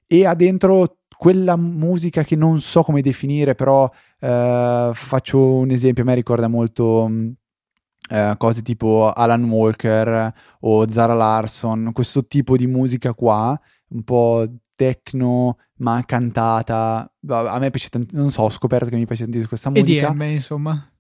e 0.07 0.25
ha 0.25 0.35
dentro 0.35 1.01
quella 1.19 1.57
musica 1.57 2.25
che 2.25 2.37
non 2.37 2.63
so 2.63 2.83
come 2.83 3.03
definire, 3.03 3.55
però 3.55 3.91
eh, 4.19 4.91
faccio 4.95 5.55
un 5.57 5.71
esempio, 5.71 6.03
a 6.03 6.07
me 6.07 6.15
ricorda 6.15 6.49
molto 6.49 7.11
eh, 8.13 8.35
cose 8.37 8.61
tipo 8.61 9.11
Alan 9.11 9.45
Walker 9.45 10.35
o 10.61 10.89
Zara 10.91 11.15
Larson, 11.15 11.93
questo 11.93 12.27
tipo 12.27 12.59
di 12.59 12.67
musica 12.67 13.15
qua, 13.15 13.59
un 13.89 14.03
po' 14.03 14.47
techno 14.75 15.57
ma 15.77 16.05
cantata. 16.05 17.11
A 17.27 17.59
me 17.59 17.71
piace 17.71 17.89
tantissimo, 17.89 18.21
non 18.21 18.31
so, 18.31 18.43
ho 18.43 18.51
scoperto 18.51 18.91
che 18.91 18.97
mi 18.97 19.07
piace 19.07 19.23
tantissimo 19.23 19.49
questa 19.49 19.71
musica. 19.71 20.09
EDM, 20.09 20.23
insomma. 20.25 20.93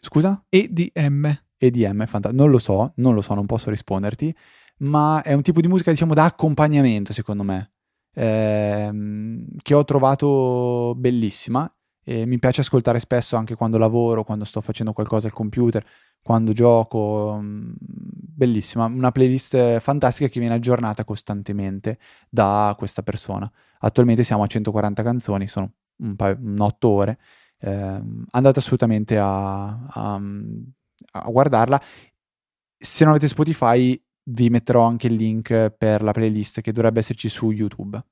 Scusa? 0.00 0.44
EDM. 0.48 1.42
EDM, 1.58 2.06
fantastico. 2.06 2.42
Non 2.42 2.50
lo 2.50 2.58
so, 2.58 2.92
non 2.96 3.14
lo 3.14 3.22
so, 3.22 3.34
non 3.34 3.46
posso 3.46 3.70
risponderti, 3.70 4.34
ma 4.78 5.22
è 5.22 5.32
un 5.32 5.42
tipo 5.42 5.60
di 5.60 5.68
musica, 5.68 5.92
diciamo, 5.92 6.12
da 6.12 6.24
accompagnamento, 6.24 7.12
secondo 7.12 7.44
me, 7.44 7.70
ehm, 8.14 9.46
che 9.62 9.74
ho 9.74 9.84
trovato 9.84 10.94
bellissima 10.96 11.72
e 12.08 12.24
mi 12.24 12.38
piace 12.38 12.60
ascoltare 12.60 13.00
spesso 13.00 13.34
anche 13.34 13.56
quando 13.56 13.78
lavoro, 13.78 14.22
quando 14.22 14.44
sto 14.44 14.60
facendo 14.60 14.92
qualcosa 14.92 15.26
al 15.26 15.32
computer, 15.32 15.84
quando 16.22 16.52
gioco. 16.52 17.38
Mm, 17.42 17.72
bellissima, 17.78 18.84
una 18.84 19.10
playlist 19.10 19.80
fantastica 19.80 20.28
che 20.28 20.38
viene 20.38 20.54
aggiornata 20.54 21.04
costantemente 21.04 21.98
da 22.28 22.74
questa 22.78 23.02
persona. 23.02 23.50
Attualmente 23.80 24.22
siamo 24.22 24.44
a 24.44 24.46
140 24.46 25.02
canzoni, 25.02 25.48
sono 25.48 25.72
un 25.96 26.14
paio, 26.14 26.38
8 26.58 26.88
ore 26.88 27.18
eh, 27.58 28.00
andate 28.30 28.58
assolutamente 28.58 29.18
a, 29.18 29.66
a, 29.66 30.20
a, 31.12 31.30
guardarla. 31.30 31.80
Se 32.78 33.04
non 33.04 33.14
avete 33.14 33.28
Spotify, 33.28 34.00
vi 34.24 34.50
metterò 34.50 34.84
anche 34.84 35.06
il 35.06 35.14
link 35.14 35.70
per 35.70 36.02
la 36.02 36.12
playlist 36.12 36.60
che 36.60 36.72
dovrebbe 36.72 37.00
esserci 37.00 37.28
su 37.28 37.50
YouTube. 37.50 38.02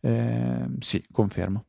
Eh, 0.00 0.66
sì, 0.78 1.04
confermo. 1.12 1.66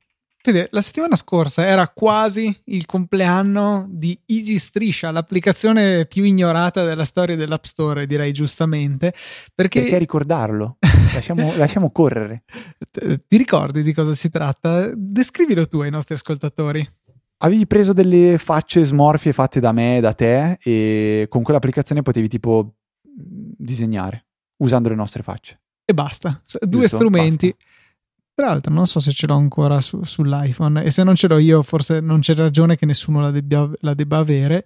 Vede, 0.48 0.70
la 0.72 0.82
settimana 0.82 1.18
scorsa 1.18 1.66
era 1.66 1.90
quasi 1.90 2.58
il 2.68 2.86
compleanno 2.86 3.86
di 3.90 4.18
Easy 4.28 4.60
Striscia, 4.60 5.12
l'applicazione 5.12 6.06
più 6.06 6.24
ignorata 6.24 6.86
della 6.86 7.04
storia 7.04 7.36
dell'App 7.36 7.66
Store, 7.66 8.06
direi 8.06 8.32
giustamente. 8.32 9.14
Perché, 9.54 9.82
perché 9.82 9.98
ricordarlo? 9.98 10.78
lasciamo, 11.14 11.54
lasciamo 11.58 11.92
correre. 11.92 12.46
Ti 12.90 13.36
ricordi 13.36 13.84
di 13.84 13.92
cosa 13.92 14.14
si 14.14 14.30
tratta? 14.30 14.90
Descrivilo 14.96 15.68
tu 15.68 15.82
ai 15.82 15.90
nostri 15.90 16.16
ascoltatori. 16.16 16.90
Avevi 17.40 17.68
preso 17.68 17.92
delle 17.92 18.38
facce 18.38 18.86
smorfie 18.86 19.34
fatte 19.34 19.60
da 19.60 19.74
me 19.74 19.98
e 19.98 20.00
da 20.00 20.14
te 20.14 20.58
e 20.64 21.26
con 21.28 21.44
quell'applicazione 21.44 22.04
potevi 22.04 22.30
tipo 22.30 22.76
disegnare 23.04 24.28
usando 24.64 24.88
le 24.88 24.96
nostre 24.96 25.24
facce. 25.24 25.60
E 25.84 25.94
basta. 25.94 26.42
Due 26.62 26.82
Giusto? 26.84 26.96
strumenti. 26.96 27.50
Basta 27.50 27.67
tra 28.38 28.50
l'altro 28.50 28.72
non 28.72 28.86
so 28.86 29.00
se 29.00 29.14
ce 29.14 29.26
l'ho 29.26 29.34
ancora 29.34 29.82
su, 29.82 30.04
sull'iPhone 30.04 30.84
e 30.84 30.92
se 30.92 31.02
non 31.02 31.16
ce 31.16 31.28
l'ho 31.28 31.40
io 31.40 31.64
forse 31.64 32.02
non 32.02 32.20
c'è 32.20 32.36
ragione 32.36 32.76
che 32.76 32.86
nessuno 32.86 33.20
la, 33.20 33.32
debbia, 33.32 33.68
la 33.80 33.96
debba 33.96 34.18
avere. 34.18 34.64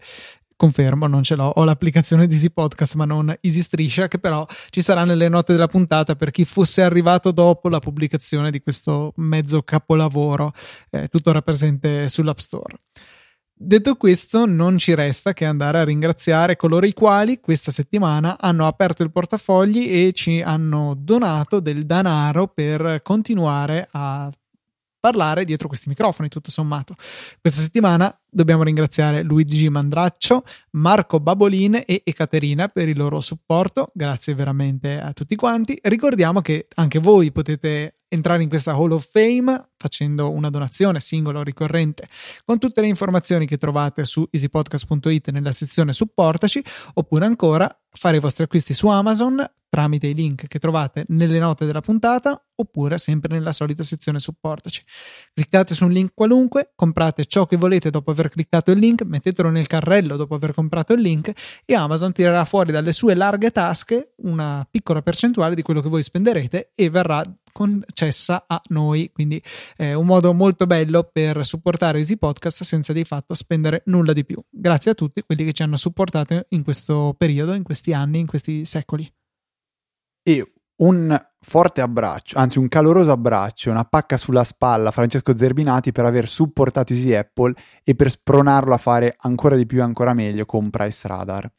Confermo, 0.57 1.07
non 1.07 1.23
ce 1.23 1.35
l'ho. 1.35 1.45
Ho 1.45 1.63
l'applicazione 1.63 2.27
di 2.27 2.33
Easy 2.33 2.49
Podcast 2.49 2.95
ma 2.95 3.05
non 3.05 3.33
Easy 3.39 3.61
Striscia 3.61 4.09
che 4.09 4.19
però 4.19 4.45
ci 4.71 4.81
sarà 4.81 5.05
nelle 5.05 5.29
note 5.29 5.53
della 5.53 5.67
puntata 5.67 6.17
per 6.17 6.31
chi 6.31 6.43
fosse 6.43 6.81
arrivato 6.81 7.31
dopo 7.31 7.69
la 7.69 7.79
pubblicazione 7.79 8.51
di 8.51 8.59
questo 8.59 9.13
mezzo 9.15 9.63
capolavoro 9.63 10.51
eh, 10.89 11.07
tuttora 11.07 11.41
presente 11.41 12.09
sull'App 12.09 12.39
Store. 12.39 12.75
Detto 13.63 13.93
questo, 13.93 14.47
non 14.47 14.79
ci 14.79 14.95
resta 14.95 15.33
che 15.33 15.45
andare 15.45 15.77
a 15.77 15.83
ringraziare 15.83 16.55
coloro 16.55 16.87
i 16.87 16.93
quali 16.93 17.39
questa 17.39 17.69
settimana 17.69 18.39
hanno 18.39 18.65
aperto 18.65 19.03
il 19.03 19.11
portafogli 19.11 19.87
e 19.87 20.13
ci 20.13 20.41
hanno 20.41 20.95
donato 20.97 21.59
del 21.59 21.85
denaro 21.85 22.47
per 22.47 23.01
continuare 23.03 23.87
a 23.91 24.31
parlare 24.99 25.45
dietro 25.45 25.67
questi 25.67 25.89
microfoni, 25.89 26.27
tutto 26.27 26.49
sommato. 26.49 26.95
Questa 27.39 27.61
settimana 27.61 28.19
dobbiamo 28.27 28.63
ringraziare 28.63 29.21
Luigi 29.21 29.69
Mandraccio, 29.69 30.43
Marco 30.71 31.19
Babolin 31.19 31.83
e 31.85 32.01
Ekaterina 32.03 32.67
per 32.67 32.89
il 32.89 32.97
loro 32.97 33.21
supporto. 33.21 33.91
Grazie 33.93 34.33
veramente 34.33 34.99
a 34.99 35.13
tutti 35.13 35.35
quanti. 35.35 35.77
Ricordiamo 35.83 36.41
che 36.41 36.67
anche 36.73 36.97
voi 36.97 37.31
potete 37.31 38.00
entrare 38.13 38.43
in 38.43 38.49
questa 38.49 38.73
Hall 38.73 38.91
of 38.91 39.07
Fame 39.09 39.69
facendo 39.77 40.29
una 40.31 40.49
donazione 40.49 40.99
singola 40.99 41.39
o 41.39 41.43
ricorrente. 41.43 42.07
Con 42.45 42.59
tutte 42.59 42.81
le 42.81 42.87
informazioni 42.87 43.45
che 43.47 43.57
trovate 43.57 44.03
su 44.03 44.27
easypodcast.it 44.29 45.29
nella 45.29 45.53
sezione 45.53 45.93
supportaci 45.93 46.63
oppure 46.95 47.25
ancora 47.25 47.80
fare 47.91 48.17
i 48.17 48.19
vostri 48.19 48.43
acquisti 48.43 48.73
su 48.73 48.87
Amazon 48.87 49.45
tramite 49.71 50.07
i 50.07 50.13
link 50.13 50.47
che 50.47 50.59
trovate 50.59 51.05
nelle 51.09 51.39
note 51.39 51.65
della 51.65 51.79
puntata 51.79 52.43
oppure 52.61 52.97
sempre 52.97 53.33
nella 53.33 53.53
solita 53.53 53.83
sezione 53.83 54.19
supportaci. 54.19 54.83
Cliccate 55.33 55.73
su 55.73 55.85
un 55.85 55.91
link 55.91 56.11
qualunque, 56.13 56.73
comprate 56.75 57.25
ciò 57.25 57.45
che 57.45 57.55
volete 57.55 57.89
dopo 57.89 58.11
aver 58.11 58.29
cliccato 58.29 58.71
il 58.71 58.79
link, 58.79 59.03
mettetelo 59.03 59.49
nel 59.49 59.67
carrello 59.67 60.17
dopo 60.17 60.35
aver 60.35 60.53
comprato 60.53 60.91
il 60.93 61.01
link 61.01 61.31
e 61.65 61.73
Amazon 61.73 62.11
tirerà 62.11 62.43
fuori 62.43 62.73
dalle 62.73 62.91
sue 62.91 63.15
larghe 63.15 63.49
tasche 63.51 64.13
una 64.17 64.67
piccola 64.69 65.01
percentuale 65.01 65.55
di 65.55 65.61
quello 65.61 65.81
che 65.81 65.89
voi 65.89 66.03
spenderete 66.03 66.71
e 66.75 66.89
verrà 66.89 67.23
concessa 67.51 68.45
a 68.47 68.61
noi. 68.67 69.09
Quindi 69.11 69.41
è 69.75 69.93
un 69.93 70.05
modo 70.05 70.33
molto 70.33 70.67
bello 70.67 71.09
per 71.11 71.45
supportare 71.45 71.97
Easy 71.97 72.17
Podcast 72.17 72.63
senza 72.63 72.93
di 72.93 73.03
fatto 73.03 73.33
spendere 73.33 73.81
nulla 73.85 74.13
di 74.13 74.23
più. 74.23 74.37
Grazie 74.49 74.91
a 74.91 74.93
tutti 74.93 75.21
quelli 75.21 75.45
che 75.45 75.53
ci 75.53 75.63
hanno 75.63 75.77
supportato 75.77 76.45
in 76.49 76.63
questo 76.63 77.15
periodo, 77.17 77.53
in 77.53 77.63
questi 77.63 77.80
anni, 77.89 78.19
in 78.19 78.27
questi 78.27 78.65
secoli. 78.65 79.11
E 80.23 80.51
un 80.81 81.19
forte 81.39 81.81
abbraccio, 81.81 82.37
anzi 82.37 82.59
un 82.59 82.67
caloroso 82.67 83.11
abbraccio, 83.11 83.71
una 83.71 83.85
pacca 83.85 84.17
sulla 84.17 84.43
spalla 84.43 84.89
a 84.89 84.91
Francesco 84.91 85.35
Zerbinati 85.35 85.91
per 85.91 86.05
aver 86.05 86.27
supportato 86.27 86.93
Easy 86.93 87.13
Apple 87.13 87.53
e 87.83 87.95
per 87.95 88.09
spronarlo 88.09 88.73
a 88.73 88.77
fare 88.77 89.15
ancora 89.19 89.55
di 89.55 89.65
più 89.65 89.79
e 89.79 89.83
ancora 89.83 90.13
meglio 90.13 90.45
con 90.45 90.69
Price 90.69 91.07
Radar. 91.07 91.51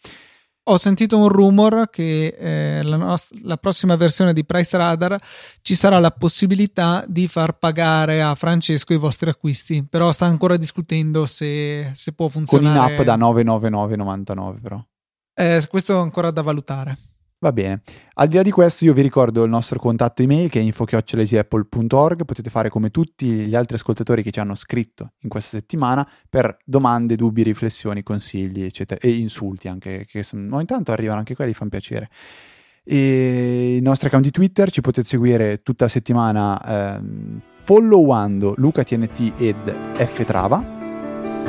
Ho 0.67 0.77
sentito 0.77 1.19
un 1.19 1.29
rumor 1.29 1.91
che 1.91 2.37
eh, 2.39 2.83
la, 2.85 2.97
nost- 2.97 3.35
la, 3.43 3.57
prossima 3.57 3.97
versione 3.97 4.33
di 4.33 4.45
Price 4.45 4.77
Radar 4.77 5.19
ci 5.61 5.75
sarà 5.75 5.99
la 5.99 6.13
possibilità 6.13 7.05
di 7.09 7.27
far 7.27 7.59
pagare 7.59 8.23
a 8.23 8.37
Francesco 8.37 8.93
i 8.93 8.97
vostri 8.97 9.29
acquisti, 9.29 9.85
però 9.85 10.13
sta 10.13 10.27
ancora 10.27 10.57
discutendo 10.57 11.27
se, 11.27 11.91
se 11.95 12.13
può 12.13 12.29
funzionare. 12.29 12.79
Con 12.79 12.93
in 12.93 13.01
app 13.01 13.05
da 13.05 13.17
999,99 13.17 14.61
però. 14.61 14.85
Eh, 15.35 15.63
questo 15.69 15.95
è 15.95 16.01
ancora 16.01 16.31
da 16.31 16.43
valutare. 16.43 16.99
Va 17.43 17.51
bene. 17.53 17.83
Al 18.15 18.29
di 18.29 18.37
là 18.37 18.43
di 18.43 18.53
questo, 18.53 18.85
io 18.85 18.93
vi 18.93 19.03
ricordo 19.03 19.43
il 19.43 19.51
nostro 19.51 19.77
contatto 19.81 20.23
email 20.23 20.49
che 20.49 20.61
è 20.61 20.63
info-apple.org. 20.63 22.25
Potete 22.25 22.51
fare 22.51 22.69
come 22.69 22.91
tutti 22.91 23.27
gli 23.27 23.57
altri 23.57 23.75
ascoltatori 23.75 24.23
che 24.23 24.31
ci 24.31 24.39
hanno 24.39 24.55
scritto 24.55 25.15
in 25.23 25.29
questa 25.29 25.57
settimana 25.57 26.09
per 26.31 26.57
domande, 26.65 27.17
dubbi, 27.17 27.43
riflessioni, 27.43 28.05
consigli, 28.05 28.63
eccetera. 28.63 29.01
E 29.01 29.17
insulti 29.17 29.67
anche, 29.67 30.07
che 30.07 30.25
ogni 30.33 30.67
tanto 30.67 30.93
arrivano 30.93 31.19
anche 31.19 31.35
quelli, 31.35 31.53
fanno 31.53 31.71
piacere. 31.71 32.11
E 32.85 33.77
i 33.77 33.83
nostri 33.83 34.07
account 34.07 34.25
di 34.25 34.31
Twitter 34.31 34.71
ci 34.71 34.81
potete 34.81 35.09
seguire 35.09 35.63
tutta 35.63 35.87
la 35.87 35.91
settimana 35.91 36.97
ehm, 36.97 37.41
followando 37.43 38.55
LucaTNT 38.57 39.33
ed 39.37 39.75
Ftrava 39.95 40.81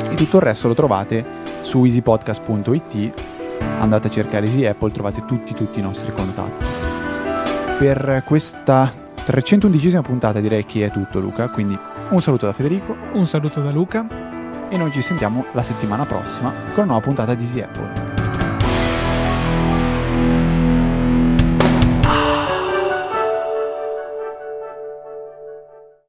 e 0.10 0.16
tutto 0.16 0.38
il 0.38 0.44
resto 0.44 0.68
lo 0.68 0.74
trovate 0.74 1.24
su 1.62 1.84
easypodcast.it 1.86 3.33
andate 3.80 4.08
a 4.08 4.12
cercare 4.12 4.46
Easy 4.46 4.66
Apple, 4.66 4.92
trovate 4.92 5.24
tutti, 5.26 5.54
tutti 5.54 5.80
i 5.80 5.82
nostri 5.82 6.12
contatti. 6.12 6.66
Per 7.78 8.24
questa 8.26 8.92
311esima 9.26 10.02
puntata 10.02 10.40
direi 10.40 10.66
che 10.66 10.86
è 10.86 10.92
tutto 10.92 11.20
Luca, 11.20 11.50
quindi 11.50 11.78
un 12.10 12.22
saluto 12.22 12.46
da 12.46 12.54
Federico. 12.54 12.96
Un 13.14 13.28
saluto 13.28 13.62
da 13.62 13.72
Luca. 13.72 14.06
E 14.70 14.78
noi 14.78 14.92
ci 14.92 15.02
sentiamo 15.02 15.46
la 15.54 15.64
settimana 15.64 16.06
prossima 16.06 16.52
con 16.74 16.84
una 16.84 16.86
nuova 16.86 17.02
puntata 17.02 17.34
di 17.36 17.44
Easy 17.44 17.62
Apple. 17.62 18.13